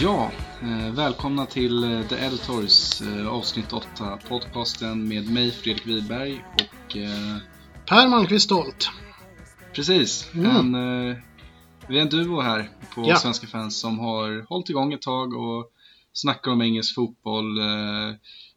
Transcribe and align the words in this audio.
Ja, 0.00 0.30
eh, 0.62 0.92
välkomna 0.94 1.46
till 1.46 1.84
eh, 1.84 2.02
The 2.08 2.14
Editors 2.14 3.00
eh, 3.02 3.26
avsnitt 3.28 3.72
8, 3.72 4.18
podcasten 4.28 5.08
med 5.08 5.30
mig 5.30 5.50
Fredrik 5.50 5.86
Wiberg 5.86 6.44
och 6.54 6.96
Per 7.88 8.08
Malmqvist 8.08 8.44
Stolt. 8.44 8.90
precis, 9.74 10.30
Mm. 10.34 10.74
en, 10.74 11.16
vi 11.88 11.98
är 11.98 12.02
en 12.02 12.08
duo 12.08 12.40
här 12.40 12.70
på 12.94 13.04
Ja. 13.08 13.16
Svenska 13.16 13.46
fans 13.46 13.80
som 13.80 13.98
har 13.98 14.46
hållit 14.48 14.70
igång 14.70 14.92
ett 14.92 15.02
tag 15.02 15.34
och 15.34 15.70
snackar 16.12 16.50
om 16.50 16.62
engelsk 16.62 16.94
fotboll. 16.94 17.58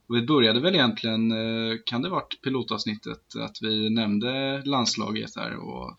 Och 0.10 0.16
vi 0.16 0.22
började 0.22 0.60
väl 0.60 0.76
egentligen, 0.76 1.32
eh, 1.32 1.78
kan 1.86 2.02
det 2.02 2.10
varit 2.10 2.42
pilotavsnittet, 2.44 3.36
att 3.40 3.58
vi 3.62 3.90
nämnde 3.90 4.62
landslaget 4.66 5.34
där. 5.34 5.56
Och, 5.56 5.98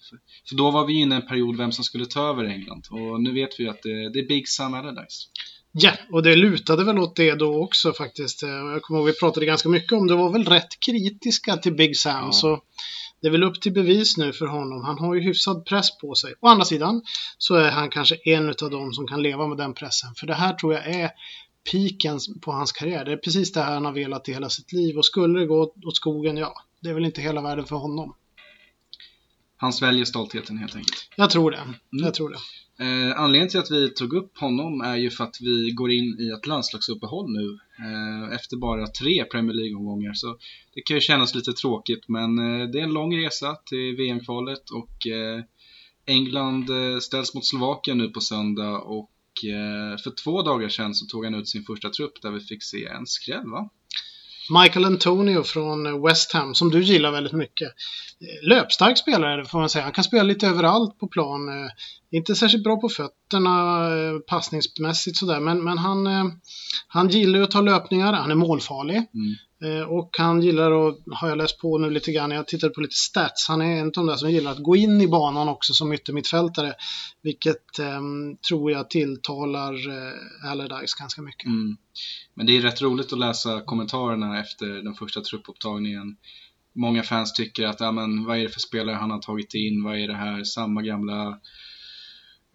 för, 0.48 0.56
då 0.56 0.70
var 0.70 0.86
vi 0.86 1.00
inne 1.00 1.14
i 1.14 1.20
en 1.20 1.26
period 1.26 1.56
vem 1.56 1.72
som 1.72 1.84
skulle 1.84 2.06
ta 2.06 2.28
över 2.30 2.44
England 2.44 2.82
och 2.90 3.22
nu 3.22 3.32
vet 3.32 3.60
vi 3.60 3.68
att 3.68 3.82
det, 3.82 4.12
det 4.12 4.18
är 4.18 4.28
Big 4.28 4.48
Sam 4.48 4.74
Allardyce. 4.74 5.28
Ja, 5.72 5.92
och 6.12 6.22
det 6.22 6.36
lutade 6.36 6.84
väl 6.84 6.98
åt 6.98 7.16
det 7.16 7.34
då 7.34 7.62
också 7.64 7.92
faktiskt. 7.92 8.42
Eh, 8.42 8.48
Jag 8.48 8.82
kommer 8.82 9.00
ihåg 9.00 9.06
vi 9.06 9.18
pratade 9.18 9.46
ganska 9.46 9.68
mycket 9.68 9.92
om 9.92 10.06
det. 10.06 10.14
var 10.16 10.32
väl 10.32 10.44
rätt 10.44 10.80
kritiska 10.86 11.56
till 11.56 11.74
Big 11.74 11.96
Sam. 11.96 12.24
Ja. 12.24 12.32
Så 12.32 12.60
det 13.20 13.26
är 13.26 13.30
väl 13.30 13.42
upp 13.44 13.60
till 13.60 13.72
bevis 13.72 14.16
nu 14.16 14.32
för 14.32 14.46
honom. 14.46 14.84
Han 14.84 14.98
har 14.98 15.14
ju 15.14 15.20
hyfsad 15.20 15.64
press 15.64 15.98
på 15.98 16.14
sig. 16.14 16.34
Å 16.40 16.48
andra 16.48 16.64
sidan 16.64 17.02
så 17.38 17.54
är 17.54 17.70
han 17.70 17.90
kanske 17.90 18.14
en 18.24 18.48
av 18.48 18.70
dem 18.70 18.92
som 18.92 19.06
kan 19.06 19.22
leva 19.22 19.46
med 19.46 19.58
den 19.58 19.74
pressen. 19.74 20.10
För 20.16 20.26
det 20.26 20.34
här 20.34 20.52
tror 20.52 20.74
jag 20.74 20.86
är 20.86 21.10
piken 21.70 22.18
på 22.40 22.52
hans 22.52 22.72
karriär. 22.72 23.04
Det 23.04 23.12
är 23.12 23.16
precis 23.16 23.52
det 23.52 23.60
här 23.60 23.74
han 23.74 23.84
har 23.84 23.92
velat 23.92 24.28
i 24.28 24.32
hela 24.32 24.48
sitt 24.50 24.72
liv. 24.72 24.96
Och 24.96 25.04
skulle 25.04 25.40
det 25.40 25.46
gå 25.46 25.72
åt- 25.84 25.96
skogen, 25.96 26.36
ja, 26.36 26.54
det 26.80 26.88
är 26.90 26.94
väl 26.94 27.04
inte 27.04 27.20
hela 27.20 27.42
världen 27.42 27.64
för 27.66 27.76
honom. 27.76 28.14
Han 29.56 29.72
sväljer 29.72 30.04
stoltheten 30.04 30.58
helt 30.58 30.76
enkelt. 30.76 31.08
Jag 31.16 31.30
tror 31.30 31.50
det. 31.50 31.60
Jag 31.90 32.14
tror 32.14 32.28
det. 32.30 32.38
Eh, 32.84 33.20
anledningen 33.20 33.48
till 33.48 33.60
att 33.60 33.70
vi 33.70 33.90
tog 33.90 34.12
upp 34.12 34.38
honom 34.38 34.80
är 34.80 34.96
ju 34.96 35.10
för 35.10 35.24
att 35.24 35.36
vi 35.40 35.70
går 35.70 35.90
in 35.92 36.16
i 36.20 36.28
ett 36.38 36.46
landslagsuppehåll 36.46 37.30
nu 37.32 37.58
eh, 37.78 38.34
efter 38.34 38.56
bara 38.56 38.86
tre 38.86 39.24
Premier 39.24 39.54
League-omgångar. 39.54 40.12
Så 40.14 40.36
det 40.74 40.80
kan 40.80 40.96
ju 40.96 41.00
kännas 41.00 41.34
lite 41.34 41.52
tråkigt 41.52 42.08
men 42.08 42.38
eh, 42.38 42.68
det 42.68 42.78
är 42.78 42.82
en 42.82 42.92
lång 42.92 43.16
resa 43.24 43.54
till 43.66 43.96
VM-kvalet 43.96 44.70
och 44.70 45.06
eh, 45.06 45.42
England 46.06 46.70
eh, 46.70 46.98
ställs 46.98 47.34
mot 47.34 47.46
Slovakien 47.46 47.98
nu 47.98 48.08
på 48.08 48.20
söndag 48.20 48.78
och 48.78 49.10
för 50.02 50.10
två 50.24 50.42
dagar 50.42 50.68
sedan 50.68 50.94
så 50.94 51.06
tog 51.06 51.24
han 51.24 51.34
ut 51.34 51.48
sin 51.48 51.64
första 51.64 51.90
trupp 51.90 52.22
där 52.22 52.30
vi 52.30 52.40
fick 52.40 52.62
se 52.62 52.86
en 52.86 53.06
skräll 53.06 53.46
va? 53.46 53.70
Michael 54.62 54.84
Antonio 54.84 55.42
från 55.42 56.02
West 56.02 56.32
Ham, 56.32 56.54
som 56.54 56.70
du 56.70 56.82
gillar 56.82 57.12
väldigt 57.12 57.32
mycket. 57.32 57.68
Eh, 58.20 58.48
Löpstark 58.48 58.98
spelare 58.98 59.44
får 59.44 59.58
man 59.58 59.68
säga. 59.68 59.84
Han 59.84 59.92
kan 59.92 60.04
spela 60.04 60.22
lite 60.22 60.46
överallt 60.46 60.98
på 60.98 61.08
plan. 61.08 61.48
Eh, 61.48 61.70
Inte 62.10 62.34
särskilt 62.34 62.64
bra 62.64 62.76
på 62.76 62.88
fötterna 62.88 63.86
eh, 63.96 64.18
passningsmässigt 64.18 65.16
sådär, 65.16 65.40
men, 65.40 65.64
men 65.64 65.78
han, 65.78 66.06
eh, 66.06 66.24
han 66.88 67.08
gillar 67.08 67.38
ju 67.38 67.44
att 67.44 67.50
ta 67.50 67.60
löpningar. 67.60 68.12
Han 68.12 68.30
är 68.30 68.34
målfarlig. 68.34 68.96
Mm. 68.96 69.34
Eh, 69.64 69.82
och 69.82 70.10
han 70.18 70.42
gillar 70.42 70.88
att, 70.88 70.98
har 71.10 71.28
jag 71.28 71.38
läst 71.38 71.60
på 71.60 71.78
nu 71.78 71.90
lite 71.90 72.12
grann, 72.12 72.30
jag 72.30 72.48
tittade 72.48 72.74
på 72.74 72.80
lite 72.80 72.94
stats, 72.94 73.48
han 73.48 73.62
är 73.62 73.80
en 73.80 73.86
av 73.86 73.92
de 73.92 74.06
där 74.06 74.16
som 74.16 74.30
gillar 74.30 74.50
att 74.50 74.62
gå 74.62 74.76
in 74.76 75.00
i 75.00 75.08
banan 75.08 75.48
också 75.48 75.72
som 75.72 75.92
yttermittfältare. 75.92 76.74
Vilket 77.22 77.78
eh, 77.78 78.00
tror 78.48 78.70
jag 78.70 78.90
tilltalar 78.90 79.72
eh, 79.72 80.50
Allardyce 80.50 80.98
ganska 80.98 81.22
mycket. 81.22 81.46
Mm. 81.46 81.76
Men 82.34 82.46
det 82.46 82.56
är 82.56 82.60
rätt 82.60 82.82
roligt 82.82 83.12
att 83.12 83.18
läsa 83.18 83.60
kommentarerna 83.60 84.40
efter 84.40 84.66
den 84.66 84.94
första 84.94 85.20
truppupptagningen. 85.20 86.16
Många 86.74 87.02
fans 87.02 87.32
tycker 87.32 87.66
att, 87.66 87.80
ja 87.80 87.92
men 87.92 88.24
vad 88.24 88.38
är 88.38 88.42
det 88.42 88.48
för 88.48 88.60
spelare 88.60 88.96
han 88.96 89.10
har 89.10 89.18
tagit 89.18 89.54
in? 89.54 89.84
Vad 89.84 89.98
är 89.98 90.08
det 90.08 90.16
här? 90.16 90.44
Samma 90.44 90.82
gamla 90.82 91.40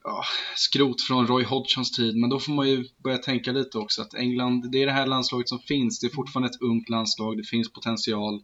ja, 0.03 0.23
skrot 0.55 1.01
från 1.01 1.27
Roy 1.27 1.43
Hodgsons 1.43 1.91
tid. 1.91 2.15
Men 2.15 2.29
då 2.29 2.39
får 2.39 2.53
man 2.53 2.69
ju 2.69 2.85
börja 3.03 3.17
tänka 3.17 3.51
lite 3.51 3.77
också 3.77 4.01
att 4.01 4.13
England, 4.13 4.71
det 4.71 4.81
är 4.81 4.85
det 4.85 4.91
här 4.91 5.05
landslaget 5.05 5.49
som 5.49 5.59
finns. 5.59 5.99
Det 5.99 6.07
är 6.07 6.15
fortfarande 6.15 6.49
ett 6.49 6.61
ungt 6.61 6.89
landslag, 6.89 7.37
det 7.37 7.43
finns 7.43 7.73
potential. 7.73 8.41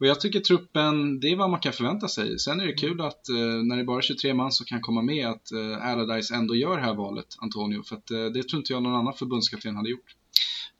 Och 0.00 0.06
jag 0.06 0.20
tycker 0.20 0.40
truppen, 0.40 1.20
det 1.20 1.28
är 1.28 1.36
vad 1.36 1.50
man 1.50 1.60
kan 1.60 1.72
förvänta 1.72 2.08
sig. 2.08 2.38
Sen 2.38 2.60
är 2.60 2.66
det 2.66 2.72
kul 2.72 3.00
att 3.00 3.28
eh, 3.28 3.36
när 3.36 3.76
det 3.76 3.82
är 3.82 3.86
bara 3.86 4.02
23 4.02 4.34
man 4.34 4.52
som 4.52 4.66
kan 4.66 4.80
komma 4.80 5.02
med 5.02 5.28
att 5.28 5.52
eh, 5.52 5.86
Allardyce 5.86 6.34
ändå 6.34 6.54
gör 6.54 6.76
det 6.76 6.82
här 6.82 6.94
valet, 6.94 7.26
Antonio. 7.38 7.82
För 7.82 7.96
att 7.96 8.10
eh, 8.10 8.24
det 8.24 8.42
tror 8.42 8.60
inte 8.60 8.72
jag 8.72 8.82
någon 8.82 8.94
annan 8.94 9.14
förbundskapten 9.14 9.76
hade 9.76 9.90
gjort. 9.90 10.14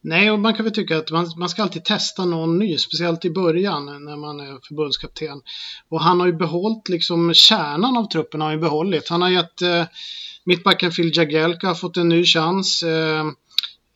Nej, 0.00 0.30
och 0.30 0.38
man 0.38 0.54
kan 0.54 0.64
väl 0.64 0.74
tycka 0.74 0.98
att 0.98 1.10
man, 1.10 1.32
man 1.36 1.48
ska 1.48 1.62
alltid 1.62 1.84
testa 1.84 2.24
någon 2.24 2.58
ny, 2.58 2.78
speciellt 2.78 3.24
i 3.24 3.30
början 3.30 4.04
när 4.04 4.16
man 4.16 4.40
är 4.40 4.66
förbundskapten. 4.68 5.40
Och 5.88 6.00
han 6.00 6.20
har 6.20 6.26
ju 6.26 6.32
behållit 6.32 6.88
liksom 6.88 7.34
kärnan 7.34 7.96
av 7.96 8.08
truppen 8.08 8.40
har 8.40 8.48
han 8.48 8.56
ju 8.56 8.60
behållit. 8.60 9.08
Han 9.08 9.22
har 9.22 9.28
gett 9.28 9.62
eh, 9.62 9.84
mittbacken 10.44 10.90
Phil 10.90 11.16
Jagielka 11.16 11.66
har 11.66 11.74
fått 11.74 11.96
en 11.96 12.08
ny 12.08 12.24
chans. 12.24 12.82
Eh, 12.82 13.26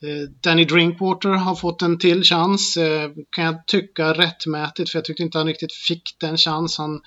eh, 0.02 0.28
Danny 0.40 0.64
Drinkwater 0.64 1.28
har 1.28 1.54
fått 1.54 1.82
en 1.82 1.98
till 1.98 2.24
chans, 2.24 2.76
eh, 2.76 3.10
kan 3.30 3.44
jag 3.44 3.66
tycka 3.66 4.12
rättmätigt, 4.12 4.90
för 4.90 4.98
jag 4.98 5.04
tyckte 5.04 5.22
inte 5.22 5.38
han 5.38 5.46
riktigt 5.46 5.72
fick 5.72 6.16
den 6.20 6.36
chans 6.36 6.78
han, 6.78 7.00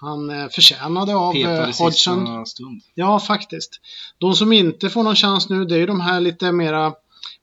han 0.00 0.30
eh, 0.30 0.48
förtjänade 0.48 1.14
av 1.14 1.36
eh, 1.36 1.66
sista 1.66 1.84
Hodgson. 1.84 2.46
Ja, 2.94 3.20
faktiskt. 3.20 3.80
De 4.18 4.34
som 4.34 4.52
inte 4.52 4.90
får 4.90 5.02
någon 5.02 5.16
chans 5.16 5.48
nu, 5.48 5.64
det 5.64 5.74
är 5.74 5.78
ju 5.78 5.86
de 5.86 6.00
här 6.00 6.20
lite 6.20 6.52
mera, 6.52 6.92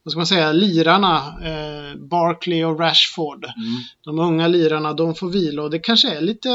vad 0.03 0.11
ska 0.11 0.19
man 0.19 0.27
säga, 0.27 0.51
lirarna. 0.51 1.17
Eh, 1.17 1.97
Barkley 1.97 2.63
och 2.63 2.79
Rashford. 2.79 3.45
Mm. 3.45 3.81
De 4.03 4.19
unga 4.19 4.47
lirarna, 4.47 4.93
de 4.93 5.15
får 5.15 5.29
vila 5.29 5.61
och 5.63 5.69
det 5.69 5.79
kanske 5.79 6.17
är 6.17 6.21
lite 6.21 6.49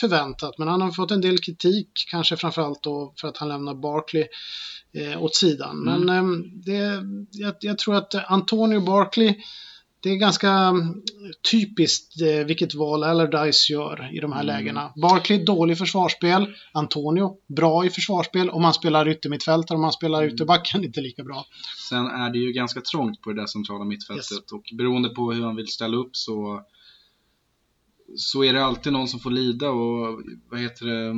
förväntat. 0.00 0.58
Men 0.58 0.68
han 0.68 0.80
har 0.80 0.90
fått 0.90 1.10
en 1.10 1.20
del 1.20 1.38
kritik, 1.38 1.88
kanske 2.10 2.36
framförallt 2.36 2.82
då 2.82 3.14
för 3.20 3.28
att 3.28 3.36
han 3.36 3.48
lämnar 3.48 3.74
Barkley 3.74 4.24
eh, 4.94 5.22
åt 5.22 5.34
sidan. 5.34 5.88
Mm. 5.88 6.00
Men 6.00 6.16
eh, 6.16 6.44
det, 6.52 7.02
jag, 7.30 7.54
jag 7.60 7.78
tror 7.78 7.96
att 7.96 8.14
Antonio 8.30 8.80
Barkley, 8.80 9.34
det 10.02 10.10
är 10.10 10.16
ganska 10.16 10.50
mm, 10.50 11.02
typiskt 11.50 12.20
eh, 12.20 12.46
vilket 12.46 12.74
val 12.74 13.04
Allardyce 13.04 13.72
gör 13.72 14.10
i 14.16 14.20
de 14.20 14.32
här 14.32 14.42
Mm. 14.42 14.46
lägena. 14.56 14.92
Barkley 15.02 15.44
dålig 15.44 15.78
försvarsspel, 15.78 16.54
Antonio 16.72 17.36
bra 17.56 17.86
i 17.86 17.90
försvarsspel. 17.90 18.50
Om 18.50 18.62
man 18.62 18.74
spelar 18.74 19.08
yttermittfältare, 19.08 19.76
om 19.76 19.82
man 19.82 19.92
spelar 19.92 20.22
Mm. 20.22 20.34
ytterbacken 20.34 20.84
inte 20.84 21.00
lika 21.00 21.24
bra. 21.24 21.46
Sen 21.88 22.06
är 22.06 22.30
det 22.30 22.38
ju 22.38 22.52
ganska 22.52 22.80
trångt 22.80 23.20
på 23.20 23.32
det 23.32 23.40
där 23.40 23.46
centrala 23.46 23.84
mittfältet 23.84 24.32
Yes. 24.32 24.52
och 24.52 24.64
beroende 24.78 25.08
på 25.08 25.32
hur 25.32 25.42
han 25.44 25.56
vill 25.56 25.68
ställa 25.68 25.96
upp 25.96 26.10
så 26.16 26.62
så 28.16 28.44
är 28.44 28.52
det 28.52 28.64
alltid 28.64 28.92
någon 28.92 29.08
som 29.08 29.20
får 29.20 29.30
lida 29.30 29.70
och 29.70 30.20
vad 30.50 30.60
heter 30.60 30.86
det 30.86 31.14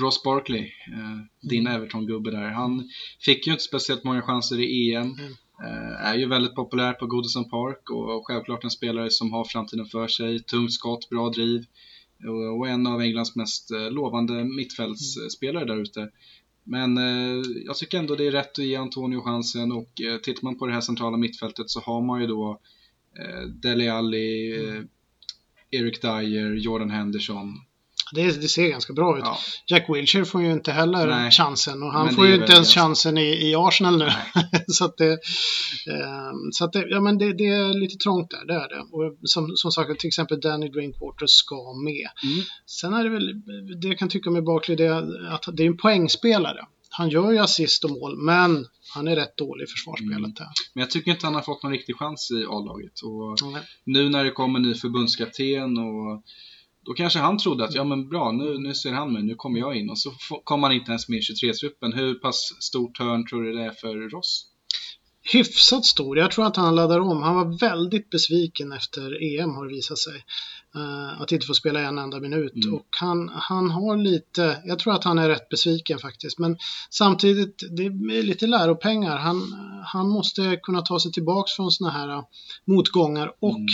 Ross 0.00 0.22
Barkley, 0.22 0.60
eh, 0.64 1.48
din 1.48 1.66
Everton-gubbe 1.66 2.30
där, 2.30 2.50
han 2.50 2.88
fick 3.20 3.46
ju 3.46 3.52
inte 3.52 3.64
speciellt 3.64 4.04
många 4.04 4.22
chanser 4.22 4.60
i 4.60 4.94
EM. 4.94 5.02
Mm. 5.02 5.34
Eh, 5.62 6.06
är 6.06 6.14
ju 6.14 6.28
väldigt 6.28 6.54
populär 6.54 6.92
på 6.92 7.06
Goodison 7.06 7.50
Park 7.50 7.90
och 7.90 8.26
självklart 8.26 8.64
en 8.64 8.70
spelare 8.70 9.10
som 9.10 9.32
har 9.32 9.44
framtiden 9.44 9.86
för 9.86 10.08
sig. 10.08 10.40
Tungt 10.40 10.72
skott, 10.72 11.08
bra 11.10 11.28
driv 11.28 11.64
och, 12.58 12.68
en 12.68 12.86
av 12.86 13.00
Englands 13.00 13.36
mest 13.36 13.70
eh, 13.70 13.90
lovande 13.90 14.44
mittfältsspelare 14.44 15.64
där 15.64 15.82
ute. 15.82 16.10
Men 16.64 16.98
eh, 16.98 17.42
jag 17.66 17.76
tycker 17.76 17.98
ändå 17.98 18.16
det 18.16 18.26
är 18.26 18.30
rätt 18.30 18.58
att 18.58 18.64
ge 18.64 18.76
Antonio 18.76 19.20
chansen 19.20 19.72
och 19.72 19.90
tittar 20.22 20.42
man 20.42 20.58
på 20.58 20.66
det 20.66 20.72
här 20.72 20.80
centrala 20.80 21.16
mittfältet 21.16 21.70
så 21.70 21.80
har 21.80 22.02
man 22.02 22.20
ju 22.20 22.26
då 22.26 22.60
Dele 23.48 23.92
Alli, 23.92 24.54
Eric 25.70 26.00
Dyer, 26.00 26.54
Jordan 26.54 26.90
Henderson. 26.90 27.54
Det, 28.12 28.40
det 28.40 28.48
ser 28.48 28.68
ganska 28.68 28.92
bra 28.92 29.18
ut. 29.18 29.24
Ja, 29.26 29.38
Jack 29.66 29.88
Wilshere 29.88 30.24
får 30.24 30.42
ju 30.42 30.52
inte 30.52 30.72
heller 30.72 31.06
Nej. 31.06 31.30
chansen 31.30 31.82
och 31.82 31.92
han 31.92 32.14
får 32.14 32.26
ju 32.26 32.34
inte 32.34 32.52
ens 32.52 32.74
chansen 32.74 33.18
i, 33.18 33.50
i 33.50 33.54
Arsenal 33.54 33.98
nu. 33.98 34.08
Så 34.68 34.84
att, 34.84 34.96
det, 34.96 35.12
eh, 35.12 36.32
så 36.52 36.64
att 36.64 36.72
det, 36.72 36.86
ja, 36.88 37.00
men 37.00 37.18
det, 37.18 37.32
det 37.32 37.46
är 37.46 37.80
lite 37.80 37.96
trångt 37.96 38.30
där, 38.30 38.46
det 38.46 38.54
är 38.54 38.68
det. 38.68 38.80
Och 38.80 39.18
som, 39.22 39.56
som 39.56 39.72
sagt, 39.72 40.00
till 40.00 40.08
exempel 40.08 40.40
Danny 40.40 40.68
Drinkwater 40.68 41.26
ska 41.26 41.72
med. 41.84 42.08
Mm. 42.22 42.44
Sen 42.66 42.94
är 42.94 43.04
det 43.04 43.10
väl, 43.10 43.42
det 43.80 43.88
jag 43.88 43.98
kan 43.98 44.08
tycka 44.08 44.30
med 44.30 44.44
Barkley, 44.44 44.76
det 44.76 44.86
är 44.86 45.28
att 45.34 45.44
det 45.52 45.62
är 45.62 45.66
en 45.66 45.76
poängspelare. 45.76 46.66
Han 46.90 47.08
gör 47.08 47.32
ju 47.32 47.38
assist 47.38 47.84
och 47.84 47.90
mål, 47.90 48.16
men 48.16 48.66
han 48.94 49.08
är 49.08 49.16
rätt 49.16 49.36
dålig 49.36 49.64
i 49.64 49.66
försvarsspelet 49.66 50.18
Mm. 50.18 50.34
där. 50.34 50.46
Men 50.74 50.80
jag 50.80 50.90
tycker 50.90 51.10
inte 51.10 51.26
han 51.26 51.34
har 51.34 51.42
fått 51.42 51.62
någon 51.62 51.72
riktig 51.72 51.96
chans 51.96 52.30
i 52.30 52.44
A-laget. 52.44 53.00
Och 53.02 53.52
Nej. 53.52 53.62
nu 53.84 54.08
när 54.08 54.24
det 54.24 54.30
kommer 54.30 54.58
ny 54.60 54.74
förbundskapten 54.74 55.78
och 55.78 56.22
då 56.84 56.92
kanske 56.92 57.18
han 57.18 57.38
trodde 57.38 57.64
att 57.64 57.74
ja 57.74 57.84
men 57.84 58.08
bra, 58.08 58.32
nu, 58.32 58.58
nu 58.58 58.74
ser 58.74 58.92
han 58.92 59.12
mig, 59.12 59.22
nu 59.22 59.34
kommer 59.34 59.58
jag 59.58 59.76
in 59.76 59.90
och 59.90 59.98
så 59.98 60.12
kommer 60.44 60.68
han 60.68 60.76
inte 60.76 60.90
ens 60.90 61.08
med 61.08 61.18
i 61.18 61.20
23-truppen. 61.20 61.92
Hur 61.92 62.14
pass 62.14 62.52
stort 62.60 62.98
hörn 62.98 63.26
tror 63.26 63.42
du 63.42 63.52
det 63.52 63.64
är 63.64 63.70
för 63.70 64.10
Ross? 64.10 64.54
hyfsat 65.32 65.84
stor. 65.84 66.18
Jag 66.18 66.30
tror 66.30 66.46
att 66.46 66.56
han 66.56 66.74
laddar 66.74 67.00
om. 67.00 67.22
Han 67.22 67.34
var 67.34 67.58
väldigt 67.58 68.10
besviken 68.10 68.72
efter 68.72 69.22
EM 69.22 69.54
har 69.54 69.66
det 69.66 69.74
visat 69.74 69.98
sig. 69.98 70.24
Eh, 70.74 71.20
att 71.20 71.32
inte 71.32 71.46
få 71.46 71.54
spela 71.54 71.80
en 71.80 71.98
enda 71.98 72.20
minut. 72.20 72.64
Mm. 72.64 72.74
Och 72.74 72.86
han, 73.00 73.28
han 73.34 73.70
har 73.70 73.96
lite, 73.96 74.62
jag 74.64 74.78
tror 74.78 74.94
att 74.94 75.04
han 75.04 75.18
är 75.18 75.28
rätt 75.28 75.48
besviken 75.48 75.98
faktiskt. 75.98 76.38
Men 76.38 76.56
samtidigt, 76.90 77.62
det 77.76 77.84
är 77.84 78.22
lite 78.22 78.46
läropengar. 78.46 79.16
Han, 79.16 79.36
han 79.86 80.08
måste 80.08 80.58
kunna 80.62 80.82
ta 80.82 81.00
sig 81.00 81.12
tillbaks 81.12 81.52
från 81.52 81.70
såna 81.70 81.90
här 81.90 82.08
äh, 82.08 82.22
motgångar 82.64 83.32
och 83.40 83.54
Mm. 83.56 83.66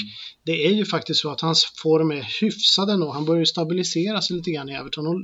det 0.44 0.66
är 0.66 0.72
ju 0.72 0.84
faktiskt 0.84 1.20
så 1.20 1.30
att 1.30 1.40
hans 1.40 1.64
form 1.82 2.10
är 2.10 2.40
hyfsad 2.40 2.90
ändå. 2.90 3.10
Han 3.10 3.24
börjar 3.24 3.40
ju 3.40 3.46
stabilisera 3.46 4.20
sig 4.22 4.36
lite 4.36 4.50
grann 4.50 4.68
i 4.68 4.72
Everton. 4.72 5.06
Och 5.06 5.20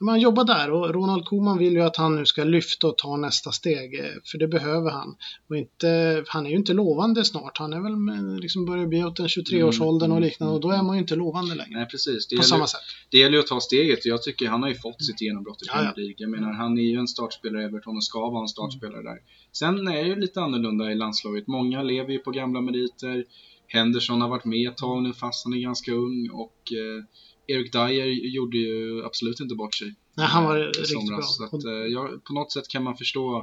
man 0.00 0.20
jobbar 0.20 0.44
där 0.44 0.70
och 0.70 0.94
Ronald 0.94 1.24
Koeman 1.24 1.58
vill 1.58 1.72
ju 1.72 1.80
att 1.82 1.96
han 1.96 2.16
nu 2.16 2.26
ska 2.26 2.44
lyfta 2.44 2.86
och 2.86 2.98
ta 2.98 3.16
nästa 3.16 3.52
steg, 3.52 3.94
eh, 4.00 4.04
för 4.24 4.38
det 4.38 4.48
behöver 4.48 4.90
han. 4.90 5.16
Och 5.48 5.56
inte, 5.56 6.24
han 6.28 6.46
är 6.46 6.50
ju 6.50 6.56
inte 6.56 6.72
lovande 6.72 7.24
snart. 7.24 7.58
Han 7.58 7.72
är 7.72 7.80
väl 7.80 8.40
liksom 8.40 8.64
börjar 8.66 8.86
bli 8.86 9.04
åt 9.04 9.16
den 9.16 9.28
23-årsåldern 9.28 10.10
och 10.10 10.16
Mm, 10.16 10.28
liknande 10.28 10.54
och 10.54 10.60
då 10.60 10.70
är 10.70 10.82
man 10.82 10.96
ju 10.96 11.00
inte 11.02 11.14
lovande 11.16 11.54
längre. 11.54 11.78
Nej, 11.78 11.86
precis. 11.88 12.26
Det 12.26 12.36
På 12.36 12.40
gäller, 12.42 12.48
samma 12.48 12.66
sätt. 12.66 12.80
det 13.10 13.18
gäller 13.18 13.32
ju 13.34 13.40
att 13.40 13.46
ta 13.46 13.60
steget 13.60 13.98
och 13.98 14.06
jag 14.06 14.22
tycker 14.22 14.48
han 14.48 14.62
har 14.62 14.68
ju 14.68 14.74
fått 14.74 15.04
sitt 15.04 15.20
genombrott 15.20 15.62
i. 15.62 15.66
Premier 15.68 15.92
League. 15.96 16.14
Jag 16.18 16.30
menar, 16.30 16.52
han 16.52 16.78
är 16.78 16.82
ju 16.82 16.96
en 16.98 17.08
startspelare 17.08 17.62
i 17.62 17.64
Everton 17.64 17.96
och 17.96 18.04
ska 18.04 18.30
vara 18.30 18.42
en 18.42 18.48
startspelare 18.48 19.02
där. 19.02 19.18
Sen 19.52 19.88
är 19.88 20.13
det 20.14 20.20
ju 20.20 20.26
lite 20.26 20.40
annorlunda 20.40 20.92
i 20.92 20.94
landslaget. 20.94 21.46
Många 21.46 21.82
lever 21.82 22.12
ju 22.12 22.18
på 22.18 22.30
gamla 22.30 22.60
meriter. 22.60 23.24
Henderson 23.66 24.20
har 24.20 24.28
varit 24.28 24.44
med 24.44 24.68
ett 24.68 24.76
tag 24.76 25.02
nu 25.02 25.12
fast 25.12 25.44
han 25.44 25.54
är 25.54 25.58
ganska 25.58 25.92
ung 25.92 26.30
och 26.32 26.72
eh, 26.72 27.04
Erik 27.46 27.72
Dyer 27.72 28.06
gjorde 28.34 28.56
ju 28.58 29.04
absolut 29.04 29.40
inte 29.40 29.54
bort 29.54 29.74
sig. 29.74 29.94
Nej, 30.16 30.26
han 30.26 30.44
var 30.44 30.56
eh, 30.58 30.62
riktigt 30.66 30.88
somras. 30.88 31.38
bra. 31.38 31.48
Så 31.48 31.56
att, 31.56 31.64
eh, 31.64 31.72
jag, 31.72 32.24
på 32.24 32.32
något 32.32 32.52
sätt 32.52 32.68
kan 32.68 32.82
man 32.84 32.96
förstå 32.96 33.36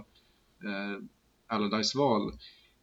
eh, 0.66 1.04
Allardyce 1.56 1.98
val. 1.98 2.32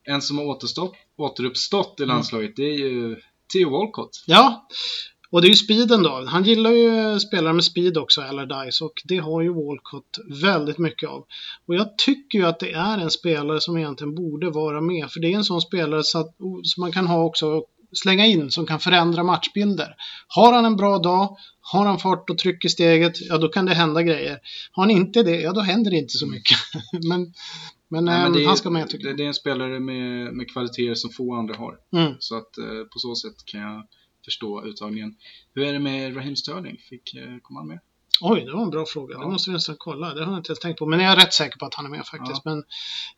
En 0.05 0.23
som 0.23 0.39
har 0.39 0.45
återstått, 0.45 0.95
återuppstått 1.17 2.01
i 2.01 2.03
Mm. 2.03 2.15
landslaget 2.15 2.57
det 2.57 2.63
är 2.63 2.79
ju 2.79 3.17
Theo 3.53 3.71
Walcott. 3.71 4.25
Ja, 4.27 4.69
och 5.31 5.43
det 5.43 5.47
är 5.47 5.51
ju 5.51 5.57
speeden 5.57 6.03
då. 6.03 6.25
Han 6.27 6.45
gillar 6.45 6.71
ju 6.71 7.21
spelare 7.21 7.53
med 7.53 7.65
speed 7.65 7.99
också, 7.99 8.21
Allardyce, 8.23 8.85
och 8.85 9.03
det 9.05 9.17
har 9.17 9.43
ju 9.43 9.49
Walcott 9.49 10.19
väldigt 10.43 10.79
mycket 10.79 11.09
av. 11.09 11.25
Och 11.67 11.75
jag 11.75 11.99
tycker 11.99 12.39
ju 12.39 12.47
att 12.47 12.61
det 12.61 12.73
är 12.73 12.99
en 12.99 13.11
spelare 13.11 13.61
som 13.61 13.77
egentligen 13.77 14.15
borde 14.15 14.51
vara 14.51 14.81
med, 14.81 15.11
för 15.11 15.21
det 15.21 15.33
är 15.33 15.37
en 15.37 15.45
sån 15.45 15.61
spelare 15.61 16.03
så 16.05 16.19
att, 16.19 16.37
som 16.63 16.81
man 16.81 16.93
kan 16.93 17.07
ha 17.07 17.25
också 17.25 17.63
slänga 17.93 18.27
in 18.27 18.51
som 18.51 18.67
kan 18.67 18.81
förändra 18.81 19.23
matchbilder. 19.23 19.95
Har 20.29 20.53
han 20.53 20.65
en 20.65 20.77
bra 20.77 20.99
dag, 20.99 21.37
har 21.61 21.87
han 21.87 21.99
fart 21.99 22.31
och 22.31 22.39
tryck 22.39 22.65
i 22.65 22.69
steget, 22.69 23.21
ja 23.21 23.39
då 23.39 23.49
kan 23.49 23.67
det 23.67 23.75
hända 23.75 24.03
grejer. 24.03 24.39
Har 24.73 24.83
han 24.83 24.91
inte 24.91 25.23
det, 25.23 25.41
ja 25.41 25.53
då 25.53 25.61
händer 25.61 25.91
det 25.91 25.97
inte 25.97 26.19
så 26.19 26.27
mycket. 26.27 26.59
men 27.09 27.33
men, 27.91 28.05
Nej, 28.05 28.23
men 28.23 28.33
det 28.33 28.43
är, 28.43 28.47
han 28.47 28.57
ska 28.57 28.71
med 28.71 28.89
tycker 28.89 29.05
det, 29.05 29.11
jag. 29.11 29.17
det 29.17 29.23
är 29.23 29.27
en 29.27 29.35
spelare 29.35 29.81
med, 29.81 30.35
med 30.35 30.53
kvaliteter 30.53 30.95
som 30.95 31.11
få 31.11 31.35
andra 31.35 31.57
har. 31.57 31.79
Mm. 31.93 32.13
Så 32.19 32.37
att 32.37 32.59
eh, 32.59 32.85
på 32.93 32.99
så 32.99 33.15
sätt 33.15 33.45
kan 33.45 33.61
jag 33.61 33.87
förstå 34.29 34.65
uttagningen. 34.65 35.15
Hur 35.55 35.65
är 35.67 35.73
det 35.73 35.79
med 35.79 36.17
Raheem 36.17 36.37
Sterling? 36.37 36.77
Fick, 36.91 37.15
eh, 37.15 37.23
kom 37.43 37.57
han 37.57 37.67
med? 37.69 37.81
Oj, 38.21 38.45
det 38.45 38.53
var 38.53 38.63
en 38.63 38.71
bra 38.71 38.85
fråga. 38.87 39.15
Ja. 39.15 39.21
Det 39.21 39.27
måste 39.33 39.51
vi 39.51 39.55
nästan 39.55 39.75
kolla. 39.79 40.15
Det 40.15 40.25
har 40.25 40.33
jag 40.33 40.41
inte 40.41 40.51
ens 40.51 40.59
tänkt 40.59 40.79
på. 40.79 40.87
Men 40.87 41.01
jag 41.01 41.13
är 41.13 41.17
rätt 41.17 41.33
säker 41.33 41.59
på 41.59 41.67
att 41.67 41.75
han 41.75 41.85
är 41.87 41.91
med 41.91 42.07
faktiskt. 42.07 42.45
Men, 42.45 42.59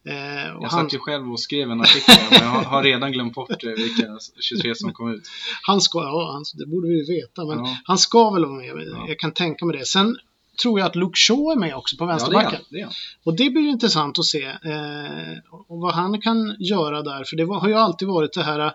eh, 0.09 0.47
Jag 0.47 0.69
han, 0.69 0.71
satt 0.85 0.95
ju 0.95 0.99
själv 0.99 1.33
och 1.33 1.41
skrev 1.41 1.71
en 1.71 1.81
artikel 1.81 2.15
men 2.31 2.39
jag 2.43 2.49
har, 2.63 2.83
redan 2.83 3.13
glömt 3.13 3.35
bort 3.35 3.65
eh, 3.65 3.71
vilka 3.71 4.07
23 4.41 4.75
som 4.75 4.93
kom 4.93 5.15
ut. 5.15 5.23
han 5.63 5.81
ska, 5.81 5.99
ja, 5.99 6.31
han, 6.33 6.45
det 6.59 6.67
borde 6.67 6.89
vi 6.89 7.21
veta. 7.21 7.45
Men 7.47 7.59
Ja. 7.59 7.77
han 7.85 7.99
ska 7.99 8.31
väl 8.31 8.45
vara 8.45 8.57
med. 8.57 8.67
Ja. 8.89 9.05
Jag 9.09 9.19
kan 9.19 9.33
tänka 9.33 9.65
mig 9.65 9.79
det. 9.79 9.85
Sen 9.87 10.17
tror 10.63 10.79
jag 10.81 10.87
att 10.87 10.97
Luke 10.97 11.17
Shaw 11.19 11.53
är 11.53 11.57
med 11.57 11.75
också 11.75 11.97
på 11.97 12.05
Ja, 12.05 12.07
det 12.07 12.13
är 12.13 12.19
vänsterbacken. 12.19 12.61
det 12.71 12.81
är. 12.81 12.89
Och 13.25 13.37
det 13.37 13.51
blir 13.51 13.63
ju 13.63 13.71
intressant 13.71 14.19
att 14.19 14.25
se 14.25 14.45
eh, 14.45 15.55
och 15.69 15.79
vad 15.81 15.95
han 15.95 16.21
kan 16.21 16.57
göra 16.61 17.03
där. 17.03 17.25
För 17.25 17.37
det 17.37 17.45
var, 17.45 17.61
har 17.61 17.69
ju 17.69 17.75
alltid 17.75 18.09
varit 18.09 18.33
det 18.33 18.43
här 18.43 18.73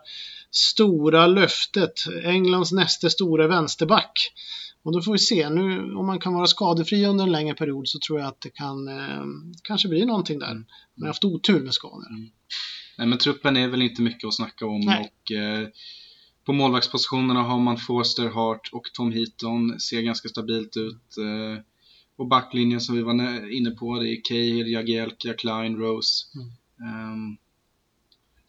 stora 0.58 1.28
löftet. 1.28 1.94
Englands 2.24 2.72
nästa 2.72 3.10
stora 3.10 3.48
vänsterback. 3.48 4.32
Och 4.84 4.94
då 4.94 5.02
får 5.02 5.12
vi 5.12 5.20
se. 5.20 5.50
Nu 5.50 5.94
om 5.96 6.06
man 6.06 6.20
kan 6.20 6.34
vara 6.34 6.48
skadefri 6.48 7.06
under 7.06 7.24
en 7.24 7.32
längre 7.32 7.56
period 7.56 7.88
så 7.88 8.00
tror 8.00 8.20
jag 8.20 8.28
att 8.28 8.42
det 8.42 8.50
kan 8.50 8.88
eh, 8.88 9.24
kanske 9.64 9.88
bli 9.88 10.06
någonting 10.06 10.40
där. 10.40 10.52
Mm. 10.52 10.66
Man 10.96 11.04
har 11.04 11.08
haft 11.08 11.24
otur 11.24 11.60
med 11.60 11.74
skador. 11.74 12.06
Nej 12.98 13.08
men 13.08 13.18
truppen 13.18 13.58
är 13.58 13.68
väl 13.68 13.82
inte 13.82 14.02
mycket 14.02 14.28
att 14.28 14.34
snacka 14.34 14.66
om 14.66 14.80
Nej. 14.80 15.12
och 15.12 15.32
eh, 15.32 15.68
på 16.46 16.54
målvaktspositionerna 16.54 17.44
har 17.44 17.60
man 17.60 17.78
Forster, 17.78 18.30
Hart 18.30 18.70
och 18.72 18.84
Tom 18.94 19.12
Heaton. 19.12 19.80
Ser 19.80 20.02
ganska 20.02 20.30
stabilt 20.30 20.78
ut. 20.78 21.18
Eh, 21.18 21.64
och 22.18 22.28
backlinjen 22.28 22.82
som 22.82 22.96
vi 22.96 23.02
var 23.02 23.14
inne 23.52 23.72
på, 23.72 24.00
det 24.00 24.10
är 24.10 24.22
Cahill, 24.24 24.72
Jagielka, 24.72 25.34
Klein, 25.34 25.78
Rose. 25.78 26.26
Mm. 26.36 26.48
Ehm, 26.90 27.38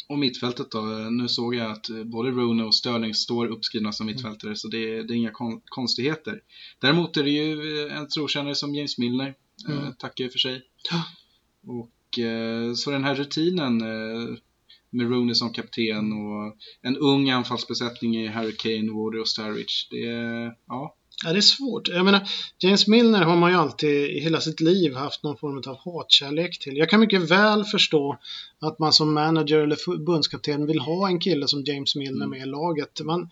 och 0.09 0.19
mittfältet 0.19 0.71
då, 0.71 0.79
eh, 0.79 1.11
nu 1.11 1.29
såg 1.29 1.55
jag 1.55 1.71
att 1.71 1.89
eh, 1.91 2.05
både 2.05 2.31
Rooney 2.31 2.67
och 2.67 2.75
Sterling 2.75 3.15
står 3.15 3.47
uppskrivna 3.47 3.93
som 3.93 4.07
mittfältare 4.07 4.57
så 4.57 4.69
det 4.69 4.79
är, 4.99 5.03
det 5.03 5.15
är 5.15 5.17
inga 5.17 5.31
kon- 5.31 5.61
konstigheter. 5.65 6.41
Däremot 6.81 7.17
är 7.17 7.25
det 7.25 7.31
ju 7.31 7.87
eh, 7.87 7.99
en 7.99 8.09
trotjänare 8.09 8.55
som 8.55 8.75
James 8.75 8.99
Milner, 8.99 9.35
eh, 9.69 9.79
Mm. 9.79 9.95
tackar 9.99 10.25
ju 10.25 10.31
för 10.31 10.39
sig. 10.39 10.63
Och 11.67 12.19
eh, 12.19 12.75
så 12.75 12.91
den 12.91 13.05
här 13.05 13.15
rutinen 13.15 13.81
eh, 13.81 14.37
med 14.91 15.11
Rooney 15.11 15.35
som 15.35 15.53
kapten 15.53 16.13
och 16.13 16.57
en 16.83 16.97
ung 16.97 17.31
anfallsbesättning 17.31 18.17
i 18.17 18.27
Harry 18.27 18.53
Kane, 18.57 18.93
Warder 18.93 19.21
och 19.21 19.29
Sturridge. 19.29 19.87
Det 19.91 20.07
ja, 20.67 20.97
Ja, 21.25 21.33
det 21.33 21.39
är 21.39 21.41
svårt. 21.41 21.89
Jag 21.89 22.05
menar, 22.05 22.29
James 22.59 22.87
Milner 22.87 23.23
har 23.23 23.37
man 23.37 23.51
ju 23.51 23.57
alltid 23.57 24.11
i 24.11 24.21
hela 24.21 24.41
sitt 24.41 24.61
liv 24.61 24.95
haft 24.95 25.23
någon 25.23 25.37
form 25.37 25.63
av 25.67 25.79
hatkärlek 25.85 26.59
till. 26.59 26.77
Jag 26.77 26.91
kan 26.91 27.01
mycket 27.01 27.31
väl 27.31 27.65
förstå 27.65 28.19
att 28.61 28.79
man 28.79 28.93
som 28.93 29.15
manager 29.15 29.59
eller 29.59 29.77
förbundskapten 29.77 30.67
vill 30.67 30.79
ha 30.79 31.09
en 31.09 31.21
kille 31.21 31.49
som 31.49 31.63
James 31.65 31.97
Milner 31.97 32.25
Mm. 32.25 32.31
med 32.31 32.41
i 32.43 32.51
laget. 32.51 33.01
Man, 33.05 33.31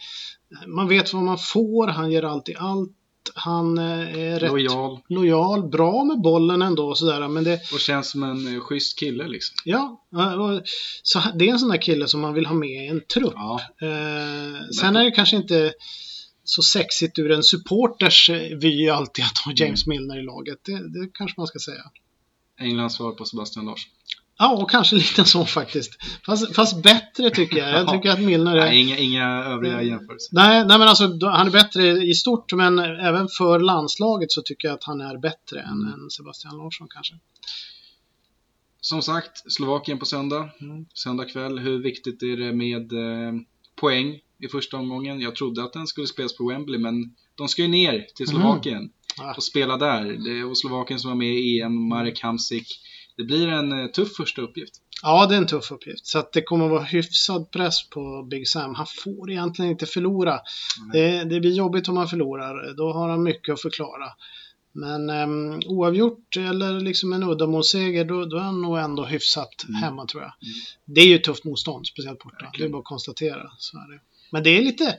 man 0.67 0.89
vet 0.89 1.13
vad 1.13 1.23
man 1.23 1.39
får, 1.39 1.87
han 1.87 2.11
ger 2.11 2.23
alltid 2.23 2.57
allt. 2.59 2.91
Han 3.35 3.79
eh, 3.79 4.19
är 4.19 4.41
rätt 4.41 4.51
lojal 4.51 4.99
lojal, 5.09 5.69
bra 5.69 6.05
med 6.05 6.21
bollen 6.21 6.63
ändå 6.63 6.89
och 6.89 6.99
sådär. 6.99 7.29
Men 7.29 7.45
det, 7.45 7.61
och 7.73 7.81
känns 7.81 8.11
som 8.11 8.23
en 8.23 8.55
eh, 8.55 8.61
schysst 8.61 8.99
kille 8.99 9.29
liksom. 9.29 9.57
ja, 9.65 10.03
så 11.03 11.23
det 11.35 11.49
är 11.49 11.53
en 11.53 11.59
sån 11.59 11.69
där 11.69 11.83
kille 11.83 12.09
som 12.09 12.21
man 12.21 12.35
vill 12.35 12.47
ha 12.47 12.55
med 12.55 12.85
i 12.85 12.89
en 12.89 13.01
trupp. 13.15 13.33
Ja, 13.37 13.61
Eh, 13.83 14.69
sen 14.81 14.97
är 14.97 15.05
det 15.05 15.11
kanske 15.11 15.37
inte 15.37 15.73
så 16.45 16.63
sexigt 16.63 17.19
ur 17.19 17.31
en 17.31 17.43
supporters 17.43 18.31
eh, 18.31 18.57
vy 18.59 18.89
alltid 18.89 19.25
att 19.25 19.39
ha 19.39 19.53
James 19.57 19.87
Milner 19.87 20.19
i 20.19 20.23
laget. 20.23 20.59
Det, 20.65 20.89
det 20.89 21.09
kanske 21.15 21.41
man 21.41 21.47
ska 21.47 21.59
säga. 21.59 21.83
Englands 22.61 22.97
svar 22.97 23.13
på 23.13 23.25
Sebastian 23.25 23.67
Larsson. 23.67 23.91
Ja, 24.39 24.53
och 24.57 24.71
kanske 24.71 24.97
lite 24.97 25.25
så 25.25 25.45
faktiskt. 25.47 25.91
Fast, 26.27 26.55
fast 26.55 26.83
bättre 26.83 27.31
tycker 27.31 27.57
jag. 27.57 27.71
Jag 27.71 27.89
tycker 27.89 28.11
att 28.11 28.21
Milner 28.21 28.57
är... 28.57 28.61
Nej, 28.61 28.81
inga, 28.81 28.97
inga 28.99 29.45
övriga 29.45 29.75
Mm. 29.75 29.87
jämförelser. 29.89 30.35
Nej, 30.35 30.65
nej 30.67 30.79
men 30.79 30.89
alltså 30.89 31.05
han 31.27 31.47
är 31.47 31.51
bättre 31.51 31.83
i 31.89 32.15
stort 32.15 32.53
men 32.53 32.79
även 32.79 33.29
för 33.29 33.59
landslaget 33.59 34.33
så 34.33 34.43
tycker 34.43 34.69
jag 34.69 34.75
att 34.75 34.85
han 34.85 35.01
är 35.01 35.19
bättre 35.19 35.61
än, 35.61 35.73
Mm. 35.83 35.93
än 35.93 36.11
Sebastian 36.11 36.57
Larsson 36.57 36.87
kanske. 36.91 37.15
Som 38.81 39.03
sagt, 39.03 39.53
Slovakien 39.53 39.99
på 39.99 40.07
söndag. 40.07 40.51
Mm. 40.61 40.87
Söndag 40.95 41.25
kväll. 41.25 41.59
Hur 41.59 41.83
viktigt 41.83 42.23
är 42.23 42.37
det 42.37 42.53
med 42.53 42.93
eh, 42.93 43.33
poäng 43.77 44.21
i 44.39 44.49
första 44.49 44.77
omgången? 44.77 45.21
Jag 45.21 45.37
trodde 45.37 45.65
att 45.65 45.73
den 45.73 45.87
skulle 45.87 46.07
spelas 46.07 46.37
på 46.37 46.49
Wembley, 46.49 46.79
men 46.81 46.95
de 47.35 47.49
ska 47.49 47.63
ju 47.63 47.69
ner 47.69 48.07
till 48.15 48.27
Slovakien 48.27 48.91
Ja. 49.17 49.35
och 49.37 49.45
spela 49.45 49.77
där. 49.77 50.05
Det 50.05 50.31
är 50.31 50.55
Slovakien 50.55 51.01
som 51.01 51.11
var 51.11 51.17
med 51.17 51.35
i 51.35 51.61
EM, 51.61 51.89
Marek 51.89 52.21
Hamsik. 52.23 52.67
Det 53.17 53.25
blir 53.25 53.49
en 53.49 53.73
eh, 53.73 53.87
tuff 53.87 54.13
första 54.17 54.43
uppgift. 54.43 54.75
Ja, 55.03 55.27
det 55.27 55.35
är 55.35 55.39
en 55.39 55.47
tuff 55.47 55.73
uppgift. 55.73 56.07
Så 56.07 56.19
att 56.19 56.33
det 56.33 56.43
kommer 56.43 56.65
att 56.65 56.71
vara 56.71 56.83
hyfsad 56.83 57.51
press 57.51 57.89
på 57.91 58.27
Big 58.31 58.49
Sam. 58.49 58.75
Han 58.75 58.87
får 59.05 59.31
egentligen 59.31 59.71
inte 59.71 59.87
förlora. 59.87 60.41
Det, 60.93 61.25
det 61.25 61.41
blir 61.41 61.53
jobbigt 61.53 61.89
om 61.89 61.97
han 61.97 62.09
förlorar. 62.09 62.75
Då 62.77 62.93
har 62.93 63.09
han 63.09 63.23
mycket 63.23 63.53
att 63.53 63.61
förklara. 63.63 64.07
Men 64.77 65.11
um, 65.11 65.61
oavgjort 65.67 66.37
eller 66.37 66.81
liksom 66.81 67.13
en 67.13 67.23
uddamålsseger, 67.23 68.05
då, 68.05 68.25
då 68.25 68.37
är 68.37 68.41
han 68.41 68.63
nog 68.63 68.79
ändå 68.79 69.05
hyfsat 69.05 69.65
Mm. 69.69 69.75
hemma 69.83 70.07
tror 70.07 70.23
jag. 70.23 70.33
Mm. 70.43 70.55
Det 70.85 71.01
är 71.01 71.07
ju 71.07 71.15
ett 71.17 71.25
tufft 71.25 71.45
motstånd, 71.45 71.87
speciellt 71.87 72.19
borta. 72.25 72.51
Det 72.59 72.65
är 72.65 72.69
bara 72.69 72.79
att 72.79 72.85
konstatera. 72.85 73.51
Så 73.59 73.77
är 73.77 73.93
det. 73.93 74.01
Men 74.31 74.43
det 74.43 74.51
är 74.59 74.63
lite, 74.63 74.97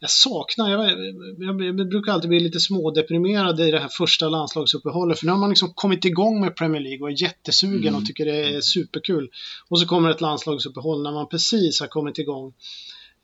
jag 0.00 0.10
saknar, 0.10 0.70
jag, 0.70 0.90
jag, 1.38 1.62
jag 1.64 1.88
brukar 1.88 2.12
alltid 2.12 2.28
bli 2.28 2.40
lite 2.40 2.60
smådeprimerad 2.60 3.60
i 3.60 3.70
det 3.70 3.78
här 3.78 3.88
första 3.88 4.28
landslagsuppehållet. 4.28 5.18
För 5.18 5.26
nu 5.26 5.32
har 5.32 5.38
man 5.38 5.48
liksom 5.48 5.72
kommit 5.74 6.04
igång 6.04 6.40
med 6.40 6.56
Premier 6.56 6.82
League 6.82 7.00
och 7.02 7.10
är 7.10 7.22
jättesugen 7.22 7.88
Mm. 7.88 7.94
och 8.00 8.06
tycker 8.06 8.24
det 8.24 8.54
är 8.54 8.60
superkul. 8.60 9.28
Och 9.68 9.80
så 9.80 9.86
kommer 9.86 10.10
ett 10.10 10.20
landslagsuppehåll 10.20 11.02
när 11.02 11.12
man 11.12 11.28
precis 11.28 11.80
har 11.80 11.86
kommit 11.86 12.18
igång. 12.18 12.52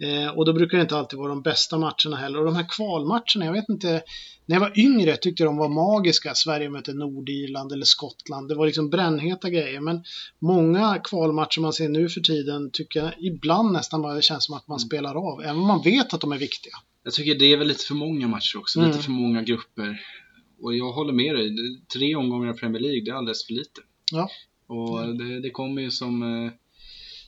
Eh, 0.02 0.28
och 0.38 0.44
då 0.44 0.52
brukar 0.52 0.78
det 0.78 0.82
inte 0.82 0.96
alltid 0.96 1.18
vara 1.18 1.28
de 1.28 1.42
bästa 1.42 1.78
matcherna 1.78 2.16
heller. 2.16 2.38
Och 2.38 2.44
de 2.44 2.56
här 2.56 2.66
kvalmatcherna, 2.76 3.44
jag 3.44 3.52
vet 3.52 3.68
inte. 3.68 4.02
När 4.46 4.56
jag 4.56 4.60
var 4.60 4.78
yngre 4.78 5.16
tyckte 5.16 5.42
jag 5.42 5.48
de 5.48 5.56
var 5.56 5.68
magiska. 5.68 6.34
Sverige 6.34 6.70
mötte 6.70 6.92
Nordirland 6.94 7.72
eller 7.72 7.84
Skottland. 7.84 8.48
Det 8.48 8.54
var 8.54 8.66
liksom 8.66 8.90
brännheta 8.90 9.50
grejer. 9.50 9.80
Men 9.80 10.04
många 10.38 10.98
kvalmatcher 11.04 11.60
man 11.60 11.72
ser 11.72 11.88
nu 11.88 12.08
för 12.08 12.20
tiden 12.20 12.70
tycker 12.72 13.00
jag 13.00 13.12
ibland 13.20 13.72
nästan 13.72 14.02
bara 14.02 14.14
det 14.14 14.22
känns 14.22 14.44
som 14.44 14.54
att 14.54 14.68
man 14.68 14.78
Mm. 14.78 14.88
spelar 14.88 15.14
av. 15.32 15.42
Även 15.42 15.56
om 15.56 15.66
man 15.66 15.82
vet 15.82 16.14
att 16.14 16.20
de 16.20 16.32
är 16.32 16.38
viktiga. 16.38 16.72
Jag 17.04 17.12
tycker 17.12 17.34
det 17.38 17.52
är 17.52 17.56
väl 17.56 17.68
lite 17.68 17.84
för 17.84 17.94
många 17.94 18.28
matcher 18.28 18.58
också, 18.58 18.78
Mm. 18.78 18.90
lite 18.90 19.02
för 19.02 19.10
många 19.10 19.42
grupper. 19.42 20.00
Och 20.62 20.74
jag 20.76 20.92
håller 20.92 21.12
med 21.12 21.34
dig, 21.34 21.56
tre 21.94 22.14
omgångar 22.16 22.48
av 22.48 22.54
Premier 22.54 22.82
League, 22.82 23.00
det 23.04 23.10
är 23.10 23.14
alldeles 23.14 23.46
för 23.46 23.52
lite. 23.54 23.80
Ja. 24.12 24.28
Och 24.66 25.16
det, 25.18 25.40
det 25.40 25.50
kommer 25.50 25.82
ju 25.82 25.90
som... 25.90 26.22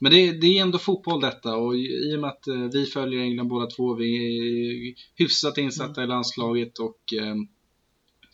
Men 0.01 0.13
det, 0.13 0.33
det 0.33 0.59
är 0.59 0.63
ändå 0.63 0.79
fotboll 0.79 1.21
detta 1.21 1.57
och 1.57 1.77
i 1.77 2.17
och 2.17 2.21
med 2.21 2.31
att 2.31 2.49
eh, 2.49 2.69
vi 2.73 2.87
följer 2.87 3.21
England 3.21 3.49
båda 3.49 3.67
två, 3.67 3.95
vi 3.95 4.17
är 4.89 4.95
hyfsat 5.15 5.59
insatta 5.59 6.05
i 6.05 6.07
landslaget 6.07 6.79
och 6.79 7.13
eh, 7.21 7.35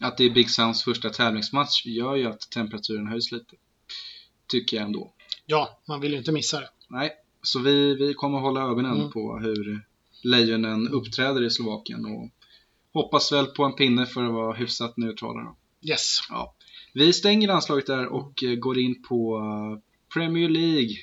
att 0.01 0.17
det 0.17 0.25
är 0.25 0.31
Big 0.31 0.51
Sounds 0.51 0.85
första 0.85 1.11
tävlingsmatch 1.11 1.87
gör 1.87 2.17
ju 2.17 2.27
att 2.27 2.41
temperaturen 2.41 3.07
höjs 3.07 3.33
lite. 3.33 3.57
Tycker 4.47 4.77
jag 4.77 4.87
ändå. 4.87 5.13
Ja, 5.47 5.81
man 5.89 6.01
vill 6.01 6.13
ju 6.13 6.19
inte 6.19 6.33
missa 6.33 6.61
det. 6.61 6.69
Nej, 6.89 7.11
så 7.43 7.59
vi, 7.59 7.95
vi 7.95 8.15
kommer 8.15 8.39
hålla 8.39 8.61
ögonen 8.63 8.97
Mm. 8.97 9.11
på 9.11 9.39
hur 9.39 9.83
Lejonen 10.23 10.89
uppträder 10.89 11.43
i 11.45 11.51
Slovakien 11.51 12.07
och 12.07 12.31
hoppas 12.93 13.33
väl 13.33 13.47
på 13.47 13.65
en 13.65 13.73
pinne 13.73 14.07
för 14.07 14.25
att 14.25 14.33
vara 14.33 14.55
hyfsat 14.57 14.97
neutrala. 14.97 15.41
Då. 15.41 15.57
Yes. 15.91 16.19
Ja. 16.31 16.55
Vi 16.95 17.13
stänger 17.13 17.49
landslaget 17.49 17.87
där 17.87 18.07
och 18.07 18.45
eh, 18.45 18.55
går 18.55 18.79
in 18.79 19.03
på 19.03 19.37
eh, 19.39 19.83
Premier 20.15 20.49
League. 20.49 20.97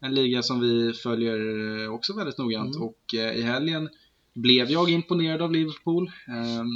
En 0.00 0.14
liga 0.14 0.42
som 0.42 0.60
vi 0.60 0.92
följer 0.92 1.38
eh, 1.84 1.92
också 1.94 2.16
väldigt 2.16 2.38
noggrant 2.38 2.76
Mm. 2.76 2.88
och 2.88 3.14
eh, 3.14 3.32
i 3.38 3.42
helgen 3.42 3.88
blev 4.34 4.70
jag 4.70 4.90
imponerad 4.90 5.42
av 5.42 5.52
Liverpool. 5.52 6.10
Ehm, 6.28 6.66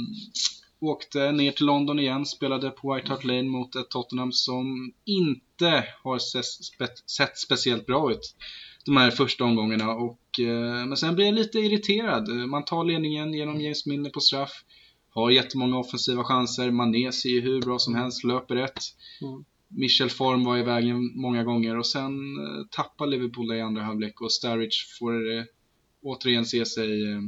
åkte 0.79 1.31
ner 1.31 1.51
till 1.51 1.65
London 1.65 1.99
igen, 1.99 2.25
spelade 2.25 2.69
på 2.69 2.93
White 2.95 3.09
Hart 3.09 3.23
Lane 3.23 3.43
mot 3.43 3.75
ett 3.75 3.89
Tottenham 3.89 4.31
som 4.31 4.93
inte 5.05 5.83
har 6.03 6.19
sett, 6.19 6.43
spe- 6.43 7.03
sett 7.05 7.37
speciellt 7.37 7.85
bra 7.85 8.11
ut 8.11 8.35
de 8.85 8.97
här 8.97 9.11
första 9.11 9.43
omgångarna. 9.43 9.91
Och, 9.91 10.39
eh, 10.39 10.85
men 10.85 10.97
sen 10.97 11.15
blir 11.15 11.25
jag 11.25 11.35
lite 11.35 11.59
irriterad. 11.59 12.29
Man 12.29 12.65
tar 12.65 12.83
ledningen 12.83 13.33
genom 13.33 13.61
James 13.61 13.85
Milner 13.85 14.09
på 14.09 14.19
straff. 14.19 14.51
Har 15.09 15.31
jättemånga 15.31 15.77
offensiva 15.77 16.23
chanser. 16.23 16.71
Mané 16.71 17.11
ser 17.11 17.29
ju 17.29 17.41
hur 17.41 17.61
bra 17.61 17.79
som 17.79 17.95
helst, 17.95 18.23
löper 18.23 18.55
rätt. 18.55 18.79
Mm. 19.21 19.45
Michel 19.77 20.09
Form 20.09 20.43
var 20.43 20.57
i 20.57 20.63
vägen 20.63 21.11
många 21.15 21.43
gånger 21.43 21.77
och 21.77 21.85
sen 21.85 22.13
eh, 22.13 22.65
tappar 22.71 23.07
Liverpool 23.07 23.47
det 23.47 23.57
i 23.57 23.61
andra 23.61 23.81
halvlek 23.81 24.21
och 24.21 24.31
Sturridge 24.31 24.77
får 24.99 25.37
eh, 25.37 25.43
återigen 26.03 26.45
se 26.45 26.65
sig 26.65 27.11
eh, 27.11 27.19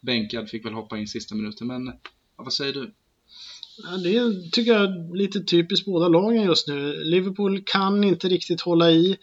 bänkad, 0.00 0.50
fick 0.50 0.64
väl 0.64 0.72
hoppa 0.72 0.98
in 0.98 1.08
sista 1.08 1.34
minuten. 1.34 1.66
Men 1.66 1.86
ja, 2.36 2.44
vad 2.44 2.52
säger 2.52 2.72
du? 2.72 2.94
Ja, 3.78 3.96
det 3.96 4.50
tycker 4.52 4.72
jag 4.72 4.82
är 4.82 5.16
lite 5.16 5.40
typiskt 5.40 5.86
båda 5.86 6.08
lagen 6.08 6.44
just 6.44 6.68
nu. 6.68 7.04
Liverpool 7.04 7.62
kan 7.66 8.04
inte 8.04 8.28
riktigt 8.28 8.60
hålla 8.60 8.90
i. 8.90 9.16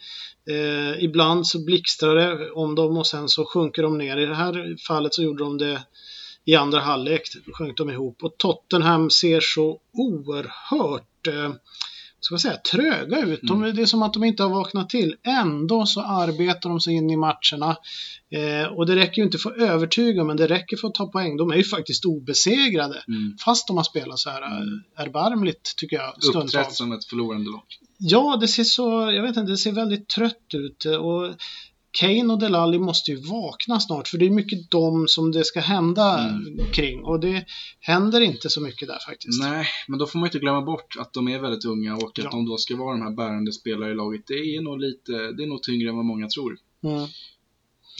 Eh, 0.50 1.04
ibland 1.04 1.46
så 1.46 1.64
blixtrar 1.64 2.14
det 2.14 2.50
om 2.50 2.74
dem 2.74 2.96
och 2.96 3.06
sen 3.06 3.28
så 3.28 3.44
sjunker 3.44 3.82
de 3.82 3.98
ner. 3.98 4.16
I 4.16 4.26
det 4.26 4.34
här 4.34 4.76
fallet 4.86 5.14
så 5.14 5.22
gjorde 5.22 5.44
de 5.44 5.58
det 5.58 5.82
i 6.44 6.54
andra 6.54 6.80
halvlek, 6.80 7.22
sjönk 7.52 7.76
de 7.76 7.90
ihop. 7.90 8.24
Och 8.24 8.38
Tottenham 8.38 9.10
ser 9.10 9.40
så 9.40 9.80
oerhört 9.92 11.26
eh, 11.26 11.52
ska 12.24 12.38
säga, 12.38 12.56
tröga 12.56 13.20
ut. 13.20 13.40
De, 13.42 13.62
det 13.62 13.82
är 13.82 13.86
som 13.86 14.02
att 14.02 14.12
de 14.12 14.24
inte 14.24 14.42
har 14.42 14.50
vaknat 14.50 14.90
till. 14.90 15.16
Ändå 15.22 15.86
så 15.86 16.00
arbetar 16.00 16.68
de 16.68 16.80
sig 16.80 16.94
in 16.94 17.10
i 17.10 17.16
matcherna. 17.16 17.76
Eh, 18.30 18.72
och 18.72 18.86
det 18.86 18.96
räcker 18.96 19.18
ju 19.18 19.24
inte 19.24 19.38
för 19.38 19.50
att 19.50 19.56
övertyga, 19.56 20.24
men 20.24 20.36
det 20.36 20.46
räcker 20.46 20.76
för 20.76 20.88
att 20.88 20.94
ta 20.94 21.06
poäng. 21.06 21.36
De 21.36 21.50
är 21.50 21.56
ju 21.56 21.64
faktiskt 21.64 22.04
obesegrade. 22.04 23.04
Mm. 23.08 23.36
Fast 23.44 23.66
de 23.66 23.76
har 23.76 23.84
spelat 23.84 24.18
så 24.18 24.30
här 24.30 24.42
mm. 24.42 24.82
erbarmligt, 24.96 25.76
tycker 25.76 25.96
jag, 25.96 26.08
Uppträtt 26.08 26.24
stundtals. 26.24 26.76
som 26.76 26.92
ett 26.92 27.04
förlorande 27.04 27.50
lag. 27.50 27.64
Ja, 27.98 28.38
det 28.40 28.48
ser 28.48 28.64
så, 28.64 29.12
jag 29.14 29.22
vet 29.22 29.36
inte, 29.36 29.52
det 29.52 29.56
ser 29.56 29.72
väldigt 29.72 30.08
trött 30.08 30.54
ut. 30.54 30.84
Och 30.84 31.34
Kane 32.00 32.32
och 32.32 32.38
Delali 32.38 32.78
måste 32.78 33.10
ju 33.10 33.16
vakna 33.16 33.80
snart, 33.80 34.08
för 34.08 34.18
det 34.18 34.26
är 34.26 34.30
mycket 34.30 34.70
dem 34.70 35.08
som 35.08 35.32
det 35.32 35.44
ska 35.44 35.60
hända 35.60 36.18
Mm. 36.28 36.58
kring. 36.72 37.04
Och 37.04 37.20
det 37.20 37.44
händer 37.80 38.20
inte 38.20 38.50
så 38.50 38.60
mycket 38.60 38.88
där 38.88 38.98
faktiskt. 39.06 39.42
Nej, 39.42 39.66
men 39.88 39.98
då 39.98 40.06
får 40.06 40.18
man 40.18 40.26
inte 40.26 40.38
glömma 40.38 40.62
bort 40.62 40.96
att 40.98 41.12
de 41.12 41.28
är 41.28 41.38
väldigt 41.38 41.64
unga 41.64 41.96
och 41.96 42.18
att 42.18 42.24
Ja. 42.24 42.30
de 42.30 42.46
då 42.46 42.56
ska 42.56 42.76
vara 42.76 42.92
de 42.96 43.02
här 43.02 43.10
bärande 43.10 43.52
spelare 43.52 43.92
i 43.92 43.94
laget. 43.94 44.26
Det 44.26 44.34
är 44.56 44.62
nog 44.62 44.80
lite, 44.80 45.12
det 45.12 45.42
är 45.42 45.46
nog 45.46 45.62
tyngre 45.62 45.88
än 45.88 45.96
vad 45.96 46.04
många 46.04 46.28
tror. 46.28 46.58
Mm. 46.82 47.02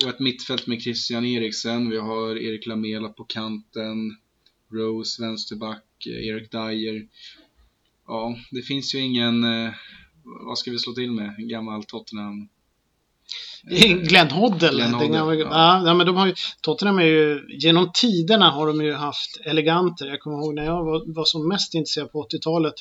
Och 0.04 0.08
ett 0.08 0.20
mittfält 0.20 0.66
med 0.66 0.82
Christian 0.82 1.24
Eriksen, 1.24 1.90
vi 1.90 1.98
har 1.98 2.36
Erik 2.36 2.66
Lamela 2.66 3.08
på 3.08 3.24
kanten, 3.24 4.16
Rose 4.72 5.22
vänsterback, 5.22 5.84
Erik 6.06 6.50
Dyer. 6.52 7.08
Ja, 8.06 8.36
det 8.50 8.62
finns 8.62 8.94
ju 8.94 8.98
ingen, 8.98 9.44
eh, 9.44 9.70
vad 10.46 10.58
ska 10.58 10.70
vi 10.70 10.78
slå 10.78 10.92
till 10.92 11.10
med, 11.12 11.34
En 11.38 11.48
gammal 11.48 11.84
Tottenham. 11.84 12.48
Glenn 14.08 14.30
Hoddle. 14.30 14.70
Glenn 14.70 14.94
Hoddle, 14.94 15.08
gamla- 15.08 15.34
ja. 15.36 15.82
ja, 15.86 15.94
men 15.94 16.06
de 16.06 16.16
har 16.16 16.26
ju, 16.26 16.34
Tottenham 16.60 16.98
är 16.98 17.04
ju, 17.04 17.40
genom 17.58 17.90
tiderna 17.94 18.50
har 18.50 18.66
de 18.66 18.84
ju 18.84 18.94
haft 18.94 19.40
eleganter. 19.44 20.06
Jag 20.06 20.20
kommer 20.20 20.36
ihåg 20.36 20.54
när 20.54 20.64
jag 20.64 20.84
var, 20.84 21.14
var 21.14 21.24
som 21.24 21.48
mest 21.48 21.74
intresserad 21.74 22.12
på 22.12 22.26
80-talet. 22.26 22.74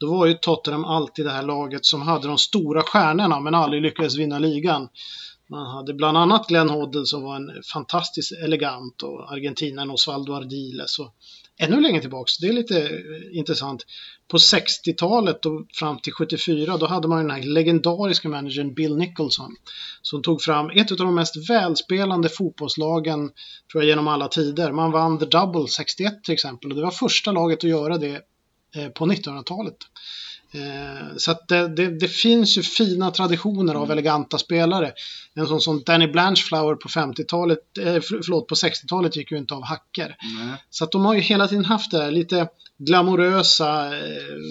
Då 0.00 0.10
var 0.10 0.26
ju 0.26 0.34
Tottenham 0.34 0.84
alltid 0.84 1.24
det 1.24 1.30
här 1.30 1.42
laget 1.42 1.86
som 1.86 2.02
hade 2.02 2.28
de 2.28 2.38
stora 2.38 2.82
stjärnorna 2.82 3.40
men 3.40 3.54
aldrig 3.54 3.82
lyckades 3.82 4.18
vinna 4.18 4.38
ligan. 4.38 4.88
Man 5.50 5.66
hade 5.66 5.94
bland 5.94 6.18
annat 6.18 6.48
Glenn 6.48 6.70
Hoddle 6.70 7.06
som 7.06 7.22
var 7.22 7.36
en 7.36 7.50
fantastiskt 7.72 8.32
elegant 8.32 9.02
och 9.02 9.32
argentinaren 9.32 9.90
Osvaldo 9.90 10.32
Ardiles. 10.34 10.98
Och 10.98 11.14
ännu 11.60 11.80
längre 11.80 12.00
tillbaks, 12.00 12.38
det 12.38 12.46
är 12.46 12.52
lite 12.52 12.80
eh, 12.80 13.38
intressant. 13.38 13.86
På 14.28 14.36
60-talet 14.36 15.46
och 15.46 15.66
fram 15.74 15.98
till 15.98 16.12
74 16.12 16.76
då 16.76 16.86
hade 16.86 17.08
man 17.08 17.18
den 17.18 17.30
här 17.30 17.42
legendariska 17.42 18.28
managern 18.28 18.74
Bill 18.74 18.96
Nicholson 18.96 19.56
som 20.02 20.22
tog 20.22 20.42
fram 20.42 20.70
ett 20.70 20.90
av 20.90 20.96
de 20.96 21.14
mest 21.14 21.50
välspelande 21.50 22.28
fotbollslagen 22.28 23.30
tror 23.72 23.82
jag 23.82 23.88
genom 23.88 24.08
alla 24.08 24.28
tider. 24.28 24.72
Man 24.72 24.90
vann 24.90 25.18
The 25.18 25.26
Double 25.26 25.68
61 25.68 26.24
till 26.24 26.34
exempel 26.34 26.70
och 26.70 26.76
det 26.76 26.82
var 26.82 26.90
första 26.90 27.32
laget 27.32 27.58
att 27.58 27.70
göra 27.70 27.98
det 27.98 28.20
eh, 28.76 28.88
på 28.88 29.06
1900-talet. 29.06 29.76
Eh, 30.54 31.16
Så 31.16 31.30
att 31.30 31.48
det, 31.48 31.68
det, 31.68 31.98
det 31.98 32.08
finns 32.08 32.58
ju 32.58 32.62
fina 32.62 33.10
traditioner 33.10 33.74
av 33.74 33.90
eleganta 33.90 34.38
spelare. 34.38 34.92
En 35.34 35.46
sån 35.46 35.60
som 35.60 35.82
Danny 35.86 36.06
Blanchflower 36.06 36.74
på 36.74 36.88
50-talet, 36.88 37.58
eh, 37.78 37.84
för- 37.84 38.22
förlåt 38.24 38.46
på 38.46 38.54
60-talet 38.54 39.16
gick 39.16 39.30
ju 39.32 39.38
inte 39.38 39.54
av 39.54 39.64
hacker. 39.64 40.16
Nej. 40.38 40.54
Så 40.70 40.84
att 40.84 40.92
de 40.92 41.04
har 41.04 41.14
ju 41.14 41.20
hela 41.20 41.48
tiden 41.48 41.64
haft 41.64 41.90
det 41.90 42.02
här 42.02 42.10
lite 42.10 42.48
glamorösa 42.86 43.86
eh, 43.86 44.02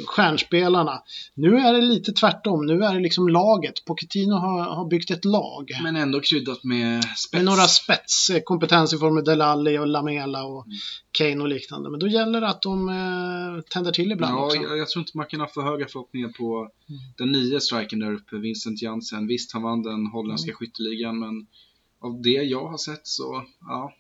stjärnspelarna. 0.08 1.02
Nu 1.34 1.58
är 1.58 1.74
det 1.74 1.82
lite 1.82 2.12
tvärtom, 2.12 2.66
nu 2.66 2.84
är 2.84 2.94
det 2.94 3.00
liksom 3.00 3.30
laget. 3.30 3.86
Pochettino 3.86 4.34
har, 4.34 4.62
har 4.64 4.90
byggt 4.90 5.12
ett 5.12 5.26
lag. 5.26 5.70
Men 5.84 5.96
ändå 5.96 6.20
kryddat 6.20 6.64
med 6.64 7.04
spets. 7.04 7.34
Med 7.34 7.46
några 7.46 7.64
spetskompetens 7.68 8.94
i 8.94 8.98
form 8.98 9.18
av 9.18 9.24
Delali 9.24 9.78
och 9.78 9.88
Lamela 9.88 10.44
och 10.44 10.66
Mm. 10.66 10.78
Kane 11.12 11.42
och 11.42 11.48
liknande. 11.48 11.90
Men 11.90 12.00
då 12.00 12.08
gäller 12.08 12.42
det 12.42 12.48
att 12.48 12.62
de 12.62 12.90
eh, 12.90 13.62
tänder 13.74 13.92
till 13.92 14.12
ibland 14.12 14.34
Ja, 14.36 14.46
också. 14.46 14.58
jag, 14.58 14.78
jag 14.78 14.90
tror 14.90 15.02
inte 15.02 15.18
man 15.18 15.26
kan 15.26 15.40
ha 15.40 15.48
för 15.48 15.62
höga 15.62 15.88
förhoppningar 15.88 16.30
på 16.30 16.60
Mm. 16.90 17.02
den 17.18 17.32
nya 17.32 17.60
strikern 17.60 18.00
där 18.00 18.14
uppe, 18.14 18.36
Vincent 18.38 18.82
Jansen. 18.82 19.28
Visst, 19.28 19.54
han 19.54 19.62
vann 19.64 19.84
den 19.84 20.06
holländska 20.06 20.50
Mm. 20.50 20.56
skytteligan, 20.56 21.20
men 21.20 21.48
av 22.04 22.22
det 22.22 22.30
jag 22.30 22.68
har 22.68 22.78
sett 22.78 23.08
så, 23.08 23.44
ja. 23.68 23.94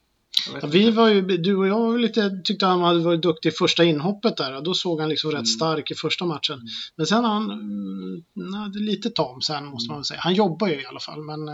Vi 0.71 0.91
var 0.91 1.09
ju, 1.09 1.21
du 1.21 1.55
och 1.55 1.67
jag 1.67 1.79
var 1.79 1.97
lite, 1.97 2.41
tyckte 2.43 2.65
han 2.65 2.81
hade 2.81 2.99
varit 2.99 3.21
duktig 3.21 3.49
i 3.49 3.51
första 3.51 3.83
inhoppet 3.83 4.37
där. 4.37 4.61
Då 4.61 4.73
såg 4.73 4.99
han 4.99 5.09
liksom 5.09 5.29
Mm. 5.29 5.39
rätt 5.41 5.47
stark 5.47 5.91
i 5.91 5.95
första 5.95 6.25
matchen. 6.25 6.59
Men 6.95 7.05
sen 7.05 7.23
har 7.23 7.33
han, 7.33 7.51
mm, 7.51 8.23
nej, 8.33 8.69
det 8.73 8.79
är 8.79 8.83
lite 8.83 9.09
tam 9.09 9.41
sen 9.41 9.65
måste 9.65 9.89
man 9.91 9.97
väl 9.97 10.05
säga. 10.05 10.19
Han 10.23 10.33
jobbar 10.33 10.67
ju 10.67 10.81
i 10.81 10.85
alla 10.85 10.99
fall 10.99 11.21
men 11.23 11.47
eh, 11.49 11.53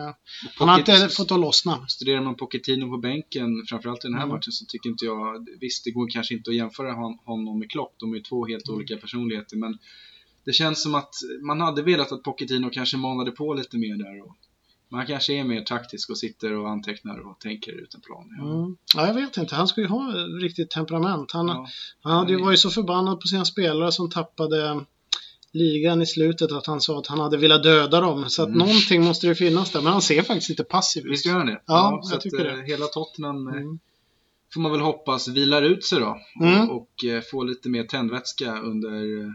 han 0.57 0.69
har 0.69 0.79
inte 0.79 0.91
Pocket- 0.91 1.15
fått 1.17 1.31
att 1.31 1.39
lossna. 1.39 1.87
Studerar 1.87 2.21
man 2.21 2.35
Pochettino 2.35 2.89
på 2.89 2.97
bänken, 2.97 3.49
framförallt 3.69 4.05
i 4.05 4.07
den 4.07 4.13
här 4.17 4.23
Mm. 4.23 4.35
matchen, 4.35 4.51
så 4.51 4.65
tycker 4.65 4.89
inte 4.89 5.05
jag, 5.05 5.47
visst 5.59 5.83
det 5.83 5.91
går 5.91 6.09
kanske 6.09 6.33
inte 6.33 6.49
att 6.49 6.55
jämföra 6.55 6.93
hon- 6.93 7.19
honom 7.25 7.59
med 7.59 7.71
Klopp, 7.71 7.95
de 7.97 8.11
är 8.11 8.15
ju 8.17 8.21
två 8.23 8.45
helt 8.47 8.67
Mm. 8.67 8.77
olika 8.77 8.97
personligheter, 8.97 9.57
men 9.57 9.77
det 10.45 10.53
känns 10.53 10.83
som 10.83 10.95
att 10.95 11.13
man 11.41 11.61
hade 11.61 11.81
velat 11.81 12.11
att 12.11 12.23
Pochettino 12.23 12.69
kanske 12.69 12.97
manade 12.97 13.31
på 13.31 13.53
lite 13.53 13.77
mer 13.77 13.95
där. 13.97 14.21
Och 14.25 14.35
man 14.89 15.05
kanske 15.07 15.33
är 15.33 15.43
mer 15.43 15.61
taktisk 15.61 16.09
och 16.09 16.17
sitter 16.17 16.53
och 16.53 16.69
antecknar 16.69 17.19
och 17.19 17.39
tänker 17.39 17.71
ut 17.71 17.93
en 17.95 18.01
plan. 18.01 18.29
Mm. 18.41 18.77
Ja, 18.95 19.07
jag 19.07 19.13
vet 19.13 19.37
inte. 19.37 19.55
Han 19.55 19.67
ska 19.67 19.81
ju 19.81 19.87
ha 19.87 20.11
riktigt 20.41 20.69
temperament. 20.69 21.31
Han, 21.31 21.47
Ja. 21.47 21.67
han 22.01 22.13
hade 22.17 22.31
ju 22.31 22.37
Nej. 22.37 22.45
varit 22.45 22.59
så 22.59 22.69
förbannad 22.69 23.19
på 23.21 23.27
sina 23.27 23.45
spelare 23.45 23.91
som 23.91 24.09
tappade 24.09 24.85
ligan 25.51 26.01
i 26.01 26.05
slutet 26.05 26.51
att 26.51 26.67
han 26.67 26.81
sa 26.81 26.99
att 26.99 27.07
han 27.07 27.19
hade 27.19 27.37
velat 27.37 27.63
döda 27.63 28.01
dem. 28.01 28.29
Så 28.29 28.41
att 28.41 28.47
Mm. 28.47 28.57
någonting 28.59 29.03
måste 29.03 29.27
det 29.27 29.35
finnas 29.35 29.71
där. 29.71 29.81
Men 29.81 29.91
han 29.93 30.01
ser 30.01 30.21
faktiskt 30.21 30.49
lite 30.49 30.63
passiv 30.63 31.05
ut. 31.05 31.11
Visst 31.11 31.25
gör 31.25 31.37
han 31.37 31.47
det? 31.47 31.61
Ja, 31.65 31.99
så 32.03 32.11
jag 32.11 32.17
att, 32.17 32.23
tycker 32.23 32.45
eh, 32.45 32.55
det. 32.57 32.63
Hela 32.65 32.85
Tottenham 32.85 33.47
eh, 33.47 33.53
Mm. 33.55 33.79
får 34.53 34.61
man 34.61 34.71
väl 34.71 34.81
hoppas 34.81 35.27
vilar 35.27 35.61
ut 35.61 35.83
sig 35.85 35.99
då 35.99 36.17
Mm. 36.41 36.69
och, 36.69 36.75
och 36.77 37.05
eh, 37.05 37.21
får 37.31 37.45
lite 37.45 37.69
mer 37.69 37.83
tändvätska 37.83 38.59
under 38.61 38.91
eh, 39.23 39.31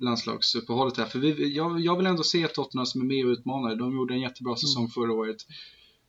landslagsuppehållet 0.00 0.96
här. 0.96 1.04
För 1.06 1.18
vi, 1.18 1.54
jag, 1.56 1.80
jag 1.80 1.96
vill 1.96 2.06
ändå 2.06 2.22
se 2.22 2.48
Tottenham 2.48 2.86
som 2.86 3.00
är 3.00 3.04
med 3.04 3.26
och 3.26 3.30
utmanar. 3.30 3.76
De 3.76 3.94
gjorde 3.94 4.14
en 4.14 4.20
jättebra 4.20 4.56
säsong 4.56 4.82
Mm. 4.82 4.90
förra 4.90 5.12
året. 5.12 5.36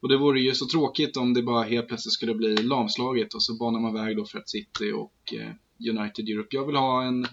Och 0.01 0.10
det 0.10 0.17
vore 0.17 0.41
ju 0.41 0.55
så 0.55 0.67
tråkigt 0.67 1.17
om 1.17 1.33
det 1.33 1.41
bara 1.43 1.63
helt 1.63 1.88
plötsligt 1.88 2.13
skulle 2.13 2.33
bli 2.36 2.57
lamslaget 2.57 3.33
och 3.33 3.43
så 3.43 3.53
banar 3.53 3.79
man 3.79 3.93
väg 3.93 4.17
då 4.17 4.25
för 4.25 4.39
ett 4.39 4.50
City 4.50 4.91
och 4.91 5.33
eh, 5.33 5.51
United 6.00 6.29
Europe. 6.29 6.55
Jag 6.55 6.65
vill 6.65 6.75
ha 6.75 7.03
en, 7.03 7.27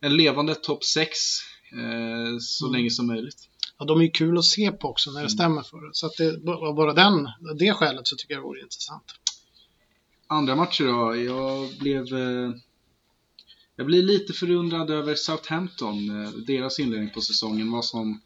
en 0.00 0.16
levande 0.16 0.54
topp 0.54 0.84
6 0.84 1.08
eh, 1.72 2.36
så 2.40 2.66
Mm. 2.66 2.76
länge 2.76 2.90
som 2.90 3.06
möjligt. 3.06 3.48
Ja, 3.78 3.84
de 3.84 3.98
är 3.98 4.02
ju 4.04 4.10
kul 4.10 4.38
att 4.38 4.44
se 4.44 4.72
på 4.72 4.88
också 4.88 5.10
när 5.10 5.14
det 5.20 5.20
Mm. 5.20 5.28
stämmer 5.30 5.62
för 5.62 5.86
det. 5.86 5.90
Så 5.92 6.06
att 6.06 6.16
det, 6.16 6.40
bara 6.76 6.92
den, 6.92 7.28
det 7.58 7.72
skälet 7.72 8.06
så 8.08 8.16
tycker 8.16 8.34
jag 8.34 8.42
det 8.42 8.46
vore 8.46 8.60
intressant. 8.60 9.04
Andra 10.26 10.56
matcher 10.56 10.84
då? 10.84 11.16
Jag 11.16 11.68
blev... 11.80 12.02
Eh, 12.02 12.50
jag 13.76 13.86
blir 13.86 14.02
lite 14.02 14.32
förundrad 14.32 14.90
över 14.90 15.14
Southampton, 15.14 16.24
eh, 16.24 16.30
deras 16.30 16.78
inledning 16.78 17.10
på 17.10 17.20
säsongen, 17.20 17.70
vad 17.70 17.84
som 17.84 18.20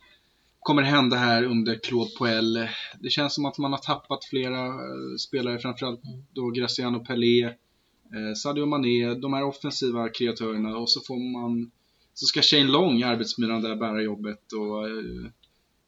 kommer 0.59 0.83
hända 0.83 1.17
här 1.17 1.45
under 1.45 1.79
Claude 1.79 2.11
Poel. 2.19 2.69
Det 3.01 3.11
känns 3.11 3.35
som 3.35 3.45
att 3.45 3.59
man 3.59 3.73
har 3.73 3.79
tappat 3.79 4.25
flera 4.25 4.67
eh, 4.67 5.17
spelare, 5.19 5.59
framförallt 5.59 6.01
då 6.33 6.51
Graciano 6.51 7.05
Pelé, 7.05 7.45
eh, 7.45 8.35
Sadio 8.37 8.67
Mané, 8.67 9.15
de 9.15 9.33
här 9.33 9.45
offensiva 9.45 10.09
kreatörerna 10.09 10.77
och 10.77 10.91
så 10.91 11.01
får 11.01 11.33
man 11.33 11.71
så 12.15 12.27
ska 12.27 12.43
Shane 12.43 12.65
Long, 12.65 13.03
arbetsmyran 13.03 13.63
där, 13.63 13.77
bära 13.77 14.03
jobbet 14.03 14.53
och 14.53 14.89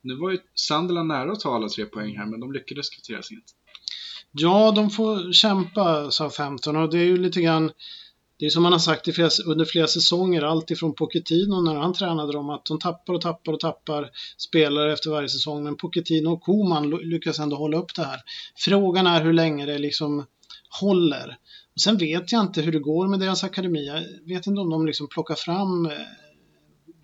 Nu 0.03 0.15
var 0.15 0.31
ju 0.31 0.39
Sunderland 0.55 1.09
nära 1.09 1.33
att 1.33 1.41
ta 1.41 1.55
alla 1.55 1.69
tre 1.69 1.85
poäng 1.85 2.17
här, 2.17 2.27
men 2.27 2.41
de 2.41 2.53
lyckades 2.53 2.91
kvittera 2.91 3.23
sent. 3.23 3.55
Ja, 4.33 4.73
de 4.77 4.91
får 4.91 5.33
kämpa 5.33 6.11
Southampton 6.11 6.77
och 6.77 6.91
det 6.91 6.99
är 6.99 7.05
ju 7.05 7.17
lite 7.17 7.41
grann 7.41 7.71
det 8.39 8.47
är 8.47 8.51
som 8.51 8.63
man 8.63 8.73
har 8.73 8.79
sagt 8.79 9.15
flera, 9.15 9.31
under 9.47 9.65
flera 9.65 9.87
säsonger, 9.87 10.43
allt 10.43 10.71
ifrån 10.71 10.95
Pochettino 10.95 11.61
när 11.61 11.75
han 11.75 11.95
tränade 11.95 12.33
dem, 12.33 12.51
att 12.51 12.65
de 12.65 12.79
tappar 12.79 13.15
och 13.15 13.21
tappar 13.21 13.53
och 13.53 13.61
tappar 13.61 14.11
spelare 14.39 14.93
efter 14.93 15.11
varje 15.11 15.29
säsong. 15.29 15.65
Men 15.65 15.77
Pochettino 15.77 16.29
och 16.29 16.43
Koman 16.43 16.91
lyckas 16.91 17.39
ändå 17.39 17.57
hålla 17.57 17.77
upp 17.77 17.95
det 17.95 18.05
här. 18.05 18.21
Frågan 18.57 19.07
är 19.07 19.25
hur 19.25 19.33
länge 19.33 19.67
det 19.67 19.79
liksom 19.79 20.27
håller. 20.81 21.37
Och 21.75 21.81
sen 21.81 21.97
vet 21.97 22.33
jag 22.33 22.41
inte 22.41 22.63
hur 22.63 22.73
det 22.73 22.79
går 22.79 23.09
med 23.09 23.21
deras 23.21 23.45
akademi. 23.45 23.87
Jag 23.87 24.03
vet 24.35 24.47
inte 24.47 24.61
om 24.61 24.71
de 24.71 24.87
liksom 24.87 25.09
plockar 25.09 25.35
fram 25.35 25.87
eh, 25.87 25.93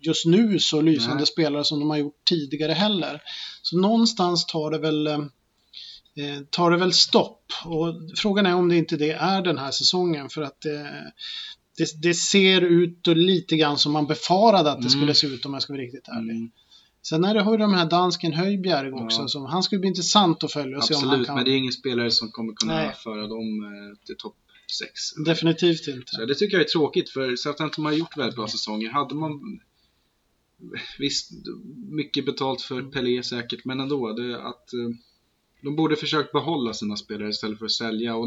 just 0.01 0.25
nu 0.25 0.59
så 0.59 0.81
lysande 0.81 1.15
Nej. 1.15 1.25
spelare 1.25 1.63
som 1.63 1.79
de 1.79 1.89
har 1.89 1.97
gjort 1.97 2.25
tidigare 2.29 2.73
heller. 2.73 3.21
Så 3.61 3.77
någonstans 3.77 4.45
tar 4.45 4.71
det 4.71 4.79
väl 4.79 5.07
eh, 5.07 5.19
tar 6.49 6.71
det 6.71 6.77
väl 6.77 6.93
stopp. 6.93 7.51
Och 7.65 7.93
frågan 8.15 8.45
är 8.45 8.55
om 8.55 8.69
det 8.69 8.75
inte 8.75 8.97
det 8.97 9.11
är 9.11 9.41
den 9.41 9.57
här 9.57 9.71
säsongen 9.71 10.29
för 10.29 10.41
att 10.41 10.61
det, 10.61 11.13
det, 11.77 12.01
det 12.01 12.13
ser 12.13 12.61
ut 12.61 13.07
lite 13.07 13.57
grann 13.57 13.77
som 13.77 13.91
man 13.91 14.07
befarade 14.07 14.71
att 14.71 14.81
det 14.81 14.87
mm. 14.87 14.89
skulle 14.89 15.13
se 15.13 15.27
ut 15.27 15.45
om 15.45 15.53
jag 15.53 15.61
ska 15.61 15.73
vara 15.73 15.81
riktigt 15.81 16.07
ärlig. 16.07 16.35
Mm. 16.35 16.51
Sen 17.01 17.23
är 17.23 17.33
det, 17.33 17.41
har 17.41 17.51
vi 17.51 17.57
de 17.57 17.73
här 17.73 17.89
dansken 17.89 18.33
Höjbjerg 18.33 18.91
också, 18.91 19.21
ja. 19.21 19.27
som, 19.27 19.45
han 19.45 19.63
skulle 19.63 19.79
bli 19.79 19.87
intressant 19.87 20.43
att 20.43 20.51
följa 20.51 20.77
och 20.77 20.83
Absolut, 20.83 20.99
se 20.99 21.05
om 21.05 21.11
han 21.11 21.25
kan... 21.25 21.35
men 21.35 21.45
det 21.45 21.51
är 21.51 21.57
ingen 21.57 21.71
spelare 21.71 22.11
som 22.11 22.31
kommer 22.31 22.53
kunna 22.53 22.75
Nej. 22.75 22.95
föra 23.03 23.27
dem 23.27 23.63
eh, 23.63 24.05
till 24.05 24.15
topp 24.17 24.35
6. 24.79 24.91
Definitivt 25.25 25.87
inte. 25.87 26.11
Så 26.11 26.25
det 26.25 26.35
tycker 26.35 26.57
jag 26.57 26.65
är 26.65 26.69
tråkigt, 26.69 27.09
för 27.09 27.35
Southampton 27.35 27.85
har 27.85 27.91
gjort 27.91 28.17
väldigt 28.17 28.35
bra 28.35 28.47
säsonger. 28.47 28.89
Hade 28.89 29.15
man 29.15 29.59
Visst, 30.99 31.31
mycket 31.89 32.25
betalt 32.25 32.61
för 32.61 32.81
Pelé 32.81 33.23
säkert, 33.23 33.65
men 33.65 33.79
ändå. 33.79 34.13
Det, 34.13 34.41
att, 34.41 34.73
eh, 34.73 34.89
de 35.65 35.75
borde 35.75 35.95
försökt 35.95 36.31
behålla 36.31 36.73
sina 36.73 36.95
spelare 36.95 37.29
istället 37.29 37.59
för 37.59 37.65
att 37.65 37.71
sälja. 37.71 38.15
Och 38.15 38.23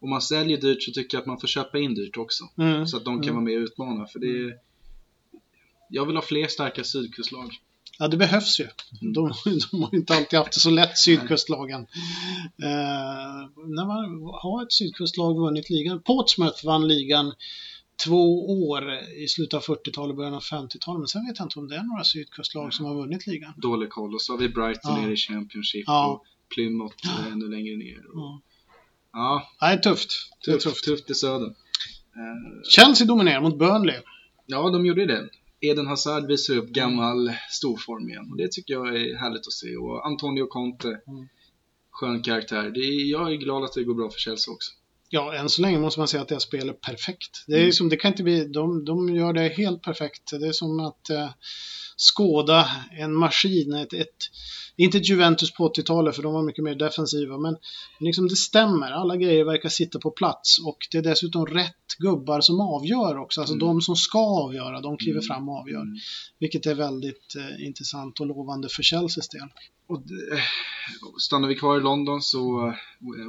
om 0.00 0.10
man 0.10 0.22
säljer 0.22 0.60
dyrt 0.60 0.82
så 0.82 0.92
tycker 0.92 1.16
jag 1.16 1.20
att 1.20 1.26
man 1.26 1.40
får 1.40 1.48
köpa 1.48 1.78
in 1.78 1.94
dyrt 1.94 2.16
också. 2.16 2.44
Mm. 2.58 2.86
Så 2.86 2.96
att 2.96 3.04
de 3.04 3.14
kan 3.14 3.22
mm. 3.22 3.34
vara 3.34 3.44
med 3.44 3.56
och 3.56 3.62
utmana. 3.62 4.06
För 4.06 4.18
det 4.18 4.26
är, 4.26 4.58
jag 5.90 6.06
vill 6.06 6.16
ha 6.16 6.22
fler 6.22 6.46
starka 6.46 6.84
sydkustlag. 6.84 7.50
Ja, 7.98 8.08
det 8.08 8.16
behövs 8.16 8.60
ju. 8.60 8.68
Mm. 9.02 9.12
De, 9.12 9.32
de 9.70 9.82
har 9.82 9.94
inte 9.94 10.16
alltid 10.16 10.38
haft 10.38 10.52
det 10.52 10.60
så 10.60 10.70
lätt, 10.70 10.98
sydkustlagen. 10.98 11.80
Eh, 12.62 13.48
när 13.66 13.86
man 13.86 14.30
har 14.42 14.62
ett 14.62 14.72
sydkustlag 14.72 15.34
vunnit 15.34 15.70
ligan. 15.70 16.02
Portsmouth 16.02 16.66
vann 16.66 16.88
ligan 16.88 17.32
två 18.04 18.50
år 18.68 18.98
i 19.16 19.28
slutet 19.28 19.54
av 19.54 19.62
40-talet, 19.62 20.16
början 20.16 20.34
av 20.34 20.42
50-talet. 20.42 20.98
Men 20.98 21.08
sen 21.08 21.26
vet 21.26 21.38
jag 21.38 21.46
inte 21.46 21.58
om 21.58 21.68
det 21.68 21.76
är 21.76 21.82
några 21.82 22.04
sydkustlag 22.04 22.74
som 22.74 22.86
har 22.86 22.94
vunnit 22.94 23.26
ligan. 23.26 23.52
Dålig 23.56 23.90
koll. 23.90 24.14
Och 24.14 24.22
så 24.22 24.32
har 24.32 24.38
vi 24.38 24.48
Brighton 24.48 24.94
ja. 24.94 25.00
nere 25.00 25.12
i 25.12 25.16
Championship 25.16 25.84
ja. 25.86 26.06
och 26.06 26.24
Plymouth 26.54 26.96
ja. 27.02 27.32
ännu 27.32 27.48
längre 27.48 27.76
ner. 27.76 28.06
Och... 28.14 28.40
Ja. 29.12 29.48
ja. 29.60 29.66
Det 29.66 29.66
är 29.66 29.78
tufft. 29.78 30.12
Det 30.44 30.50
är 30.50 30.58
tufft, 30.58 30.84
tufft 30.84 31.10
i 31.10 31.14
södern. 31.14 31.54
Chelsea 32.74 33.06
dominerar 33.06 33.40
mot 33.40 33.58
Burnley. 33.58 34.00
Ja, 34.46 34.70
de 34.70 34.86
gjorde 34.86 35.06
det. 35.06 35.28
Eden 35.60 35.86
Hazard 35.86 36.26
visar 36.26 36.56
upp 36.56 36.68
gammal 36.68 37.32
storform 37.50 38.08
igen. 38.08 38.30
Och 38.30 38.36
det 38.36 38.52
tycker 38.52 38.74
jag 38.74 38.96
är 38.96 39.16
härligt 39.16 39.46
att 39.46 39.52
se. 39.52 39.76
Och 39.76 40.06
Antonio 40.06 40.46
Conte, 40.46 40.88
mm. 40.88 41.28
skön 41.90 42.22
karaktär. 42.22 42.70
Det 42.70 42.80
är, 42.80 43.10
jag 43.10 43.32
är 43.32 43.36
glad 43.36 43.64
att 43.64 43.72
det 43.72 43.84
går 43.84 43.94
bra 43.94 44.10
för 44.10 44.18
Chelsea 44.18 44.54
också. 44.54 44.72
Ja, 45.10 45.34
än 45.34 45.48
så 45.48 45.62
länge 45.62 45.78
måste 45.78 46.00
man 46.00 46.08
säga 46.08 46.22
att 46.22 46.28
deras 46.28 46.42
spel 46.42 46.68
är 46.68 46.72
perfekt. 46.72 47.44
Det, 47.46 47.54
är 47.54 47.60
mm. 47.60 47.72
som, 47.72 47.88
det 47.88 47.96
kan 47.96 48.10
inte 48.10 48.22
bli, 48.22 48.44
de, 48.44 48.84
de 48.84 49.14
gör 49.14 49.32
det 49.32 49.48
helt 49.48 49.82
perfekt. 49.82 50.30
Det 50.30 50.46
är 50.46 50.52
som 50.52 50.80
att 50.80 51.10
eh, 51.10 51.30
skåda 51.96 52.70
en 52.98 53.14
maskin, 53.14 53.74
ett, 53.74 53.92
ett 53.92 54.30
inte 54.76 54.98
ett 54.98 55.08
Juventus 55.08 55.52
på 55.52 55.68
80-talet 55.68 56.16
för 56.16 56.22
de 56.22 56.32
var 56.32 56.42
mycket 56.42 56.64
mer 56.64 56.74
defensiva 56.74 57.38
men 57.38 57.56
liksom 58.00 58.28
det 58.28 58.36
stämmer. 58.36 58.90
Alla 58.90 59.16
grejer 59.16 59.44
verkar 59.44 59.68
sitta 59.68 59.98
på 59.98 60.10
plats 60.10 60.58
och 60.66 60.78
det 60.90 60.98
är 60.98 61.02
dessutom 61.02 61.46
rätt 61.46 61.94
gubbar 61.98 62.40
som 62.40 62.60
avgör 62.60 63.18
också. 63.18 63.40
Alltså 63.40 63.54
mm. 63.54 63.66
de 63.66 63.80
som 63.80 63.96
ska 63.96 64.18
avgöra, 64.18 64.80
de 64.80 64.96
kliver 64.96 65.18
mm. 65.18 65.26
fram 65.26 65.48
och 65.48 65.58
avgör. 65.58 65.82
Mm. 65.82 65.96
Vilket 66.38 66.66
är 66.66 66.74
väldigt 66.74 67.34
eh, 67.36 67.66
intressant 67.66 68.20
och 68.20 68.26
lovande 68.26 68.68
för 68.68 68.82
Chelseas 68.82 69.28
del. 69.28 69.48
Och, 69.88 69.96
eh, 70.32 70.40
stannar 71.18 71.48
vi 71.48 71.54
kvar 71.54 71.78
i 71.78 71.82
London 71.82 72.22
så 72.22 72.66
eh, 72.66 72.74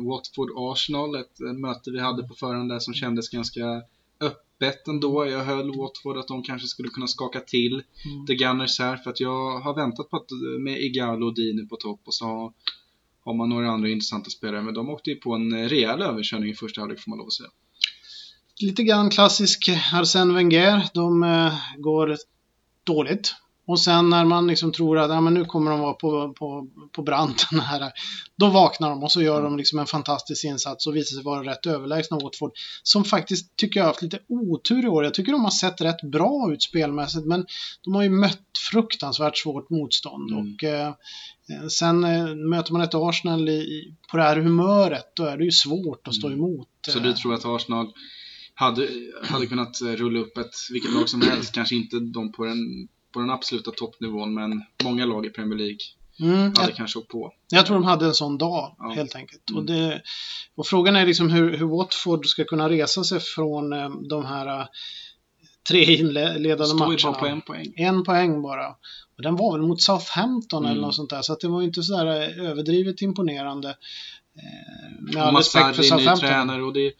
Watford-Arsenal, 0.03 1.19
ett 1.19 1.39
möte 1.39 1.91
vi 1.91 1.99
hade 1.99 2.23
på 2.23 2.33
förhand 2.33 2.69
där 2.69 2.79
som 2.79 2.93
kändes 2.93 3.29
ganska 3.29 3.81
öppet 4.19 4.87
ändå. 4.87 5.25
Jag 5.25 5.43
höll 5.43 5.77
Watford 5.77 6.17
att 6.17 6.27
de 6.27 6.43
kanske 6.43 6.67
skulle 6.67 6.89
kunna 6.89 7.07
skaka 7.07 7.39
till 7.39 7.73
mm. 7.73 8.25
The 8.25 8.35
Gunners 8.35 8.79
här 8.79 8.97
för 8.97 9.09
att 9.09 9.19
jag 9.19 9.59
har 9.59 9.75
väntat 9.75 10.09
på 10.09 10.17
att 10.17 10.31
med 10.59 10.81
Igalo 10.81 11.25
och 11.25 11.35
Dini 11.35 11.65
på 11.65 11.75
topp 11.75 12.01
och 12.05 12.13
så 12.13 12.53
har, 13.23 13.33
man 13.33 13.49
några 13.49 13.69
andra 13.69 13.89
intressanta 13.89 14.29
spelare 14.29 14.61
men 14.61 14.73
de 14.73 14.89
åkte 14.89 15.09
ju 15.09 15.15
på 15.15 15.33
en 15.33 15.69
rejäl 15.69 16.01
överkörning 16.01 16.49
i 16.49 16.53
första 16.53 16.81
halvlek 16.81 16.99
får 16.99 17.09
man 17.09 17.17
lov 17.17 17.27
att 17.27 17.33
säga. 17.33 17.49
Lite 18.61 18.83
grann 18.83 19.09
klassisk 19.09 19.69
Arsène 19.69 20.33
Wenger. 20.33 20.89
De 20.93 21.23
eh, 21.23 21.53
går 21.77 22.17
dåligt 22.83 23.35
och 23.69 23.79
sen 23.79 24.09
när 24.09 24.25
man 24.25 24.47
liksom 24.47 24.71
tror 24.71 24.97
att 24.97 25.09
ja, 25.09 25.21
men 25.21 25.33
nu 25.33 25.45
kommer 25.45 25.71
de 25.71 25.79
vara 25.79 25.93
på, 25.93 26.33
på, 26.33 26.67
på 26.91 27.01
branten 27.01 27.59
här, 27.59 27.91
då 28.35 28.49
vaknar 28.49 28.89
de 28.89 29.03
och 29.03 29.11
så 29.11 29.21
gör 29.21 29.41
de 29.41 29.57
liksom 29.57 29.79
en 29.79 29.85
fantastisk 29.85 30.45
insats 30.45 30.87
och 30.87 30.95
visar 30.95 31.15
sig 31.15 31.23
vara 31.23 31.51
rätt 31.51 31.65
överlägsna 31.65 32.17
Watford. 32.17 32.51
Som 32.83 33.03
faktiskt 33.03 33.55
tycker 33.55 33.79
jag 33.79 33.85
har 33.85 33.89
haft 33.89 34.01
lite 34.01 34.19
otur 34.27 34.85
i 34.85 34.87
år. 34.87 35.03
Jag 35.03 35.13
tycker 35.13 35.31
de 35.31 35.43
har 35.43 35.51
sett 35.51 35.81
rätt 35.81 36.01
bra 36.01 36.53
ut 36.53 36.63
spelmässigt 36.63 37.25
men 37.25 37.45
de 37.83 37.95
har 37.95 38.03
ju 38.03 38.09
mött 38.09 38.47
fruktansvärt 38.71 39.37
svårt 39.37 39.69
motstånd. 39.69 40.31
Mm. 40.31 40.39
Och 40.39 40.63
eh, 40.63 40.93
Sen 41.69 42.03
eh, 42.03 42.35
möter 42.35 42.73
man 42.73 42.81
ett 42.81 42.93
Arsenal 42.93 43.49
i, 43.49 43.93
på 44.11 44.17
det 44.17 44.23
här 44.23 44.35
humöret, 44.35 45.15
då 45.15 45.23
är 45.23 45.37
det 45.37 45.43
ju 45.43 45.51
svårt 45.51 46.07
att 46.07 46.15
stå 46.15 46.27
mm. 46.27 46.39
emot. 46.39 46.67
Så 46.87 46.99
du 46.99 47.13
tror 47.13 47.33
att 47.33 47.45
Arsenal 47.45 47.93
hade, 48.53 48.89
hade 49.23 49.45
kunnat 49.45 49.81
rulla 49.81 50.19
upp 50.19 50.37
ett 50.37 50.55
vilket 50.71 50.93
lag 50.93 51.09
som 51.09 51.21
helst, 51.21 51.53
kanske 51.53 51.75
inte 51.75 51.99
de 51.99 52.31
på 52.31 52.45
den 52.45 52.87
på 53.13 53.19
den 53.19 53.29
absoluta 53.29 53.71
toppnivån 53.71 54.33
men 54.33 54.63
många 54.83 55.05
lag 55.05 55.25
i 55.25 55.29
Premier 55.29 55.59
League 55.59 55.77
mm, 56.19 56.41
hade 56.41 56.69
jag, 56.69 56.75
kanske 56.75 56.99
på. 57.01 57.33
Jag 57.49 57.65
tror 57.65 57.75
de 57.75 57.83
hade 57.83 58.05
en 58.05 58.13
sån 58.13 58.37
dag 58.37 58.75
ja. 58.79 58.89
helt 58.95 59.15
enkelt. 59.15 59.49
Mm. 59.49 59.59
Och, 59.59 59.65
det, 59.65 60.01
och, 60.55 60.67
frågan 60.67 60.95
är 60.95 61.05
liksom 61.05 61.29
hur, 61.29 61.57
hur 61.57 61.65
Watford 61.65 62.25
ska 62.25 62.43
kunna 62.43 62.69
resa 62.69 63.03
sig 63.03 63.19
från 63.19 63.73
eh, 63.73 63.89
de 64.09 64.25
här 64.25 64.59
eh, 64.59 64.65
tre 65.69 65.95
inledande 65.95 66.55
matcherna. 66.55 66.65
Står 66.65 66.91
ju 66.91 67.03
bara 67.03 67.13
på 67.13 67.25
en 67.25 67.41
poäng. 67.41 67.73
En 67.75 68.03
poäng 68.03 68.41
bara. 68.41 68.67
Och 69.17 69.23
den 69.23 69.35
var 69.35 69.57
väl 69.57 69.67
mot 69.67 69.81
Southampton 69.81 70.63
mm. 70.63 70.71
eller 70.71 70.81
något 70.81 70.95
sånt 70.95 71.09
där. 71.09 71.21
Så 71.21 71.35
det 71.35 71.47
var 71.47 71.61
inte 71.61 71.83
sådär 71.83 72.05
eh, 72.05 72.49
överdrivet 72.49 73.01
imponerande. 73.01 73.69
Eh, 73.69 75.13
med 75.13 75.23
all 75.23 75.35
respekt 75.35 75.75
för 75.75 75.83
Southampton. 75.83 76.29
Ny 76.29 76.33
tränare 76.33 76.63
och 76.63 76.73
det, 76.73 76.93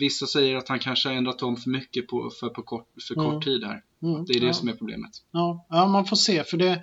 vissa 0.00 0.26
säger 0.26 0.56
att 0.56 0.68
han 0.68 0.78
kanske 0.78 1.08
har 1.08 1.16
ändrat 1.16 1.42
om 1.42 1.56
för 1.56 1.70
mycket 1.70 2.08
på, 2.08 2.30
för, 2.40 2.48
på 2.48 2.62
kort, 2.62 2.88
för 3.08 3.14
kort 3.14 3.32
mm. 3.32 3.40
tid 3.40 3.64
här. 3.64 3.80
Mm, 4.02 4.24
det 4.24 4.32
är 4.32 4.40
det 4.40 4.46
ja. 4.46 4.52
som 4.52 4.68
är 4.68 4.72
problemet. 4.72 5.10
Ja, 5.32 5.66
ja, 5.68 5.88
man 5.88 6.06
får 6.06 6.16
se. 6.16 6.44
För 6.44 6.56
det, 6.56 6.82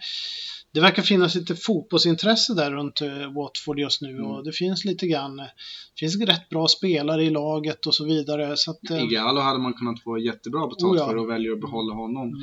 det 0.73 0.81
verkar 0.81 1.03
finnas 1.03 1.35
lite 1.35 1.55
fotbollsintresse 1.55 2.53
där 2.53 2.71
runt 2.71 3.01
uh, 3.01 3.33
Watford 3.33 3.79
just 3.79 4.01
nu. 4.01 4.09
Mm. 4.09 4.25
Och 4.25 4.43
det 4.43 4.51
finns 4.51 4.85
lite 4.85 5.07
grann, 5.07 5.37
det 5.37 5.99
finns 5.99 6.21
rätt 6.21 6.49
bra 6.49 6.67
spelare 6.67 7.23
i 7.23 7.29
laget 7.29 7.85
och 7.85 7.95
så 7.95 8.05
vidare. 8.05 8.53
Så 8.57 8.71
att, 8.71 8.91
uh, 8.91 9.03
Igalo 9.03 9.39
hade 9.39 9.59
man 9.59 9.73
kunnat 9.73 10.03
få 10.03 10.17
jättebra 10.17 10.67
betalt 10.67 10.93
oh 10.93 10.97
ja. 10.97 11.07
för 11.07 11.17
och 11.17 11.29
väljer 11.29 11.51
att 11.51 11.61
behålla 11.61 11.93
honom. 11.93 12.27
Mm. 12.27 12.39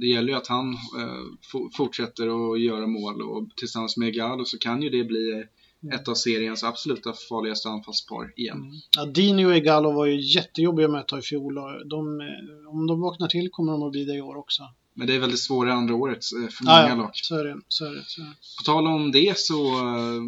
Det 0.00 0.06
gäller 0.06 0.28
ju 0.28 0.34
att 0.34 0.48
han 0.48 0.68
uh, 0.70 1.68
fortsätter 1.76 2.52
att 2.52 2.60
göra 2.60 2.86
mål 2.86 3.22
och 3.22 3.48
tillsammans 3.56 3.96
med 3.96 4.08
Igalo 4.08 4.44
så 4.44 4.58
kan 4.58 4.82
ju 4.82 4.90
det 4.90 5.04
bli 5.04 5.44
Mm. 5.44 5.48
Ett 5.92 6.08
av 6.08 6.14
seriens 6.14 6.64
absoluta 6.64 7.12
farligaste 7.28 7.68
anfallspar 7.68 8.32
igen. 8.36 8.56
Mm. 8.56 8.70
Ja, 8.96 9.04
Dini 9.04 9.44
och 9.44 9.56
Igalo 9.56 9.92
var 9.92 10.06
ju 10.06 10.20
jättejobbiga 10.20 10.86
att 10.86 10.92
möta 10.92 11.18
i 11.18 11.22
fjol 11.22 11.58
och 11.58 11.88
de, 11.88 12.20
eh, 12.20 12.70
om 12.72 12.86
de 12.86 13.00
vaknar 13.00 13.28
till 13.28 13.48
kommer 13.50 13.72
de 13.72 13.82
att 13.82 13.92
bli 13.92 14.04
det 14.04 14.14
i 14.14 14.20
år 14.20 14.36
också. 14.36 14.62
Men 14.94 15.06
det 15.06 15.14
är 15.14 15.18
väldigt 15.18 15.40
svårare 15.40 15.74
andra 15.74 15.94
året 15.94 16.24
eh, 16.42 16.48
för 16.48 16.64
många 16.64 16.88
ja, 16.88 16.94
lag. 16.94 17.10
Så 17.12 17.38
är, 17.38 17.44
det, 17.44 17.60
så, 17.68 17.84
är 17.84 17.90
det, 17.90 18.02
så 18.06 18.20
är 18.20 18.24
det. 18.24 18.34
På 18.58 18.64
tal 18.64 18.86
om 18.86 19.12
det 19.12 19.38
så 19.38 19.64
uh, 19.64 20.22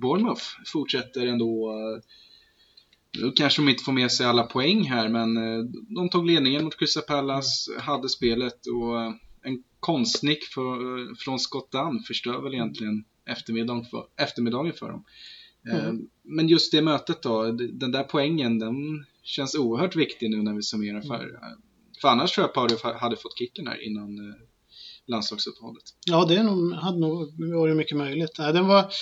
Bournemouth 0.00 0.44
fortsätter 0.66 1.26
ändå 1.26 1.72
uh, 1.72 2.00
nu 3.22 3.32
kanske 3.36 3.62
de 3.62 3.68
inte 3.68 3.84
får 3.84 3.92
med 3.92 4.12
sig 4.12 4.26
alla 4.26 4.42
poäng 4.42 4.84
här 4.84 5.08
men 5.08 5.34
de 5.94 6.08
tog 6.08 6.26
ledningen 6.26 6.64
mot 6.64 6.78
Crystal 6.78 7.02
Palace, 7.02 7.80
hade 7.80 8.08
spelet 8.08 8.66
och 8.66 8.98
en 9.42 9.62
konstnick 9.80 10.44
för, 10.44 11.14
från 11.14 11.38
Scott 11.38 11.72
Dunn 11.72 12.02
förstör 12.06 12.42
väl 12.42 12.54
egentligen 12.54 13.04
eftermiddagen 13.30 13.84
för, 13.84 14.04
eftermiddagen 14.16 14.72
för 14.72 14.88
dem. 14.88 15.04
Eh, 15.68 15.84
mm. 15.84 16.08
Men 16.22 16.48
just 16.48 16.72
det 16.72 16.82
mötet 16.82 17.22
då, 17.22 17.52
den 17.52 17.92
där 17.92 18.02
poängen, 18.02 18.58
den 18.58 18.74
känns 19.22 19.54
oerhört 19.54 19.96
viktig 19.96 20.30
nu 20.30 20.42
när 20.42 20.54
vi 20.54 20.62
summerar. 20.62 20.96
Mm. 20.96 21.08
För, 21.08 21.38
för 22.00 22.08
annars 22.08 22.32
tror 22.32 22.46
jag 22.46 22.54
Pardew 22.54 22.98
hade 22.98 23.16
fått 23.16 23.38
kicken 23.38 23.66
här 23.66 23.86
innan 23.86 24.18
eh, 24.18 24.34
landslagsuppehållet. 25.06 25.82
Ja, 26.06 26.24
det 26.24 26.42
nog, 26.42 26.72
hade 26.72 26.98
nog 27.00 27.52
varit 27.54 27.76
mycket 27.76 27.96
möjligt. 27.96 28.38
Nej, 28.38 28.52
den 28.52 28.66
var, 28.66 28.92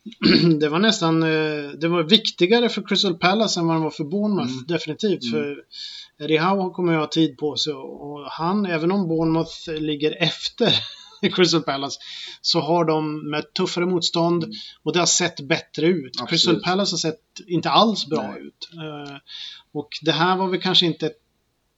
det 0.60 0.68
var 0.68 0.78
nästan 0.78 1.22
eh, 1.22 1.70
det 1.80 1.88
var 1.88 2.02
viktigare 2.02 2.68
för 2.68 2.82
Crystal 2.88 3.18
Palace 3.18 3.60
än 3.60 3.66
vad 3.66 3.76
det 3.76 3.80
var 3.80 3.90
för 3.90 4.04
Bournemouth, 4.04 4.52
mm. 4.52 4.66
definitivt. 4.66 5.32
Mm. 5.32 5.56
För 6.18 6.38
Howe 6.38 6.70
kommer 6.74 6.92
ju 6.92 6.98
ha 6.98 7.06
tid 7.06 7.36
på 7.36 7.56
sig 7.56 7.72
och 7.72 8.24
han, 8.30 8.66
även 8.66 8.92
om 8.92 9.08
Bournemouth 9.08 9.70
ligger 9.80 10.22
efter 10.22 10.74
Crystal 11.28 11.62
Palace, 11.62 12.00
så 12.40 12.60
har 12.60 12.84
de 12.84 13.30
mött 13.30 13.54
tuffare 13.54 13.86
motstånd 13.86 14.44
Mm. 14.44 14.56
och 14.82 14.92
det 14.92 14.98
har 14.98 15.06
sett 15.06 15.40
bättre 15.40 15.86
ut. 15.86 16.06
Absolut. 16.06 16.28
Crystal 16.30 16.62
Palace 16.62 16.92
har 16.92 16.98
sett 16.98 17.20
inte 17.46 17.70
alls 17.70 18.06
bra 18.06 18.22
Nej. 18.22 18.42
ut. 18.42 18.68
Eh, 18.74 19.16
och 19.72 19.88
det 20.02 20.12
här 20.12 20.36
var 20.36 20.48
väl 20.48 20.60
kanske 20.60 20.86
inte 20.86 21.06
ett 21.06 21.18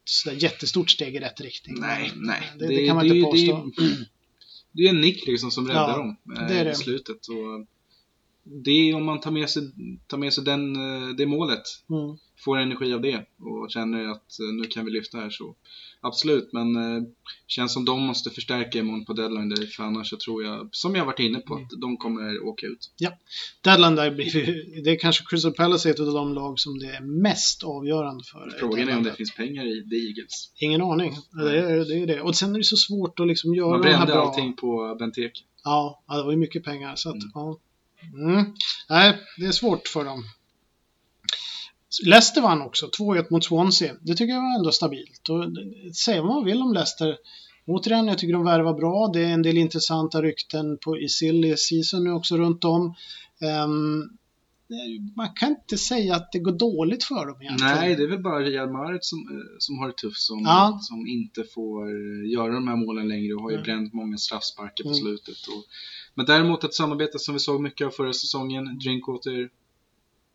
sådär 0.05 0.37
jättestort 0.37 0.91
steg 0.91 1.15
i 1.17 1.21
rätt 1.21 1.41
riktning. 1.41 1.77
Nej, 1.81 2.13
nej. 2.17 2.53
Det, 2.59 2.67
det, 2.67 2.87
kan 2.87 2.97
man 2.97 3.07
inte 3.07 3.17
det, 3.17 3.23
påstå. 3.23 3.71
Det, 3.77 4.07
det 4.73 4.83
är 4.83 4.89
en 4.89 5.01
nick 5.01 5.27
liksom 5.27 5.51
som 5.51 5.69
räddar 5.69 5.89
Ja, 5.91 5.97
dem 5.97 6.17
eh, 6.37 6.47
det 6.49 6.65
det. 6.65 6.71
i 6.71 6.75
slutet. 6.75 7.29
Och 7.29 7.67
det 8.65 8.71
är 8.71 8.95
om 8.97 9.05
man 9.05 9.21
tar 9.21 9.31
med 9.31 9.51
sig, 9.51 9.63
tar 10.07 10.19
med 10.19 10.33
sig 10.33 10.45
den, 10.45 10.77
eh, 10.77 11.09
det 11.17 11.27
målet, 11.27 11.63
Mm. 11.91 12.17
får 12.45 12.59
energi 12.59 12.93
av 12.95 13.01
det 13.01 13.17
och 13.41 13.71
känner 13.71 14.05
att 14.11 14.41
eh, 14.41 14.55
nu 14.61 14.65
kan 14.65 14.85
vi 14.85 14.91
lyfta 14.91 15.19
här 15.19 15.31
så 15.31 15.57
absolut. 16.01 16.49
Men 16.53 16.77
eh, 16.77 17.03
känns 17.47 17.73
som 17.73 17.85
de 17.85 18.03
måste 18.03 18.31
förstärka 18.31 18.79
imorgon 18.79 19.05
på 19.05 19.13
deadline 19.13 19.49
day 19.49 19.67
för 19.67 19.83
annars 19.85 20.11
så 20.11 20.17
tror 20.17 20.45
jag, 20.45 20.69
som 20.73 20.95
jag 20.95 21.05
varit 21.07 21.19
inne 21.21 21.39
på, 21.39 21.55
Mm. 21.55 21.65
att 21.65 21.81
de 21.81 21.97
kommer 21.97 22.43
åka 22.47 22.67
ut. 22.67 22.91
Deadline 23.65 23.95
där 23.95 24.11
blir 24.11 24.83
det 24.85 24.91
är 24.91 24.99
kanske 24.99 25.25
Crystal 25.29 25.53
Palace 25.53 25.89
är 25.89 25.93
ett 25.95 26.01
av 26.01 26.07
de 26.15 26.35
lag 26.35 26.59
som 26.59 26.79
det 26.79 26.87
är 26.87 27.01
mest 27.23 27.63
avgörande 27.65 28.25
för. 28.25 28.55
Frågan 28.59 28.79
är 28.79 28.83
om 28.83 28.87
Deadline 28.87 29.03
det 29.03 29.09
Day. 29.11 29.17
finns 29.17 29.35
pengar 29.35 29.65
i 29.67 29.89
The 29.91 29.97
Eagles. 29.97 30.53
Ingen 30.61 30.83
aning. 30.83 31.13
Det 31.33 31.59
är, 31.61 31.85
det 31.85 31.99
är 32.03 32.07
det. 32.07 32.21
Och 32.21 32.37
sen 32.37 32.55
är 32.55 32.59
det 32.59 32.65
så 32.65 32.77
svårt 32.77 33.21
att 33.21 33.27
liksom 33.27 33.55
göra 33.55 33.69
Man 33.71 33.83
de 33.83 33.89
här 33.89 33.97
brände 33.97 34.13
bra... 34.13 34.23
allting 34.29 34.57
på 34.57 34.97
Benteke. 34.99 35.41
Ja, 35.65 36.05
ja, 36.09 36.17
det 36.17 36.23
var 36.25 36.31
ju 36.33 36.39
mycket 36.39 36.65
pengar. 36.65 36.97
Så 36.97 37.09
att, 37.09 37.15
Mm. 37.15 37.31
ja 37.35 37.59
mm. 38.15 38.55
Nej, 38.89 39.19
det 39.39 39.47
är 39.47 39.53
svårt 39.53 39.89
för 39.89 40.05
dem. 40.05 40.25
Leicester 42.07 42.41
vann 42.41 42.63
också, 42.63 42.87
2-1 42.99 43.27
mot 43.31 43.45
Swansea. 43.45 43.95
Det 44.01 44.15
tycker 44.15 44.35
jag 44.35 44.43
var 44.43 44.59
ändå 44.59 44.73
stabilt. 44.73 45.29
Och 45.29 45.45
säga 45.97 46.23
vad 46.23 46.35
man 46.35 46.45
vill 46.45 46.63
om 46.63 46.73
Leicester. 46.73 47.17
Återigen, 47.67 48.09
jag 48.09 48.19
tycker 48.19 48.33
de 48.33 48.45
värvar 48.45 48.75
bra. 48.75 49.11
Det 49.13 49.21
är 49.21 49.33
en 49.33 49.43
del 49.43 49.59
intressanta 49.59 50.23
rykten 50.23 50.79
på 50.79 50.99
i 50.99 51.09
silly 51.09 51.57
season 51.57 52.05
nu 52.05 52.13
också 52.13 52.37
runt 52.37 52.65
om. 52.65 52.95
Um, 53.65 54.19
man 55.17 55.29
kan 55.35 55.49
inte 55.51 55.77
säga 55.79 56.15
att 56.17 56.33
det 56.33 56.39
går 56.39 56.53
dåligt 56.59 57.05
för 57.05 57.27
dem 57.27 57.43
egentligen. 57.43 57.75
Nej, 57.75 57.97
det 57.97 58.03
är 58.03 58.09
väl 58.09 58.23
bara 58.23 58.39
Riyad 58.41 58.73
Mahrez 58.73 58.99
som, 59.03 59.19
eh, 59.19 59.45
som 59.59 59.79
har 59.79 59.87
det 59.87 59.95
tufft 59.97 60.21
som, 60.21 60.41
Ja. 60.41 60.79
som 60.83 61.07
inte 61.07 61.45
får 61.55 61.83
eh, 61.87 62.31
göra 62.33 62.53
de 62.55 62.69
här 62.69 62.77
målen 62.77 63.09
längre 63.09 63.35
och 63.35 63.43
har 63.43 63.51
ju 63.51 63.57
Nej. 63.57 63.65
bränt 63.65 63.93
många 63.95 64.17
straffsparkar 64.17 64.83
på 64.85 64.89
Mm. 64.91 65.01
slutet. 65.01 65.37
Och, 65.49 65.65
men 66.15 66.27
däremot 66.27 66.65
ett 66.65 66.75
samarbete 66.75 67.19
som 67.19 67.35
vi 67.35 67.41
såg 67.41 67.61
mycket 67.63 67.87
av 67.87 67.91
förra 67.91 68.13
säsongen, 68.13 68.79
Drinkwater, 68.79 69.49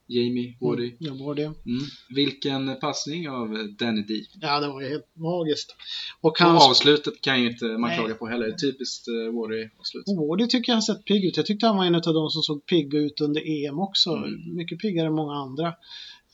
Jamie, 0.08 0.58
Wardy. 0.62 0.84
Mm, 0.84 0.98
jag 1.00 1.26
var 1.26 1.36
det. 1.36 1.43
Mm. 1.43 1.84
Vilken 2.15 2.80
passning 2.80 3.30
av 3.30 3.56
eh, 3.56 3.63
Danny 3.63 4.02
D. 4.02 4.13
Ja, 4.41 4.60
det 4.60 4.67
var 4.67 4.82
ju 4.82 4.89
helt 4.89 5.15
magiskt. 5.15 5.76
Och 6.22 6.30
Och 6.30 6.39
hans 6.39 6.63
avslutet 6.63 7.22
kan 7.22 7.41
ju 7.41 7.52
inte 7.52 7.65
man 7.65 7.96
klaga 7.96 8.15
på 8.15 8.28
heller. 8.28 8.52
Typiskt 8.52 9.08
uh, 9.08 9.13
Wardy-avslut. 9.13 10.04
Och 10.30 10.38
det 10.38 10.48
tycker 10.48 10.72
jag 10.72 10.78
har 10.78 10.82
sett 10.82 11.06
pigg 11.06 11.26
ut. 11.26 11.38
Jag 11.38 11.46
tyckte 11.46 11.67
han 11.67 11.78
var 11.78 11.86
en 11.86 11.96
av 11.96 12.02
de 12.02 12.30
som 12.30 12.41
såg 12.41 12.65
pigg 12.65 12.93
ut 12.93 13.22
under 13.22 13.67
EM 13.67 13.80
också. 13.80 14.10
Mm. 14.10 14.56
Mycket 14.56 14.80
piggare 14.80 15.08
än 15.08 15.13
många 15.13 15.34
andra. 15.34 15.74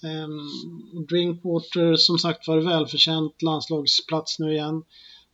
Um, 0.04 1.06
Drinkwater 1.10 1.96
som 1.96 2.18
sagt 2.18 2.48
var 2.48 2.58
välförtjänt 2.58 3.42
landslagsplats 3.42 4.40
nu 4.40 4.54
igen. 4.54 4.84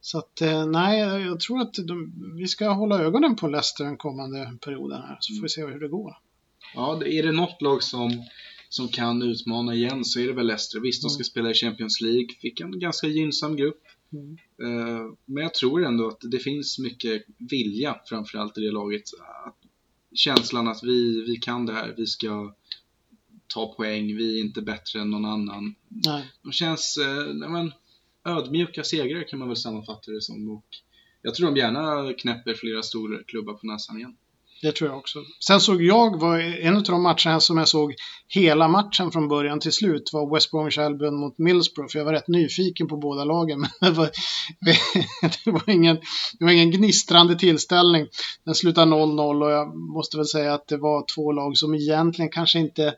Så 0.02 0.18
att 0.18 0.42
eh, 0.42 0.66
nej, 0.66 1.00
jag 1.00 1.40
tror 1.40 1.62
att 1.62 1.74
de, 1.74 2.14
vi 2.38 2.48
ska 2.48 2.70
hålla 2.70 3.00
ögonen 3.00 3.36
på 3.36 3.48
Leicester 3.48 3.84
den 3.84 3.98
kommande 3.98 4.58
perioden 4.66 5.02
här. 5.02 5.18
Så 5.20 5.36
får 5.36 5.42
vi 5.42 5.50
se 5.50 5.66
hur 5.66 5.80
det 5.80 5.88
går. 5.88 6.14
Ja, 6.76 6.96
det- 7.00 7.14
är 7.14 7.24
det 7.24 7.32
något 7.32 7.62
lag 7.62 7.84
som, 7.84 8.24
som 8.70 8.88
kan 8.88 9.22
utmana 9.22 9.76
igen 9.76 10.06
så 10.06 10.20
är 10.20 10.28
det 10.28 10.34
väl 10.34 10.48
Leicester. 10.48 10.80
Visst, 10.80 11.02
de 11.04 11.10
ska 11.10 11.18
Mm. 11.20 11.24
spela 11.26 11.52
i 11.52 11.54
Champions 11.54 12.02
League. 12.02 12.28
Fick 12.42 12.60
en 12.62 12.80
ganska 12.80 13.08
gynnsam 13.08 13.56
grupp. 13.56 13.82
Mm. 14.14 14.38
Eh, 14.64 15.06
Men 15.26 15.44
jag 15.44 15.54
tror 15.54 15.86
ändå 15.86 16.08
att 16.08 16.20
det 16.22 16.40
finns 16.40 16.80
mycket 16.80 17.24
vilja 17.38 17.96
framförallt 18.06 18.58
i 18.58 18.62
det 18.62 18.72
laget. 18.72 19.04
Känslan 20.16 20.68
att 20.68 20.84
vi, 20.84 21.22
vi 21.28 21.36
kan 21.36 21.66
det 21.66 21.74
här, 21.74 21.94
vi 21.98 22.06
ska 22.06 22.56
ta 23.48 23.74
poäng, 23.74 24.16
vi 24.16 24.40
är 24.40 24.44
inte 24.46 24.62
bättre 24.62 25.00
än 25.02 25.10
någon 25.12 25.26
annan. 25.26 25.76
Nej. 25.88 26.24
De 26.44 26.52
känns 26.52 26.98
eh, 26.98 27.34
nej 27.34 27.50
men, 27.50 27.72
ödmjuka 28.26 28.84
segrar 28.84 29.28
kan 29.28 29.40
man 29.40 29.48
väl 29.48 29.58
sammanfatta 29.58 30.12
det 30.12 30.22
som. 30.22 30.50
Och 30.50 30.66
jag 31.22 31.36
tror 31.36 31.48
de 31.52 31.58
gärna 31.58 32.14
knäpper 32.14 32.54
flera 32.54 32.84
stora 32.84 33.24
klubbar 33.24 33.54
på 33.54 33.68
näsan 33.68 33.98
igen. 33.98 34.18
Det 34.62 34.72
tror 34.72 34.90
jag 34.90 35.00
också. 35.00 35.20
Sen 35.48 35.60
såg 35.60 35.82
jag, 35.82 36.20
var 36.20 36.40
en 36.40 36.76
av 36.76 36.84
de 36.84 37.04
matcherna 37.04 37.40
som 37.40 37.58
jag 37.58 37.68
såg 37.68 37.94
hela 38.28 38.68
matchen 38.68 39.12
från 39.12 39.28
början 39.28 39.60
till 39.60 39.72
slut 39.72 40.10
var 40.14 40.34
West 40.34 40.52
Bromwich 40.52 40.78
Albion 40.78 41.16
mot 41.16 41.38
Middlesbrough. 41.38 41.92
För 41.92 42.00
jag 42.00 42.06
var 42.06 42.14
rätt 42.14 42.28
nyfiken 42.28 42.88
på 42.88 42.98
båda 42.98 43.24
lagen. 43.24 43.60
Men 43.82 43.94
det 43.94 43.98
var, 43.98 44.10
det 45.46 45.52
var, 45.52 45.70
ingen, 45.70 45.96
det 46.40 46.46
var 46.46 46.52
ingen 46.52 46.72
gnistrande 46.72 47.36
tillställning. 47.36 48.08
Den 48.46 48.56
slutade 48.56 48.92
0-0 48.92 49.44
och 49.44 49.52
jag 49.52 49.76
måste 49.76 50.18
väl 50.18 50.26
säga 50.26 50.54
att 50.54 50.68
det 50.68 50.78
var 50.78 51.06
två 51.16 51.32
lag 51.32 51.58
som 51.58 51.76
egentligen 51.76 52.32
kanske 52.32 52.60
inte 52.60 52.94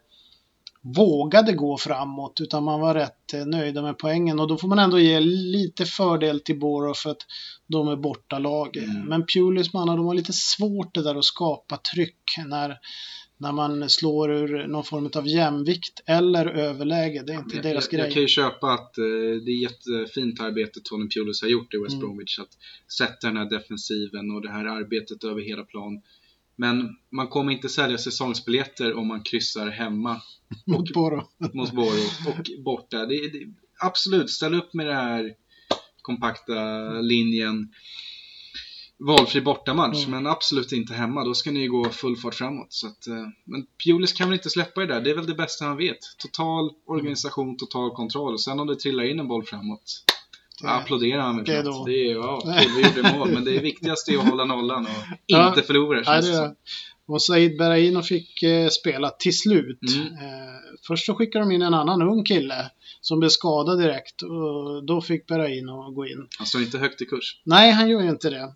vågade 0.84 1.54
gå 1.54 1.78
framåt 1.78 2.42
utan 2.42 2.64
man 2.64 2.80
var 2.80 2.94
rätt 2.94 3.34
eh, 3.34 3.46
nöjda 3.46 3.82
med 3.82 3.98
poängen 3.98 4.40
och 4.40 4.48
då 4.48 4.58
får 4.58 4.68
man 4.68 4.80
ändå 4.80 5.00
ge 5.00 5.20
lite 5.20 5.86
fördel 5.86 6.40
till 6.40 6.60
Borough 6.60 7.00
för 7.00 7.10
att 7.10 7.26
de 7.68 7.88
är 7.88 7.96
bortalag. 7.96 8.78
Mm. 8.78 9.02
Men 9.02 9.26
Pulis 9.26 9.74
mannar, 9.74 9.98
de 9.98 10.06
har 10.06 10.14
lite 10.14 10.34
svårt 10.34 10.96
det 10.96 11.04
där 11.04 11.16
att 11.16 11.26
skapa 11.26 11.78
tryck 11.78 12.36
när, 12.46 12.78
när 13.38 13.52
man 13.52 13.90
slår 13.90 14.32
ur 14.32 14.68
någon 14.68 14.84
form 14.84 15.10
av 15.16 15.28
jämvikt 15.28 16.02
eller 16.06 16.46
överläge. 16.46 17.24
Det 17.28 17.34
är 17.34 17.38
inte 17.38 17.56
Jag, 17.56 17.64
deras 17.64 17.90
jag, 17.92 18.00
jag 18.00 18.06
grej. 18.06 18.14
kan 18.14 18.22
ju 18.22 18.28
köpa 18.28 18.68
att 18.74 18.98
eh, 18.98 19.04
det 19.46 19.52
är 19.52 19.62
jättefint 19.62 20.42
arbete 20.42 20.80
Tony 20.84 21.10
Pulis 21.10 21.42
har 21.42 21.50
gjort 21.50 21.74
i 21.74 21.78
West 21.78 21.94
Mm. 21.94 22.00
Bromwich. 22.08 22.40
Att 22.40 22.58
sätta 22.98 23.28
den 23.28 23.38
här 23.38 23.50
defensiven 23.50 24.32
och 24.32 24.42
det 24.42 24.50
här 24.52 24.66
arbetet 24.66 25.24
över 25.24 25.42
hela 25.42 25.64
plan. 25.64 26.02
Men 26.56 26.90
man 27.10 27.28
kommer 27.28 27.52
inte 27.52 27.70
sälja 27.70 27.98
säsongsbiljetter 27.98 28.94
om 28.94 29.08
man 29.08 29.22
kryssar 29.24 29.68
hemma 29.70 30.22
Mot 30.66 30.94
Borough. 30.94 31.26
mot 31.54 31.72
Borough 31.72 32.28
och 32.28 32.64
borta. 32.64 33.06
Det, 33.06 33.16
det, 33.30 33.46
absolut, 33.80 34.30
ställ 34.30 34.54
upp 34.56 34.74
med 34.74 34.88
den 34.88 34.96
här 34.96 35.34
kompakta 36.02 36.92
linjen. 37.02 37.70
Valfri 38.98 39.42
bortamatch, 39.42 39.98
Mm. 40.06 40.12
men 40.12 40.28
absolut 40.32 40.72
inte 40.72 40.94
hemma. 40.94 41.24
Då 41.24 41.34
ska 41.34 41.52
ni 41.52 41.68
gå 41.68 41.90
full 41.90 42.18
fart 42.18 42.36
framåt. 42.36 42.74
Så 42.74 42.88
att, 42.88 43.08
eh, 43.08 43.28
men 43.46 43.66
Pulis 43.86 44.14
kan 44.14 44.30
väl 44.30 44.38
inte 44.38 44.50
släppa 44.50 44.82
det 44.82 44.88
där. 44.88 45.02
Det 45.02 45.10
är 45.10 45.16
väl 45.16 45.26
det 45.26 45.34
bästa 45.36 45.66
han 45.66 45.78
vet. 45.78 45.98
Total 46.18 46.70
organisation, 46.86 47.58
total 47.58 47.92
kontroll. 47.96 48.40
Sen 48.40 48.60
om 48.60 48.68
det 48.68 48.76
trillar 48.76 49.04
in 49.04 49.20
en 49.20 49.28
boll 49.28 49.44
framåt, 49.44 50.04
Det- 50.62 50.70
applåderar 50.70 51.22
han 51.22 51.36
väl 51.36 51.46
det 51.46 51.56
är 51.56 51.62
knappt. 51.62 51.86
Det 51.86 51.92
är, 52.12 52.14
ja, 52.16 52.42
vi 52.78 52.82
gjorde 53.02 53.18
mål. 53.18 53.32
Men 53.32 53.44
det 53.46 53.60
viktigaste 53.60 54.12
är 54.14 54.18
att 54.18 54.30
hålla 54.30 54.46
nollan 54.46 54.86
och 54.86 55.18
Ja. 55.26 55.48
inte 55.48 55.62
förlora, 55.62 56.02
Nej, 56.08 56.22
det. 56.22 56.56
Och 57.08 57.22
Said 57.22 57.58
Berahino 57.58 58.02
fick 58.02 58.44
eh, 58.44 58.68
spela 58.70 59.10
till 59.10 59.38
slut. 59.38 59.80
Mm. 59.96 60.08
Eh, 60.08 60.54
först 60.88 61.06
så 61.06 61.14
skickade 61.16 61.46
de 61.46 61.52
in 61.52 61.62
en 61.62 61.74
annan 61.74 62.02
ung 62.02 62.24
kille 62.24 62.72
som 63.02 63.20
blev 63.20 63.30
skadad 63.30 63.80
direkt 63.80 64.22
och 64.22 64.86
då 64.86 65.02
fick 65.02 65.28
Berahino 65.28 65.92
gå 65.92 66.08
in. 66.08 66.28
Han 66.38 66.48
står 66.48 66.62
inte 66.62 66.78
högt 66.78 67.02
i 67.02 67.06
kurs. 67.06 67.42
Nej, 67.44 67.72
han 67.72 67.90
gör 67.90 68.02
ju 68.02 68.10
inte 68.10 68.30
det. 68.30 68.54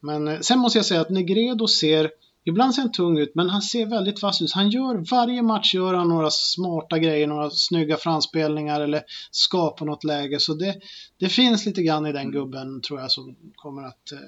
Men 0.00 0.28
eh, 0.28 0.40
sen 0.40 0.58
måste 0.58 0.78
jag 0.78 0.86
säga 0.86 1.00
att 1.00 1.10
Negredo 1.10 1.68
ser, 1.68 2.10
ibland 2.44 2.74
ser 2.74 2.82
han 2.82 2.92
tung 2.92 3.18
ut, 3.18 3.34
men 3.34 3.48
han 3.48 3.62
ser 3.62 3.86
väldigt 3.86 4.22
vass 4.22 4.42
ut. 4.42 4.52
Han 4.52 4.70
gör, 4.70 5.10
varje 5.10 5.42
match 5.42 5.74
gör 5.74 5.94
han 5.94 6.08
några 6.08 6.30
smarta 6.30 6.98
grejer, 6.98 7.26
några 7.26 7.50
snygga 7.50 7.96
framspelningar 7.96 8.80
eller 8.80 9.02
skapar 9.30 9.86
något 9.86 10.04
läge. 10.04 10.40
Så 10.40 10.54
det, 10.54 10.80
det 11.18 11.28
finns 11.28 11.66
lite 11.66 11.82
grann 11.82 12.06
i 12.06 12.12
den 12.12 12.30
gubben, 12.32 12.80
tror 12.80 13.00
jag, 13.00 13.10
som 13.10 13.36
kommer 13.54 13.82
att 13.82 14.12
eh, 14.12 14.18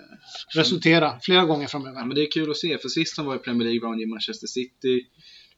resultera 0.55 1.19
flera 1.23 1.45
gånger 1.45 1.63
Ja, 1.63 1.69
framöver. 1.69 2.05
men 2.05 2.15
det 2.15 2.23
är 2.23 2.31
kul 2.31 2.51
att 2.51 2.57
se, 2.57 2.79
för 2.79 2.89
sist 2.89 3.17
han 3.17 3.27
var 3.27 3.37
i 3.37 3.39
Premier 3.39 3.65
League 3.65 3.81
var 3.81 3.89
han 3.89 4.01
i 4.01 4.07
Manchester 4.07 4.47
City. 4.47 5.07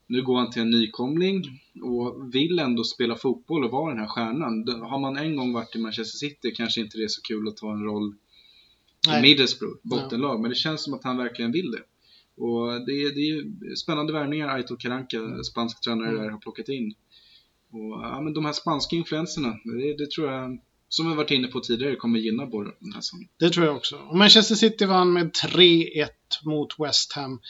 Nu 0.08 0.22
går 0.22 0.38
han 0.38 0.50
till 0.50 0.62
en 0.62 0.70
nykomling 0.70 1.44
och 1.82 2.34
vill 2.34 2.58
ändå 2.58 2.84
spela 2.84 3.16
fotboll 3.16 3.64
och 3.64 3.70
vara 3.70 3.90
den 3.90 4.00
här 4.00 4.08
stjärnan. 4.08 4.68
Har 4.82 4.98
man 4.98 5.16
en 5.16 5.36
gång 5.36 5.52
varit 5.52 5.76
i 5.76 5.78
Manchester 5.78 6.16
City 6.18 6.50
kanske 6.56 6.80
inte 6.80 6.98
det 6.98 7.04
är 7.04 7.08
så 7.08 7.22
kul 7.22 7.48
att 7.48 7.56
ta 7.56 7.72
en 7.72 7.84
roll 7.84 8.14
i 9.06 9.10
Nej. 9.10 9.22
Middlesbrough, 9.22 9.76
bottenlag. 9.82 10.40
Men 10.40 10.50
det 10.50 10.54
känns 10.56 10.84
som 10.84 10.94
att 10.94 11.04
han 11.04 11.16
verkligen 11.16 11.52
vill 11.52 11.70
det. 11.70 11.82
Och 12.36 12.86
det 12.86 12.92
är, 12.92 13.14
det 13.14 13.20
är 13.70 13.74
spännande 13.74 14.12
värvningar 14.12 14.48
Aitor 14.48 14.76
Karanka, 14.76 15.18
spansk 15.52 15.80
tränare 15.80 16.08
Mm. 16.08 16.22
där, 16.22 16.30
har 16.30 16.38
plockat 16.38 16.68
in. 16.68 16.94
Och 17.72 18.02
ja, 18.02 18.20
men 18.20 18.32
de 18.34 18.44
här 18.44 18.52
spanska 18.52 18.96
influenserna, 18.96 19.48
det, 19.64 19.96
det 20.04 20.10
tror 20.10 20.32
jag, 20.32 20.58
som 20.88 21.10
vi 21.10 21.16
varit 21.16 21.30
inne 21.30 21.48
på 21.48 21.60
tidigare, 21.60 21.96
kommer 21.96 22.18
gynna 22.18 22.46
Borre 22.46 22.70
den 22.80 22.92
här 22.92 23.00
säsongen. 23.00 23.28
Det 23.38 23.50
tror 23.50 23.66
jag 23.66 23.76
också. 23.76 23.96
Och 23.96 24.16
Manchester 24.16 24.54
City 24.54 24.84
vann 24.84 25.12
med 25.12 25.30
3-1 25.54 26.08
mot 26.44 26.68
West 26.78 27.12
Ham. 27.12 27.40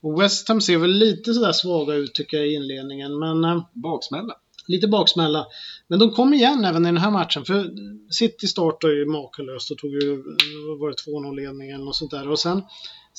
Och 0.00 0.20
West 0.22 0.48
Ham 0.48 0.60
ser 0.60 0.78
väl 0.78 0.90
lite 0.92 1.34
sådär 1.34 1.52
svaga 1.52 1.94
ut 1.94 2.14
tycker 2.14 2.36
jag 2.36 2.48
i 2.48 2.54
inledningen, 2.54 3.18
men 3.18 3.44
eh, 3.44 3.62
Baksmälla. 3.72 4.34
lite 4.68 4.88
baksmälla. 4.88 5.46
Men 5.88 5.98
de 5.98 6.10
kom 6.10 6.34
igen 6.34 6.64
även 6.64 6.82
i 6.82 6.88
den 6.88 6.96
här 6.96 7.10
matchen, 7.10 7.44
för 7.44 7.70
City 8.10 8.46
startade 8.46 8.94
ju 8.94 9.06
makalöst 9.06 9.70
och 9.70 9.78
tog 9.78 9.90
ju, 9.90 10.16
var 10.80 10.88
det 10.88 11.28
2-0 11.30 11.36
ledningen 11.36 11.88
och 11.88 11.96
sånt 11.96 12.10
där. 12.10 12.28
Och 12.30 12.38
sen, 12.38 12.62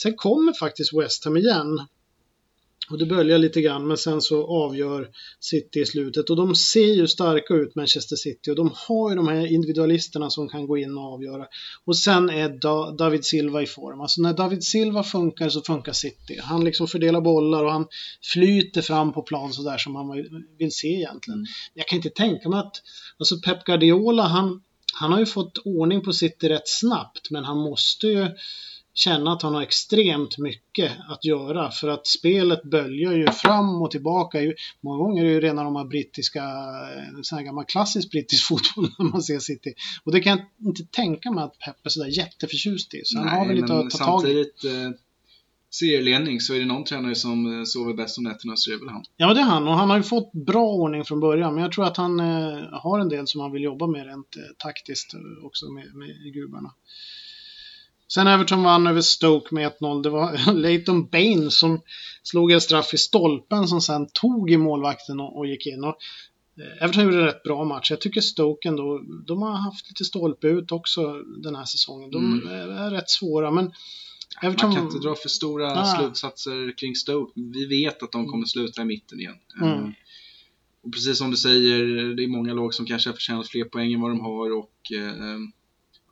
sen 0.02 0.16
kommer 0.16 0.54
faktiskt 0.54 0.94
West 0.94 1.26
Ham 1.26 1.38
igen. 1.38 1.80
Och 2.90 2.98
det 2.98 3.06
böljar 3.06 3.38
lite 3.38 3.62
grann 3.62 3.88
men 3.88 3.98
sen 3.98 4.22
så 4.22 4.48
avgör 4.48 5.10
City 5.40 5.80
i 5.80 5.86
slutet 5.86 6.30
och 6.30 6.36
de 6.36 6.56
ser 6.56 6.94
ju 6.94 7.08
starka 7.08 7.54
ut 7.54 7.76
Manchester 7.76 8.16
City 8.16 8.52
och 8.52 8.56
de 8.56 8.72
har 8.88 9.10
ju 9.10 9.16
de 9.16 9.28
här 9.28 9.54
individualisterna 9.54 10.30
som 10.30 10.50
kan 10.50 10.68
gå 10.68 10.78
in 10.78 10.98
och 10.98 11.14
avgöra. 11.14 11.48
Och 11.86 11.98
sen 11.98 12.30
är 12.30 12.50
da 12.50 12.92
David 12.92 13.26
Silva 13.26 13.62
i 13.62 13.66
form. 13.66 14.02
Alltså 14.02 14.22
när 14.22 14.34
David 14.34 14.64
Silva 14.64 15.04
funkar 15.04 15.50
så 15.50 15.62
funkar 15.62 15.94
City. 15.94 16.40
Han 16.44 16.64
liksom 16.64 16.88
fördelar 16.88 17.22
bollar 17.22 17.64
och 17.64 17.72
han 17.72 17.88
flyter 18.34 18.82
fram 18.82 19.14
på 19.14 19.22
plan 19.22 19.54
sådär 19.54 19.78
som 19.78 19.94
man 19.94 20.26
vill 20.58 20.72
se 20.72 20.88
egentligen. 20.88 21.40
Mm. 21.40 21.48
Jag 21.74 21.88
kan 21.88 21.96
inte 21.96 22.10
tänka 22.10 22.50
mig 22.50 22.60
att, 22.60 22.82
alltså 23.18 23.40
Pep 23.40 23.64
Guardiola 23.66 24.24
han, 24.24 24.62
han 24.94 25.12
har 25.12 25.20
ju 25.20 25.26
fått 25.26 25.58
ordning 25.58 26.02
på 26.02 26.14
City 26.14 26.50
rätt 26.50 26.68
snabbt 26.68 27.32
men 27.32 27.44
han 27.44 27.58
måste 27.58 28.08
ju 28.08 28.28
känna 29.00 29.32
att 29.32 29.42
han 29.42 29.54
har 29.54 29.62
extremt 29.62 30.38
mycket 30.38 30.92
att 31.10 31.26
göra 31.26 31.72
för 31.72 31.88
att 31.88 32.08
spelet 32.08 32.64
böljar 32.64 33.14
ju 33.14 33.28
fram 33.28 33.82
och 33.82 33.92
tillbaka. 33.92 34.40
Många 34.82 34.98
gånger 34.98 35.24
är 35.24 35.28
det 35.28 35.34
ju 35.34 35.42
rena 35.42 35.64
de 35.64 35.76
här 35.76 35.86
brittiska, 35.86 36.40
eh, 36.40 37.22
sån 37.22 37.38
här 37.38 37.46
gammal 37.46 37.66
klassisk 37.66 38.12
brittisk 38.12 38.44
fotboll 38.48 38.90
när 38.98 39.06
man 39.06 39.22
ser 39.22 39.40
City. 39.40 39.74
Och 40.04 40.12
det 40.12 40.20
kan 40.20 40.38
jag 40.38 40.68
inte 40.68 40.84
tänka 40.92 41.32
mig 41.32 41.44
att 41.44 41.60
Pep 41.60 41.86
är 41.86 41.90
sådär 41.90 42.18
jätteförtjust 42.18 42.94
i. 42.94 43.02
Så 43.04 43.20
Nej, 43.20 43.30
han 43.30 43.40
har 43.40 43.48
väl 43.48 43.56
lite 43.56 43.74
att 43.74 43.90
ta 43.90 43.98
tag 43.98 44.20
i. 44.20 44.24
Samtidigt, 44.24 44.64
eh, 44.64 45.00
serieledning 45.70 46.40
så 46.40 46.54
är 46.54 46.60
det 46.60 46.66
någon 46.66 46.84
tränare 46.84 47.16
som 47.16 47.60
eh, 47.60 47.64
sover 47.64 47.94
bäst 47.94 48.18
om 48.18 48.24
nätterna 48.24 48.54
så 48.56 48.72
är 48.72 48.76
det 48.76 48.80
väl 48.80 48.90
han. 48.90 49.04
Ja, 49.18 49.34
det 49.34 49.40
är 49.40 49.46
han 49.46 49.68
och 49.68 49.74
han 49.74 49.90
har 49.90 49.98
ju 49.98 50.04
fått 50.04 50.32
bra 50.32 50.66
ordning 50.68 51.06
från 51.06 51.20
början. 51.20 51.54
Men 51.54 51.64
jag 51.64 51.72
tror 51.72 51.86
att 51.86 51.98
han 51.98 52.20
eh, 52.20 52.60
har 52.72 53.00
en 53.00 53.10
del 53.10 53.28
som 53.28 53.42
han 53.42 53.52
vill 53.52 53.64
jobba 53.64 53.88
med 53.88 54.06
rent 54.06 54.36
eh, 54.38 54.44
taktiskt 54.58 55.14
också 55.44 55.70
med, 55.70 55.96
med 55.96 56.34
gubbarna. 56.34 56.74
Sen 58.14 58.28
Everton 58.28 58.64
vann 58.64 58.88
över 58.88 59.02
Stoke 59.02 59.56
med 59.56 59.72
1-0. 59.80 60.04
Det 60.04 60.10
var 60.10 60.54
Leighton 60.62 61.08
Bain 61.08 61.52
som 61.52 61.82
slog 62.24 62.52
en 62.52 62.62
straff 62.62 62.94
i 62.94 62.98
stolpen 62.98 63.68
som 63.68 63.82
sen 63.82 64.08
tog 64.14 64.52
i 64.52 64.58
målvakten 64.58 65.20
och, 65.20 65.38
och 65.38 65.48
gick 65.48 65.68
in. 65.68 65.84
Och 65.84 65.96
eh, 66.60 66.84
Everton 66.84 67.04
gjorde 67.04 67.18
en 67.18 67.26
rätt 67.26 67.44
bra 67.44 67.64
match. 67.64 67.92
Jag 67.92 68.02
tycker 68.02 68.22
Stoke 68.22 68.68
ändå, 68.68 69.02
de 69.28 69.42
har 69.42 69.52
haft 69.52 69.90
lite 69.90 70.06
stolpe 70.06 70.48
ut 70.48 70.72
också 70.72 71.14
den 71.44 71.56
här 71.56 71.66
säsongen. 71.66 72.12
De 72.12 72.42
mm. 72.42 72.78
är 72.78 72.92
rätt 72.92 73.10
svåra 73.10 73.52
men 73.52 73.72
Everton... 74.42 74.70
Man 74.70 74.76
kan 74.76 74.86
inte 74.86 75.08
dra 75.08 75.16
för 75.16 75.30
stora 75.30 75.72
ah. 75.72 75.98
slutsatser 75.98 76.78
kring 76.78 76.96
Stoke. 76.96 77.32
Vi 77.36 77.66
vet 77.66 78.04
att 78.04 78.12
de 78.12 78.28
kommer 78.28 78.46
sluta 78.46 78.82
i 78.82 78.86
mitten 78.86 79.20
igen. 79.20 79.36
Mm. 79.62 79.74
Uh, 79.74 79.90
och 80.82 80.94
precis 80.94 81.18
som 81.18 81.32
du 81.32 81.38
säger, 81.38 81.84
det 82.16 82.24
är 82.24 82.28
många 82.28 82.54
lag 82.54 82.74
som 82.74 82.86
kanske 82.86 83.10
har 83.10 83.14
förtjänat 83.14 83.48
fler 83.48 83.64
poäng 83.64 83.94
än 83.94 84.02
vad 84.02 84.12
de 84.12 84.20
har 84.20 84.58
och 84.58 84.74
uh, 84.96 85.40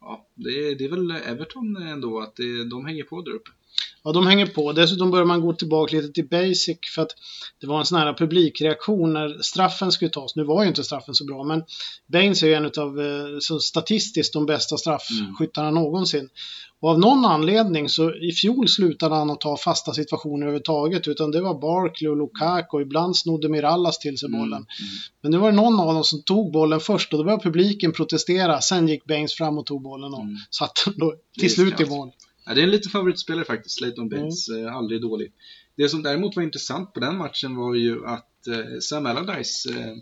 ja, 0.01 0.27
det, 0.35 0.75
det 0.75 0.85
är 0.85 0.89
väl 0.89 1.11
Everton 1.11 1.77
ändå, 1.77 2.19
att 2.19 2.35
det, 2.35 2.69
de 2.69 2.85
hänger 2.85 3.03
på 3.03 3.21
där 3.21 3.31
uppe. 3.31 3.51
Ja, 4.03 4.11
de 4.11 4.27
hänger 4.27 4.45
på. 4.45 4.71
Dessutom 4.71 5.11
börjar 5.11 5.25
man 5.25 5.41
gå 5.41 5.53
tillbaka 5.53 5.95
lite 5.95 6.13
till 6.13 6.27
basic 6.27 6.77
för 6.95 7.01
att 7.01 7.11
det 7.61 7.67
var 7.67 7.79
en 7.79 7.85
sån 7.85 7.97
här 7.97 8.13
publikreaktion 8.13 9.13
när 9.13 9.41
straffen 9.41 9.91
skulle 9.91 10.11
tas. 10.11 10.35
Nu 10.35 10.43
var 10.43 10.63
ju 10.63 10.69
inte 10.69 10.83
straffen 10.83 11.15
så 11.15 11.25
bra, 11.25 11.43
men 11.43 11.63
Baines 12.07 12.43
är 12.43 12.47
ju 12.47 12.53
en 12.53 12.65
av 12.65 12.99
eh, 12.99 13.57
statistiskt 13.61 14.33
de 14.33 14.45
bästa 14.45 14.77
straffskyttarna 14.77 15.67
mm. 15.67 15.83
någonsin. 15.83 16.29
Och 16.79 16.89
av 16.89 16.99
någon 16.99 17.25
anledning 17.25 17.89
så 17.89 18.15
i 18.15 18.31
fjol 18.31 18.67
slutade 18.67 19.15
han 19.15 19.29
att 19.29 19.41
ta 19.41 19.57
fasta 19.57 19.93
situationer 19.93 20.45
överhuvudtaget 20.45 21.07
utan 21.07 21.31
det 21.31 21.41
var 21.41 21.61
Barkley 21.61 22.09
och 22.09 22.17
Lukaku 22.17 22.77
och 22.77 22.81
ibland 22.81 23.17
snodde 23.17 23.49
Mirallas 23.49 23.99
till 23.99 24.17
sig 24.17 24.29
bollen. 24.29 24.45
Mm. 24.45 24.55
Mm. 24.55 24.67
Men 25.21 25.31
nu 25.31 25.37
var 25.37 25.51
det 25.51 25.55
någon 25.55 25.79
av 25.79 25.93
dem 25.93 26.03
som 26.03 26.23
tog 26.23 26.51
bollen 26.51 26.79
först 26.79 27.13
och 27.13 27.19
då 27.19 27.23
började 27.23 27.43
publiken 27.43 27.91
protestera. 27.91 28.61
Sen 28.61 28.87
gick 28.87 29.05
Baines 29.05 29.33
fram 29.33 29.57
och 29.57 29.65
tog 29.65 29.81
bollen 29.81 30.13
och 30.13 30.21
mm. 30.21 30.35
satte 30.49 30.81
den 30.95 31.11
till 31.39 31.53
slut 31.53 31.79
i 31.79 31.85
mål. 31.85 32.11
Ja, 32.47 32.53
det 32.53 32.61
är 32.61 32.63
en 32.63 32.71
liten 32.71 32.91
favoritspelare 32.91 33.45
faktiskt, 33.45 33.79
Baines. 34.09 34.49
Mm. 34.49 34.65
Eh, 34.65 34.75
aldrig 34.75 35.01
dålig. 35.01 35.33
Det 35.75 35.89
som 35.89 36.03
däremot 36.03 36.35
var 36.35 36.43
intressant 36.43 36.93
på 36.93 36.99
den 36.99 37.17
matchen 37.17 37.55
var 37.55 37.75
ju 37.75 38.05
att 38.05 38.47
eh, 38.47 38.79
Sam 38.81 39.05
Allardyce 39.05 39.69
eh, 39.69 39.95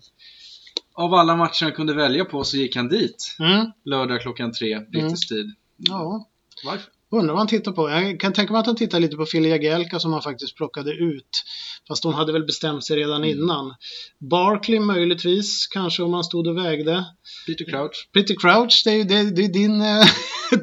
av 0.93 1.13
alla 1.13 1.36
matcher 1.36 1.63
han 1.63 1.71
kunde 1.71 1.93
välja 1.93 2.25
på 2.25 2.43
så 2.43 2.58
gick 2.58 2.75
han 2.75 2.88
dit. 2.88 3.36
Mm. 3.39 3.71
Lördag 3.84 4.21
klockan 4.21 4.51
tre 4.51 4.79
brittisk 4.79 5.31
mm. 5.31 5.43
tid. 5.43 5.55
Ja. 5.77 6.29
Varför? 6.65 6.91
Undrar 7.15 7.34
vad 7.34 7.38
han 7.38 7.47
tittar 7.47 7.71
på. 7.71 7.89
Jag 7.89 8.19
kan 8.19 8.34
tänka 8.34 8.54
mig 8.54 8.60
att 8.60 8.65
han 8.65 8.75
tittar 8.75 8.99
lite 8.99 9.15
på 9.15 9.25
Filia 9.25 9.58
Gelka 9.58 9.99
som 9.99 10.13
han 10.13 10.21
faktiskt 10.21 10.56
plockade 10.56 10.91
ut. 10.91 11.43
Fast 11.88 12.04
hon 12.04 12.13
hade 12.13 12.34
väl 12.34 12.45
bestämt 12.45 12.86
sig 12.86 12.97
redan 12.97 13.23
mm. 13.23 13.30
innan. 13.30 13.75
Barkley 14.19 14.80
möjligtvis, 14.80 15.67
kanske 15.67 16.04
om 16.04 16.13
han 16.13 16.23
stod 16.23 16.47
och 16.47 16.58
vägde. 16.58 17.06
Peter 17.47 17.65
Crouch. 17.65 18.10
Peter 18.13 18.36
Crouch, 18.36 18.82
det 18.86 18.91
är, 18.91 19.04
det, 19.04 19.36
det 19.36 19.43
är 19.43 19.54
din 19.54 19.82
äh, 19.82 20.06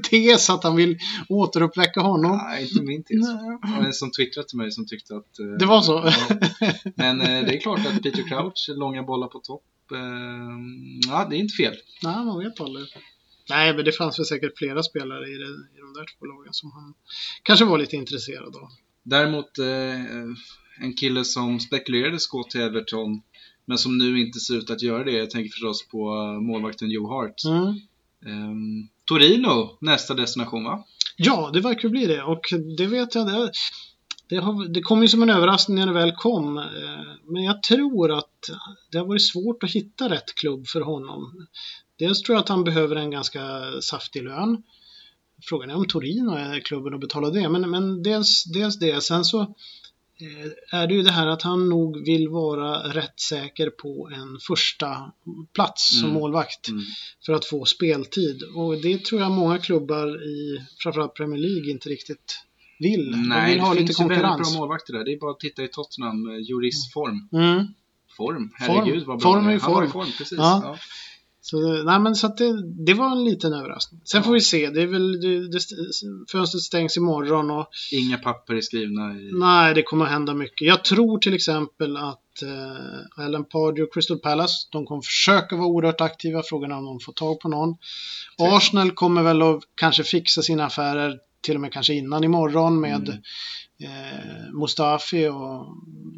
tes 0.11 0.51
att 0.51 0.65
han 0.65 0.77
vill 0.77 0.99
återuppväcka 1.29 2.01
honom. 2.01 2.41
Nej, 2.49 2.63
inte 2.63 2.83
min 2.83 3.05
tes. 3.05 3.21
Det 3.21 3.79
var 3.79 3.87
en 3.87 3.93
som 3.93 4.11
twittrade 4.11 4.49
till 4.49 4.59
mig 4.59 4.73
som 4.73 4.87
tyckte 4.87 5.17
att... 5.17 5.39
Äh, 5.39 5.47
det 5.59 5.67
var 5.67 5.83
så? 5.83 5.93
Ja. 6.05 6.37
Men 6.97 7.21
äh, 7.21 7.27
det 7.27 7.57
är 7.57 7.61
klart 7.61 7.81
att 7.87 8.03
Peter 8.03 8.29
Crouch, 8.29 8.69
långa 8.69 9.03
bollar 9.03 9.29
på 9.29 9.39
topp. 9.39 9.65
ja, 11.09 11.27
det 11.31 11.37
är 11.37 11.39
inte 11.39 11.55
fel. 11.55 11.75
Nej, 12.03 12.25
man 12.25 12.39
vet 12.39 12.61
aldrig. 12.61 12.87
Nej, 13.53 13.75
men 13.77 13.85
det 13.85 13.93
fanns 13.93 14.19
väl 14.19 14.27
säkert 14.27 14.59
flera 14.59 14.83
spelare 14.83 15.27
i, 15.29 15.35
det, 15.35 15.45
i 15.77 15.81
de 15.81 15.93
där 15.95 16.07
två 16.19 16.27
lagen 16.27 16.53
som 16.53 16.73
han 16.73 16.95
kanske 17.43 17.65
var 17.65 17.79
lite 17.79 17.97
intresserad 17.97 18.57
av. 18.57 18.69
Däremot 19.03 19.59
eh, 19.59 20.01
en 20.81 20.95
kille 21.01 21.25
som 21.25 21.61
spekulerades 21.61 22.27
gå 22.27 22.45
till 22.45 22.61
Everton 22.61 23.23
men 23.65 23.79
som 23.79 23.99
nu 23.99 24.21
inte 24.21 24.41
ser 24.41 24.55
ut 24.55 24.71
att 24.71 24.83
göra 24.83 25.05
det. 25.05 25.13
Jag 25.13 25.31
tänker 25.31 25.51
förstås 25.51 25.89
på 25.89 25.99
målvakten 26.41 26.91
Joe 26.91 27.09
Hart. 27.09 27.45
Mm. 27.45 27.69
Eh, 28.27 28.87
Torino, 29.05 29.79
nästa 29.81 30.15
destination 30.15 30.65
va? 30.65 30.85
Ja, 31.17 31.51
det 31.53 31.61
verkar 31.61 31.89
bli 31.89 32.07
det 32.07 32.23
och 32.23 32.45
det 32.79 32.87
vet 32.87 33.15
jag. 33.15 33.27
Det, 33.27 33.53
det, 34.29 34.37
har, 34.37 34.69
det 34.69 34.81
kom 34.81 35.03
ju 35.03 35.09
som 35.09 35.23
en 35.23 35.31
överraskning 35.31 35.77
när 35.77 35.87
det 35.87 35.93
väl 35.93 36.13
kom. 36.13 36.59
Eh, 36.59 36.65
men 37.25 37.45
jag 37.45 37.63
tror 37.63 38.19
att 38.19 38.51
det 38.91 38.99
har 38.99 39.07
varit 39.07 39.27
svårt 39.27 39.63
att 39.63 39.71
hitta 39.71 40.09
rätt 40.09 40.35
klubb 40.35 40.67
för 40.67 40.81
honom. 40.81 41.47
Dels 42.03 42.23
tror 42.23 42.37
jag 42.37 42.43
att 42.43 42.49
han 42.49 42.65
behöver 42.65 42.97
en 42.97 43.11
ganska 43.11 43.41
saftig 43.81 44.23
lön. 44.23 44.63
Frågan 45.43 45.71
är 45.71 45.75
om 45.77 45.87
Torino 45.87 46.31
är 46.31 46.61
klubben 46.61 46.95
att 46.95 47.01
betala 47.01 47.31
det, 47.31 47.49
men, 47.49 47.71
men 47.71 48.03
dels, 48.03 48.45
dels 48.45 48.79
det. 48.79 49.03
Sen 49.03 49.25
så 49.25 49.41
eh, 49.41 50.79
är 50.81 50.87
det 50.87 50.95
ju 50.95 51.03
det 51.03 51.11
här 51.11 51.27
att 51.27 51.43
han 51.43 51.69
nog 51.69 52.05
vill 52.05 52.29
vara 52.29 52.93
rätt 52.93 53.21
säker 53.21 53.71
på 53.71 54.11
en 54.15 54.39
första 54.47 55.13
plats 55.55 56.01
som 56.01 56.09
mm. 56.09 56.21
målvakt 56.21 56.69
mm. 56.69 56.83
för 57.27 57.33
att 57.33 57.45
få 57.45 57.65
speltid. 57.65 58.43
Och 58.57 58.81
det 58.83 59.05
tror 59.05 59.21
jag 59.21 59.31
många 59.31 59.59
klubbar 59.59 60.23
i 60.29 60.67
framförallt 60.83 61.15
Premier 61.15 61.41
League 61.41 61.71
inte 61.71 61.89
riktigt 61.89 62.39
vill. 62.79 63.11
Nej, 63.17 63.47
De 63.47 63.53
vill 63.53 63.61
ha 63.61 63.69
det 63.69 63.75
lite 63.75 63.87
finns 63.87 63.97
konkurrens. 63.97 64.23
väldigt 64.23 64.53
bra 64.53 64.61
målvakter 64.61 64.93
där. 64.93 65.05
Det 65.05 65.13
är 65.13 65.19
bara 65.19 65.31
att 65.31 65.41
titta 65.41 65.63
i 65.63 65.69
Tottenham, 65.69 66.45
Juris 66.49 66.93
form. 66.93 67.29
Mm. 67.33 67.67
Form, 68.17 68.51
herregud 68.55 69.05
vad 69.07 69.19
bra 69.19 69.33
form 69.33 69.49
är 69.49 69.59
form. 69.59 69.75
Han 69.75 69.83
var 69.83 69.85
i 69.85 69.89
form, 69.89 70.13
precis. 70.19 70.39
Ja. 70.39 70.61
Ja. 70.65 70.79
Så, 71.45 71.83
nej, 71.85 72.01
men 72.01 72.15
så 72.15 72.29
det, 72.29 72.63
det 72.87 72.95
var 72.95 73.13
en 73.13 73.25
liten 73.25 73.53
överraskning. 73.53 74.01
Sen 74.05 74.19
ja. 74.19 74.25
får 74.25 74.33
vi 74.33 74.41
se. 74.41 74.71
Det 74.71 74.83
är 74.83 74.87
väl, 74.87 75.21
det, 75.21 75.49
det, 75.49 75.61
fönstret 76.33 76.63
stängs 76.63 76.97
imorgon 76.97 77.51
och... 77.51 77.69
Inga 77.93 78.19
papper 78.19 78.55
är 78.55 78.61
skrivna 78.61 79.15
i... 79.15 79.31
Nej, 79.33 79.75
det 79.75 79.83
kommer 79.83 80.05
att 80.05 80.11
hända 80.11 80.35
mycket. 80.35 80.67
Jag 80.67 80.85
tror 80.85 81.19
till 81.19 81.35
exempel 81.35 81.97
att 81.97 82.43
eh, 82.43 83.25
Alan 83.25 83.45
Pardew 83.45 83.83
och 83.83 83.95
Crystal 83.95 84.19
Palace, 84.19 84.69
de 84.73 84.87
kommer 84.87 85.03
försöka 85.03 85.57
vara 85.57 85.67
oerhört 85.67 86.01
aktiva. 86.01 86.43
Frågan 86.43 86.73
är 86.73 86.77
om 86.77 86.85
de 86.85 87.01
får 87.01 87.13
tag 87.13 87.41
på 87.41 87.49
någon. 87.49 87.75
Typ. 87.75 87.83
Arsenal 88.39 88.91
kommer 88.91 89.23
väl 89.23 89.43
att 89.43 89.63
kanske 89.75 90.05
fixa 90.05 90.43
sina 90.43 90.65
affärer 90.67 91.19
till 91.41 91.55
och 91.55 91.61
med 91.61 91.73
kanske 91.73 91.95
innan 91.95 92.25
imorgon 92.25 92.81
med 92.81 93.09
mm. 93.09 93.23
eh, 93.81 94.53
Mustafi 94.61 95.29
och 95.29 95.67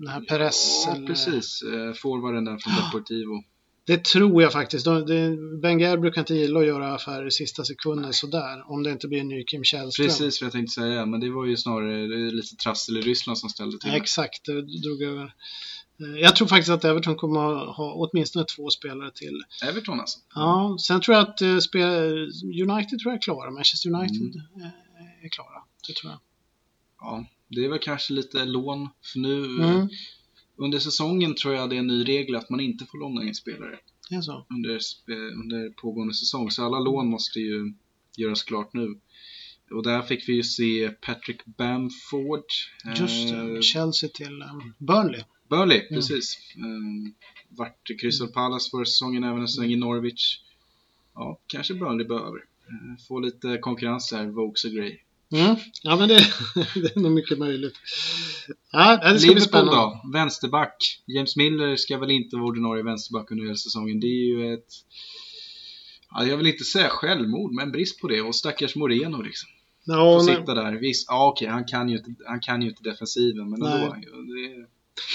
den 0.01 0.09
här 0.09 0.21
Perez. 0.21 0.85
Ja, 0.87 0.95
eller... 0.95 1.07
precis. 1.07 1.63
Eh, 1.63 1.93
forwarden 2.03 2.45
där 2.45 2.59
från 2.59 2.75
Deportivo. 2.85 3.54
Det 3.87 4.05
tror 4.05 4.43
jag 4.43 4.53
faktiskt. 4.53 4.87
Ben 5.63 6.01
brukar 6.01 6.21
inte 6.21 6.35
gilla 6.35 6.61
att 6.61 6.67
göra 6.67 6.95
affärer 6.95 7.27
i 7.27 7.31
sista 7.31 7.65
sekunden 7.65 8.13
sådär. 8.13 8.71
Om 8.71 8.83
det 8.83 8.91
inte 8.91 9.09
blir 9.09 9.21
en 9.21 9.29
ny 9.29 9.45
Kim 9.45 9.65
Källström. 9.65 10.09
Precis 10.09 10.41
vad 10.41 10.47
jag 10.47 10.53
tänkte 10.53 10.73
säga. 10.73 11.07
Men 11.07 11.21
det 11.21 11.31
var 11.31 11.47
ju 11.47 11.57
snarare 11.57 12.07
lite 12.31 12.57
trassel 12.57 12.97
i 12.97 13.01
Ryssland 13.01 13.39
som 13.39 13.49
ställde 13.49 13.79
till 13.79 13.91
det. 13.91 13.97
Exakt, 13.97 14.45
det 14.45 14.81
drog 14.81 15.03
över. 15.03 15.35
Eh, 16.01 16.21
jag 16.21 16.37
tror 16.37 16.49
faktiskt 16.49 16.71
att 16.71 16.85
Everton 16.85 17.17
kommer 17.17 17.41
att 17.41 17.77
ha 17.77 17.95
åtminstone 17.95 18.45
två 18.45 18.71
spelare 18.71 19.11
till. 19.11 19.43
Everton 19.69 20.01
alltså? 20.01 20.19
Ja, 20.35 20.77
sen 20.81 21.01
tror 21.01 21.17
jag 21.17 21.29
att 21.29 21.43
uh, 21.43 21.49
United 22.69 22.99
tror 22.99 23.13
jag 23.13 23.15
är 23.15 23.23
klara. 23.23 23.51
Manchester 23.51 23.91
United 23.91 24.43
mm. 24.57 24.69
är 25.23 25.29
klara. 25.29 25.63
Det 25.89 25.95
tror 25.95 26.13
jag. 26.13 26.21
Ja, 27.01 27.25
det 27.49 27.65
är 27.65 27.69
väl 27.69 27.79
kanske 27.79 28.13
lite 28.13 28.45
lån. 28.45 28.89
För 29.13 29.19
nu 29.19 29.45
mm 29.45 29.89
under 30.57 30.79
säsongen 30.79 31.35
tror 31.35 31.55
jag 31.55 31.71
det 31.71 31.77
är 31.77 31.81
en 31.81 31.87
ny 31.87 32.05
regel 32.05 32.37
att 32.37 32.51
man 32.51 32.61
inte 32.61 32.87
får 32.87 32.99
låna 32.99 33.23
in 33.23 33.35
spelare. 33.35 33.79
Alltså. 34.15 34.47
Under, 34.51 34.81
under 35.43 35.71
pågående 35.71 36.15
säsong. 36.15 36.51
Så 36.51 36.65
alla 36.65 36.79
lån 36.79 37.07
måste 37.07 37.39
ju 37.39 37.75
göras 38.17 38.43
klart 38.43 38.73
nu. 38.73 39.01
Och 39.71 39.83
där 39.83 40.03
fick 40.03 40.29
vi 40.29 40.33
ju 40.33 40.43
se 40.43 40.89
Patrick 40.89 41.45
Bamford. 41.45 42.45
Just 42.97 43.29
det, 43.29 43.55
eh, 43.55 43.61
Chelsea 43.61 44.11
till 44.15 44.43
um, 44.43 44.75
Burnley. 44.79 45.23
Burnley, 45.49 45.79
mm. 45.79 45.95
precis. 45.95 46.39
Um, 46.57 47.15
vart 47.49 47.91
Crystal 48.01 48.29
Palace 48.29 48.71
förra 48.71 48.85
säsongen, 48.85 49.25
även 49.25 49.41
en 49.41 49.49
sväng 49.49 49.73
i 49.73 49.77
Norwich. 49.77 50.41
Ja, 51.15 51.41
kanske 51.47 51.75
Burnley 51.75 52.07
behöver. 52.07 52.39
Uh, 52.39 52.97
få 53.09 53.21
lite 53.21 53.59
konkurrens 53.59 54.13
här, 54.13 54.27
Vokes 54.27 54.65
och 54.65 54.71
Gray. 54.71 54.99
Mm. 55.33 55.57
Ja, 55.83 55.97
men 55.97 56.09
det, 56.09 56.15
det 56.75 56.97
är 56.97 57.01
nog 57.01 57.13
mycket 57.13 57.39
möjligt. 57.39 57.75
Ja, 58.73 58.97
det 58.97 59.03
ska 59.03 59.13
bli 59.13 59.35
Liverpool 59.35 59.41
spännande. 59.41 59.77
då, 59.77 60.11
vänsterback. 60.13 61.03
James 61.07 61.37
Miller 61.37 61.77
ska 61.77 61.99
väl 61.99 62.11
inte 62.11 62.37
vara 62.37 62.47
ordinarie 62.47 62.83
vänsterback 62.83 63.31
under 63.31 63.45
hela 63.45 63.57
säsongen. 63.57 64.01
Det 64.01 64.07
är 64.07 64.27
ju 64.27 64.55
ett... 64.55 64.69
Ja, 66.11 66.25
jag 66.25 66.37
vill 66.37 66.47
inte 66.47 66.65
säga 66.65 66.89
självmord, 66.89 67.53
men 67.53 67.73
brist 67.73 68.01
på 68.01 68.09
det. 68.09 68.21
Och 68.21 68.35
stackars 68.35 68.77
Moreno 68.77 69.23
liksom. 69.23 69.49
Ja, 69.87 70.19
Får 70.19 70.21
sitta 70.21 70.55
där. 70.55 70.73
Visst, 70.73 71.07
ja 71.09 71.29
okej, 71.29 71.49
han, 71.49 71.65
kan 71.65 71.89
ju 71.89 71.97
inte, 71.97 72.11
han 72.27 72.41
kan 72.41 72.63
ju 72.63 72.69
inte 72.69 72.83
defensiven, 72.83 73.51
men 73.51 73.63
ändå. 73.63 73.95
Det, 73.95 74.67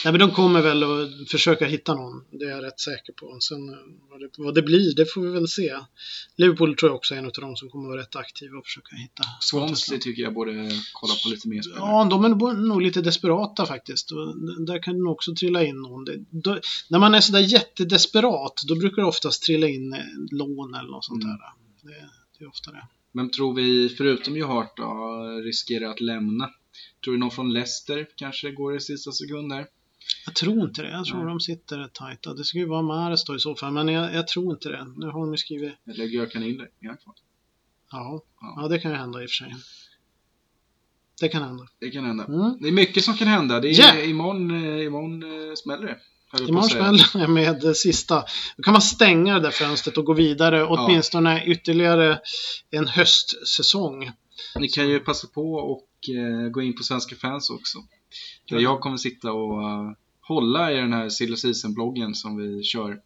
nej, 0.05 0.13
men 0.13 0.19
de 0.19 0.31
kommer 0.31 0.61
väl 0.61 0.83
att 0.83 1.29
försöka 1.29 1.65
hitta 1.65 1.93
någon. 1.95 2.23
Det 2.31 2.45
är 2.45 2.49
jag 2.49 2.63
rätt 2.63 2.79
säker 2.79 3.13
på. 3.13 3.37
Sen 3.39 3.69
eh, 3.69 3.75
vad 4.09 4.19
det, 4.19 4.29
vad 4.37 4.55
det 4.55 4.61
blir, 4.61 4.95
det 4.95 5.05
får 5.13 5.21
vi 5.21 5.29
väl 5.29 5.47
se. 5.47 5.75
Liverpool 6.37 6.75
tror 6.75 6.89
jag 6.89 6.95
också 6.95 7.13
är 7.15 7.19
en 7.19 7.25
av 7.25 7.31
de 7.41 7.55
som 7.55 7.69
kommer 7.69 7.87
vara 7.89 8.01
rätt 8.01 8.15
aktiva 8.15 8.57
och 8.57 8.65
försöka 8.65 8.95
hitta. 8.95 9.23
Swansea 9.41 9.97
tycker 9.99 10.21
jag 10.23 10.33
borde 10.33 10.51
kolla 10.93 11.13
på 11.23 11.29
lite 11.29 11.47
mer 11.47 11.61
spelare. 11.61 11.79
Ja, 11.81 12.07
de 12.09 12.25
är 12.25 12.29
nog- 12.29 12.81
lite 12.81 13.01
desperata 13.01 13.65
faktiskt. 13.65 14.09
Där 14.67 14.83
kan 14.83 15.03
det 15.03 15.09
också 15.09 15.35
trilla 15.35 15.63
in 15.65 15.75
någon. 15.81 16.05
Det, 16.05 16.17
då, 16.29 16.59
när 16.89 16.99
man 16.99 17.13
är 17.15 17.21
sådär 17.21 17.39
jättedesperat, 17.39 18.61
då 18.67 18.75
brukar 18.75 19.01
det 19.01 19.07
oftast 19.07 19.43
trilla 19.43 19.67
in 19.67 19.93
eh, 19.93 19.99
lån 20.31 20.73
eller 20.75 20.89
något 20.89 21.05
sånt 21.05 21.23
Mm. 21.23 21.37
där. 21.37 21.89
Det, 21.91 22.09
det 22.39 22.45
är 22.45 22.49
ofta 22.49 22.71
det. 22.71 22.87
Vem 23.13 23.29
tror 23.29 23.53
vi, 23.53 23.89
förutom 23.89 24.37
Johart 24.37 24.77
då, 24.77 24.83
riskerar 25.45 25.89
att 25.91 26.01
lämna? 26.01 26.49
Tror 27.03 27.13
du 27.13 27.19
någon 27.19 27.31
från 27.31 27.53
Leicester 27.53 28.07
kanske 28.15 28.51
går 28.51 28.75
i 28.75 28.79
sista 28.79 29.11
sekund 29.11 29.51
där? 29.51 29.67
Jag 30.25 30.35
tror 30.35 30.61
inte 30.67 30.81
det. 30.81 30.89
Jag 30.91 31.05
tror 31.05 31.17
Nej. 31.17 31.27
de 31.27 31.39
sitter 31.39 31.77
rätt 31.77 31.93
tajta. 31.93 32.33
Det 32.33 32.43
skulle 32.43 32.63
ju 32.63 32.69
vara 32.69 32.81
Mahrez 32.81 33.25
då 33.25 33.35
i 33.35 33.39
så 33.39 33.55
fall, 33.55 33.73
men 33.73 33.87
jag, 33.87 34.13
jag 34.15 34.27
tror 34.27 34.53
inte 34.53 34.69
det. 34.69 34.87
Nu 34.97 35.05
har 35.05 35.19
de 35.19 35.31
ju 35.31 35.37
skrivit... 35.37 35.73
Eller 35.87 36.05
Görkan 36.05 36.43
Iller? 36.43 36.69
Är 36.81 36.87
han 36.87 36.97
kvar? 36.97 37.15
Ja, 37.91 38.23
Ja. 38.41 38.57
ja, 38.61 38.67
det 38.67 38.79
kan 38.79 38.91
ju 38.91 38.97
hända 38.97 39.23
i 39.23 39.25
och 39.25 39.29
för 39.29 39.35
sig. 39.35 39.55
Det 41.21 41.27
kan 41.29 41.43
hända. 41.43 41.67
Det 41.79 41.89
kan 41.91 42.05
hända. 42.05 42.25
Mm. 42.25 42.57
Det 42.61 42.67
är 42.67 42.71
mycket 42.71 43.03
som 43.03 43.13
kan 43.13 43.27
hända. 43.27 43.59
Det 43.59 43.69
är, 43.69 43.79
Ja. 43.97 44.03
imorgon, 44.03 44.51
eh, 44.51 44.85
imorgon 44.85 45.23
eh, 45.23 45.55
smäller 45.55 45.85
det. 45.87 45.99
Imorgon 46.43 46.69
smäller 46.69 47.19
det 47.19 47.27
med 47.27 47.61
det 47.61 47.75
sista. 47.75 48.23
Då 48.57 48.63
kan 48.63 48.73
man 48.73 48.81
stänga 48.81 49.33
det 49.33 49.39
där 49.39 49.51
fönstret 49.51 49.97
och 49.97 50.05
gå 50.05 50.13
vidare 50.13 50.65
åtminstone 50.65 51.45
ytterligare 51.45 52.19
en 52.71 52.87
höstsäsong. 52.87 54.11
Ni 54.59 54.69
kan 54.69 54.89
ju 54.89 54.99
passa 54.99 55.27
på 55.27 55.53
och 55.53 55.81
eh, 55.81 55.88
gå 56.51 56.61
in 56.61 56.75
på 56.75 56.83
Svenska 56.83 57.15
fans 57.15 57.49
också. 57.49 57.79
Där 58.49 58.55
Ja. 58.55 58.61
jag 58.61 58.79
kommer 58.79 58.97
sitta 58.97 59.31
och 59.31 59.63
eh, 59.63 59.91
hålla 60.21 60.71
i 60.71 60.75
den 60.75 60.93
här 60.93 61.09
Silly 61.09 61.35
Season-bloggen 61.35 62.13
som 62.15 62.37
vi 62.37 62.63
kör 62.63 62.99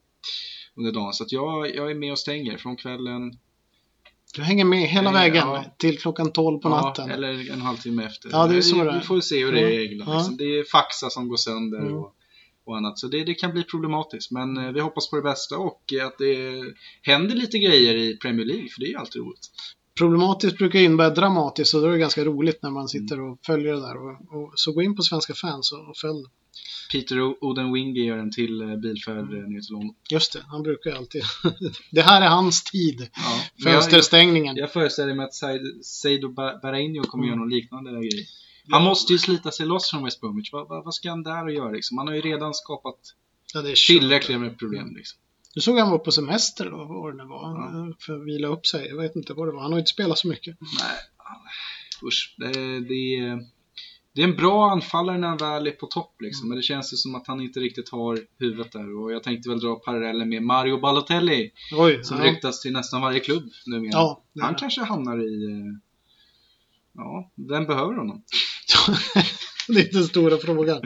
under 0.75 0.91
dagen. 0.91 1.13
Så 1.13 1.23
att 1.23 1.31
jag, 1.31 1.75
jag 1.75 1.91
är 1.91 1.95
med 1.95 2.11
och 2.11 2.19
stänger 2.19 2.57
från 2.57 2.75
kvällen. 2.75 3.37
Du 4.35 4.41
hänger 4.41 4.65
med 4.65 4.79
hela 4.87 5.09
Eh, 5.09 5.13
vägen 5.13 5.35
ja. 5.47 5.65
till 5.77 5.97
klockan 5.99 6.31
12 6.31 6.59
på 6.59 6.69
natten. 6.69 7.07
Ja, 7.07 7.13
eller 7.13 7.51
en 7.51 7.61
halvtimme 7.61 8.03
efter. 8.05 8.29
Ja, 8.31 8.47
det 8.47 8.57
är 8.57 8.61
så 8.61 8.75
vi, 8.75 8.83
det 8.83 8.89
är. 8.91 8.99
vi 8.99 9.05
får 9.05 9.21
se 9.21 9.45
hur 9.45 9.51
det 9.51 9.75
är. 9.75 9.79
Ja. 9.99 10.15
Liksom. 10.17 10.37
Det 10.37 10.43
är 10.43 10.63
faxa 10.63 11.09
som 11.09 11.27
går 11.27 11.37
sönder 11.37 11.79
Mm. 11.79 11.93
och, 11.93 12.15
och 12.65 12.77
annat. 12.77 12.99
Så 12.99 13.07
det, 13.07 13.23
det 13.23 13.33
kan 13.33 13.51
bli 13.53 13.63
problematiskt. 13.63 14.31
Men 14.31 14.57
eh, 14.57 14.71
vi 14.71 14.79
hoppas 14.79 15.09
på 15.09 15.15
det 15.15 15.21
bästa 15.21 15.57
och 15.57 15.83
att 16.05 16.17
det 16.17 16.61
händer 17.01 17.35
lite 17.35 17.57
grejer 17.59 17.95
i 17.95 18.17
Premier 18.17 18.45
League. 18.45 18.69
För 18.69 18.79
det 18.79 18.85
är 18.85 18.89
ju 18.89 18.97
alltid 18.97 19.21
roligt. 19.21 19.49
Problematiskt 19.97 20.57
brukar 20.57 20.79
innebära 20.79 21.09
dramatiskt 21.09 21.73
och 21.73 21.81
då 21.81 21.87
är 21.87 21.91
det 21.91 21.97
ganska 21.97 22.25
roligt 22.25 22.63
när 22.63 22.69
man 22.69 22.87
sitter 22.89 23.15
Mm. 23.15 23.31
och 23.31 23.39
följer 23.45 23.73
det 23.73 23.79
där. 23.81 23.97
Och, 23.97 24.11
och, 24.43 24.51
så 24.55 24.71
gå 24.71 24.81
in 24.81 24.95
på 24.95 25.01
Svenska 25.01 25.33
fans 25.33 25.71
och, 25.71 25.89
och 25.89 25.97
följ. 25.97 26.23
Peter 26.91 27.21
O- 27.21 27.37
Oden 27.41 27.73
Winge 27.73 27.99
gör 27.99 28.17
en 28.17 28.31
till 28.31 28.61
eh, 28.61 28.75
bilfärd 28.75 29.17
Mm. 29.17 29.55
eh, 29.55 29.61
till 29.61 29.73
London. 29.73 29.95
Just 30.11 30.33
det, 30.33 30.43
han 30.47 30.63
brukar 30.63 30.91
alltid... 30.95 31.21
det 31.91 32.01
här 32.01 32.21
är 32.21 32.27
hans 32.29 32.63
tid. 32.63 33.09
Ja, 33.15 33.21
men 33.55 33.71
jag, 33.71 33.73
jag, 33.73 33.83
Fönsterstängningen. 33.83 34.55
jag 34.55 34.71
föreställer 34.73 35.13
mig 35.15 35.25
att 35.25 35.33
Seido 35.85 36.29
Ba- 36.29 36.59
Bahrainho 36.61 37.03
kommer 37.03 37.23
Mm. 37.23 37.29
göra 37.29 37.39
någon 37.39 37.49
liknande 37.49 37.91
grej. 37.91 38.27
Han 38.71 38.83
måste 38.83 39.13
ju 39.13 39.19
slita 39.19 39.51
sig 39.51 39.65
loss 39.65 39.89
från 39.89 40.03
West 40.03 40.21
Bromwich. 40.21 40.49
Vad, 40.53 40.67
vad, 40.69 40.83
vad 40.85 40.93
ska 40.93 41.09
han 41.09 41.23
där 41.23 41.43
och 41.43 41.51
göra 41.51 41.71
liksom? 41.71 41.97
Han 41.97 42.07
har 42.07 42.15
ju 42.15 42.21
redan 42.21 42.53
skapat 42.53 42.95
Ja, 43.53 43.63
tillräckligt 43.87 44.39
med 44.39 44.59
problem 44.59 44.95
liksom. 44.95 45.19
Du 45.53 45.61
såg 45.61 45.77
han 45.79 45.91
var 45.91 45.97
på 45.99 46.11
semester 46.11 46.69
då, 46.69 46.77
vad 46.77 46.87
var 46.87 47.11
det 47.11 47.17
nu 47.17 47.23
var, 47.29 47.41
Ja. 47.43 47.93
för 47.99 48.15
att 48.15 48.25
vila 48.27 48.47
upp 48.47 48.65
sig. 48.67 48.87
Jag 48.87 48.97
vet 48.97 49.15
inte 49.15 49.33
vad 49.33 49.47
det 49.47 49.51
var. 49.51 49.61
Han 49.61 49.71
har 49.71 49.79
inte 49.79 49.91
spelat 49.91 50.17
så 50.17 50.27
mycket. 50.27 50.57
Nej, 50.59 50.97
usch. 52.07 52.35
Det, 52.37 52.79
det, 52.79 53.17
är- 53.17 53.63
det 54.15 54.21
är 54.21 54.27
en 54.27 54.35
bra 54.35 54.71
anfallare 54.71 55.17
när 55.17 55.27
han 55.27 55.37
väl 55.37 55.67
är 55.67 55.71
på 55.71 55.85
topp 55.87 56.15
liksom. 56.21 56.49
Men 56.49 56.55
det 56.57 56.61
känns 56.63 56.93
ju 56.93 56.97
som 56.97 57.15
att 57.15 57.27
han 57.27 57.41
inte 57.41 57.59
riktigt 57.59 57.89
har 57.89 58.19
huvudet 58.39 58.71
där. 58.71 59.01
Och 59.01 59.11
jag 59.13 59.23
tänkte 59.23 59.49
väl 59.49 59.59
dra 59.59 59.75
paralleller 59.75 60.25
med 60.25 60.43
Mario 60.43 60.79
Balotelli. 60.79 61.51
Oj, 61.77 62.03
Som 62.03 62.17
ja. 62.17 62.23
ryktas 62.23 62.61
till 62.61 62.73
nästan 62.73 63.01
varje 63.01 63.19
klubb 63.19 63.43
numera. 63.65 63.91
Ja, 63.91 64.23
han 64.41 64.55
kanske 64.55 64.81
hamnar 64.83 65.17
i... 65.27 65.43
eh, 65.45 65.79
Ja, 66.95 67.31
vem 67.49 67.65
behöver 67.65 67.93
honom? 67.93 68.23
det 69.67 69.79
är 69.79 69.93
den 69.93 70.03
stora 70.03 70.37
frågan. 70.37 70.81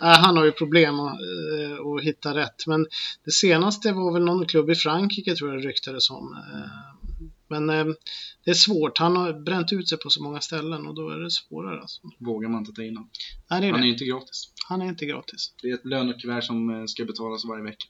Nej, 0.00 0.16
han 0.16 0.36
har 0.36 0.44
ju 0.44 0.52
problem 0.52 1.00
att, 1.00 1.12
eh, 1.12 1.86
att 1.86 2.02
hitta 2.04 2.34
rätt. 2.34 2.66
Men 2.66 2.86
det 3.24 3.30
senaste 3.30 3.92
var 3.92 4.12
väl 4.12 4.24
någon 4.24 4.46
klubb 4.46 4.70
i 4.70 4.74
Frankrike 4.74 5.34
tror 5.34 5.50
jag 5.50 5.62
det 5.62 5.68
ryktades 5.68 6.10
om. 6.10 6.32
Eh, 6.32 6.70
Men 7.50 7.70
eh, 7.70 7.86
det 8.44 8.50
är 8.50 8.54
svårt. 8.54 8.98
Han 8.98 9.16
har 9.16 9.44
bränt 9.44 9.72
ut 9.72 9.88
sig 9.88 9.98
på 9.98 10.10
så 10.10 10.22
många 10.22 10.40
ställen 10.40 10.86
och 10.86 10.94
då 10.94 11.10
är 11.10 11.18
det 11.18 11.30
svårare. 11.30 11.80
Alltså. 11.80 12.00
Vågar 12.18 12.48
man 12.48 12.58
inte 12.58 12.72
ta 12.72 12.82
in 12.82 12.96
honom. 12.96 13.10
Han 13.48 13.64
är 13.64 13.84
ju 13.84 13.92
inte 13.92 14.04
gratis. 14.04 14.52
Han 14.68 14.82
är 14.82 14.86
inte 14.86 15.06
gratis. 15.06 15.54
Det 15.62 15.68
är 15.70 15.74
ett 15.74 15.84
lönekuvert 15.84 16.44
som 16.44 16.88
ska 16.88 17.04
betalas 17.04 17.44
varje 17.44 17.64
vecka. 17.64 17.86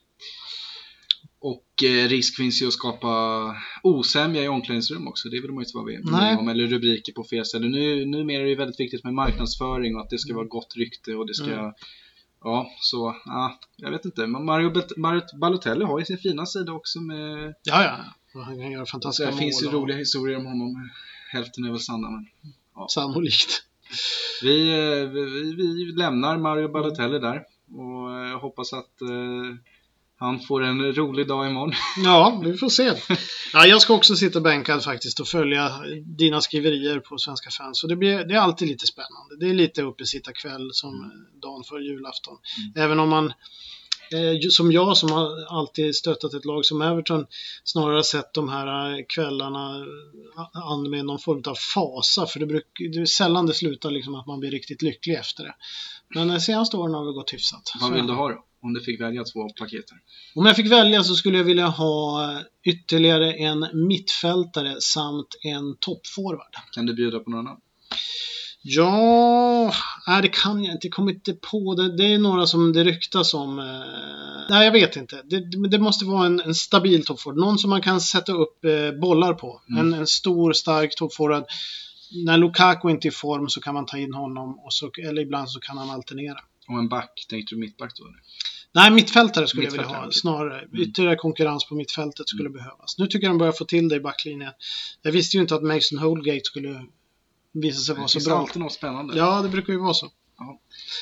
Och 1.40 1.84
eh, 1.84 2.08
risk 2.08 2.36
finns 2.36 2.62
ju 2.62 2.66
att 2.66 2.72
skapa 2.72 3.56
osämja 3.82 4.42
i 4.42 4.48
omklädningsrum 4.48 5.08
också. 5.08 5.28
Det 5.28 5.40
vill 5.40 5.50
man 5.50 5.62
ju 5.62 5.66
inte 5.66 5.76
vara 5.76 5.84
med 5.84 6.00
Nej. 6.04 6.36
om. 6.36 6.48
Eller 6.48 6.66
rubriker 6.66 7.12
på 7.12 7.24
fel 7.24 7.44
ställe. 7.44 7.68
Nu, 7.68 8.06
numera 8.06 8.40
är 8.40 8.44
det 8.44 8.50
ju 8.50 8.56
väldigt 8.56 8.80
viktigt 8.80 9.04
med 9.04 9.14
marknadsföring 9.14 9.96
och 9.96 10.02
att 10.02 10.10
det 10.10 10.18
ska 10.18 10.34
vara 10.34 10.46
gott 10.46 10.76
rykte 10.76 11.14
och 11.14 11.26
det 11.26 11.34
ska... 11.34 11.52
Mm. 11.52 11.72
Ja, 12.44 12.70
så... 12.80 13.16
Ja, 13.24 13.58
jag 13.76 13.90
vet 13.90 14.04
inte. 14.04 14.26
Mario, 14.26 14.72
Balotelli 15.40 15.84
har 15.84 15.98
ju 15.98 16.04
sin 16.04 16.18
fina 16.18 16.46
sida 16.46 16.72
också 16.72 17.00
med... 17.00 17.54
Ja, 17.62 17.84
ja. 17.84 17.96
Han 18.44 18.58
kan 18.60 18.70
göra 18.70 18.86
fantastiska 18.86 19.30
det 19.30 19.36
finns 19.36 19.62
ju 19.62 19.66
mål. 19.66 19.74
och- 19.74 19.82
roliga 19.82 19.96
historier 19.96 20.36
om 20.36 20.46
honom. 20.46 20.90
Hälften 21.32 21.64
är 21.64 21.70
väl 21.70 21.80
sanna, 21.80 22.10
men... 22.10 22.26
Sannolikt. 22.88 23.62
Vi, 24.42 24.70
eh, 24.70 25.08
vi, 25.08 25.54
vi 25.56 25.92
lämnar 25.96 26.38
Mario 26.38 26.68
Balotelli 26.68 27.18
där 27.18 27.44
och 27.74 28.24
eh, 28.24 28.40
hoppas 28.40 28.72
att 28.72 29.00
eh, 29.00 29.56
han 30.20 30.40
får 30.40 30.62
en 30.64 30.92
rolig 30.92 31.28
dag 31.28 31.50
imorgon. 31.50 31.72
Ja, 32.04 32.40
vi 32.44 32.56
får 32.56 32.68
se. 32.68 32.92
Ja, 33.52 33.66
jag 33.66 33.82
ska 33.82 33.94
också 33.94 34.16
sitta 34.16 34.40
bänkad 34.40 34.84
faktiskt 34.84 35.20
och 35.20 35.28
följa 35.28 35.72
dina 36.18 36.40
skriverier 36.40 37.00
på 37.00 37.18
Svenska 37.18 37.50
fans. 37.50 37.80
Så 37.80 37.86
det, 37.86 37.96
blir, 37.96 38.24
det 38.24 38.34
är 38.34 38.38
alltid 38.38 38.68
lite 38.68 38.86
spännande. 38.86 39.36
Det 39.40 39.50
är 39.50 39.54
lite 39.54 39.82
uppesittarkväll 39.82 40.70
som 40.72 41.12
dagen 41.42 41.64
för 41.64 41.78
julafton. 41.78 42.36
Även 42.76 43.00
om 43.00 43.08
man, 43.08 43.32
eh, 44.12 44.48
som 44.50 44.72
jag 44.72 44.96
som 44.96 45.10
har 45.10 45.58
alltid 45.58 45.96
stöttat 45.96 46.34
ett 46.34 46.44
lag 46.44 46.64
som 46.64 46.82
Everton, 46.82 47.26
snarare 47.64 48.02
sett 48.02 48.34
de 48.34 48.48
här 48.48 48.98
eh, 48.98 49.04
kvällarna 49.08 49.76
eh, 49.76 50.70
an 50.72 50.90
med 50.90 51.04
någon 51.04 51.18
form 51.18 51.42
av 51.46 51.54
fasa. 51.74 52.26
För 52.26 52.40
det, 52.40 52.46
bruk, 52.46 52.64
det 52.92 53.00
är 53.00 53.04
sällan 53.04 53.46
det 53.46 53.54
slutar 53.54 53.90
liksom 53.90 54.14
att 54.14 54.26
man 54.26 54.40
blir 54.40 54.50
riktigt 54.50 54.82
lycklig 54.82 55.14
efter 55.14 55.44
det. 55.44 55.54
Men 56.14 56.28
de 56.28 56.40
senaste 56.40 56.76
åren 56.76 56.94
har 56.94 57.06
det 57.06 57.12
gått 57.12 57.32
hyfsat. 57.32 57.72
Vad 57.80 57.92
vill 57.92 58.06
du 58.06 58.12
ha 58.12 58.28
då? 58.28 58.44
Om 58.62 58.74
du 58.74 58.80
fick 58.80 59.00
välja 59.00 59.24
två 59.24 59.48
paketer. 59.48 59.96
om 60.34 60.46
jag 60.46 60.56
fick 60.56 60.72
välja 60.72 61.04
så 61.04 61.14
skulle 61.14 61.38
jag 61.38 61.44
vilja 61.44 61.66
ha 61.66 62.42
ytterligare 62.64 63.32
en 63.32 63.66
mittfältare 63.88 64.80
samt 64.80 65.28
en 65.42 65.76
toppforward. 65.76 66.54
Kan 66.72 66.86
du 66.86 66.94
bjuda 66.94 67.20
på 67.20 67.30
någon 67.30 67.46
annan? 67.46 67.60
Ja, 68.62 69.72
nej, 70.06 70.22
det 70.22 70.28
kan 70.28 70.64
jag 70.64 70.74
inte. 70.74 70.86
Jag 70.86 70.94
kommer 70.94 71.12
inte 71.12 71.32
på 71.32 71.74
det. 71.74 71.96
Det 71.96 72.14
är 72.14 72.18
några 72.18 72.46
som 72.46 72.72
det 72.72 72.84
ryktas 72.84 73.34
om. 73.34 73.58
eh, 73.58 73.64
Nej, 74.50 74.64
jag 74.64 74.72
vet 74.72 74.96
inte. 74.96 75.22
Det, 75.24 75.68
det 75.68 75.78
måste 75.78 76.04
vara 76.04 76.26
en, 76.26 76.40
en 76.40 76.54
stabil 76.54 77.04
toppforward. 77.04 77.40
Någon 77.40 77.58
som 77.58 77.70
man 77.70 77.82
kan 77.82 78.00
sätta 78.00 78.32
upp 78.32 78.64
eh, 78.64 79.00
bollar 79.00 79.34
på. 79.34 79.60
Mm. 79.70 79.80
En, 79.92 80.00
en 80.00 80.06
stor, 80.06 80.52
stark 80.52 80.94
toppforward. 80.96 81.44
När 82.24 82.38
Lukaku 82.38 82.90
inte 82.90 83.08
är 83.08 83.10
i 83.10 83.14
form 83.14 83.48
så 83.48 83.60
kan 83.60 83.74
man 83.74 83.86
ta 83.86 83.98
in 83.98 84.14
honom. 84.14 84.58
Och 84.58 84.72
så, 84.72 84.90
eller 85.08 85.22
ibland 85.22 85.50
så 85.50 85.60
kan 85.60 85.78
han 85.78 85.90
alternera. 85.90 86.38
Och 86.68 86.78
en 86.78 86.88
back, 86.88 87.26
tänkte 87.28 87.54
du 87.54 87.60
mittback 87.60 87.92
då? 87.98 88.04
Eller? 88.04 88.18
Nej, 88.72 88.90
mittfältare 88.90 89.46
skulle 89.46 89.64
jag 89.64 89.70
vilja 89.70 89.82
Mittfältare, 89.86 90.04
ha. 90.06 90.12
Snarare. 90.12 90.60
Mm. 90.62 90.80
Ytterligare 90.82 91.16
konkurrens 91.16 91.64
på 91.68 91.74
mittfältet 91.74 92.28
skulle 92.28 92.50
behövas. 92.50 92.98
Nu 92.98 93.06
tycker 93.06 93.26
jag 93.26 93.30
de 93.30 93.38
börjar 93.38 93.52
få 93.52 93.64
till 93.64 93.88
det 93.88 93.96
i 93.96 94.00
backlinjen. 94.00 94.52
Jag 95.02 95.12
visste 95.12 95.36
ju 95.36 95.40
inte 95.40 95.54
att 95.54 95.62
Mason 95.62 95.98
Holgate 95.98 96.40
skulle 96.44 96.84
visa 97.52 97.80
sig 97.80 97.94
Det 97.94 97.98
vara 97.98 98.08
så 98.08 98.28
bra. 98.30 98.38
alltid 98.38 98.62
något 98.62 98.72
spännande. 98.72 99.16
Ja, 99.16 99.42
det 99.42 99.48
brukar 99.48 99.72
ju 99.72 99.78
vara 99.78 99.94
så. 99.94 100.10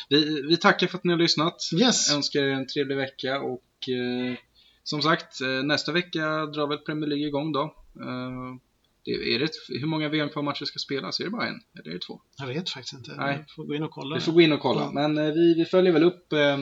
Vi, 0.09 0.43
vi 0.43 0.57
tackar 0.57 0.87
för 0.87 0.99
att 0.99 1.05
ni 1.05 1.13
har 1.13 1.19
lyssnat. 1.19 1.57
Yes. 1.81 2.13
Önskar 2.15 2.41
er 2.43 2.51
en 2.51 2.67
trevlig 2.67 2.97
vecka 2.97 3.41
och 3.41 3.89
eh, 3.89 4.37
som 4.83 5.03
sagt, 5.03 5.41
eh, 5.41 5.49
nästa 5.49 5.93
vecka 5.93 6.47
drar 6.47 6.67
väl 6.67 6.79
Premier 6.79 7.09
League 7.09 7.27
igång 7.27 7.53
då. 7.53 7.63
Eh, 8.01 8.57
det, 9.05 9.35
är 9.35 9.39
det, 9.39 9.49
hur 9.69 9.87
många 9.87 10.09
VM-kvalmatcher 10.09 10.65
ska 10.65 10.79
spelas? 10.79 11.21
Är 11.21 11.25
det 11.25 11.31
bara 11.31 11.49
en? 11.49 11.61
Eller 11.79 11.91
är 11.91 11.95
det 11.95 12.01
två? 12.07 12.21
Jag 12.39 12.47
vet 12.47 12.71
faktiskt 12.71 12.95
inte. 12.95 13.15
Nej. 13.17 13.37
Jag 13.37 13.51
får 13.51 13.65
gå 13.65 13.75
in 13.75 13.83
och 13.83 13.91
kolla. 13.91 14.15
Vi 14.15 14.21
får 14.21 14.33
gå 14.33 14.41
in 14.41 14.53
och 14.53 14.61
kolla. 14.61 14.81
Ja. 14.81 14.91
Men 14.93 15.19
eh, 15.19 15.33
vi, 15.33 15.55
vi 15.55 15.65
följer 15.65 15.93
väl 15.93 16.05
upp 16.05 16.33
eh, 16.33 16.59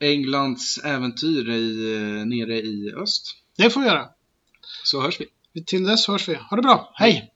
Englands 0.00 0.78
äventyr 0.84 1.50
i, 1.50 1.94
eh, 1.94 2.26
nere 2.26 2.56
i 2.60 2.92
öst. 2.96 3.36
Det 3.56 3.70
får 3.70 3.80
vi 3.80 3.86
göra. 3.86 4.08
Så 4.84 5.00
hörs 5.00 5.20
vi. 5.20 5.26
Till 5.64 5.84
dess 5.84 6.08
hörs 6.08 6.28
vi. 6.28 6.34
Ha 6.34 6.56
det 6.56 6.62
bra. 6.62 6.92
Hej! 6.94 7.31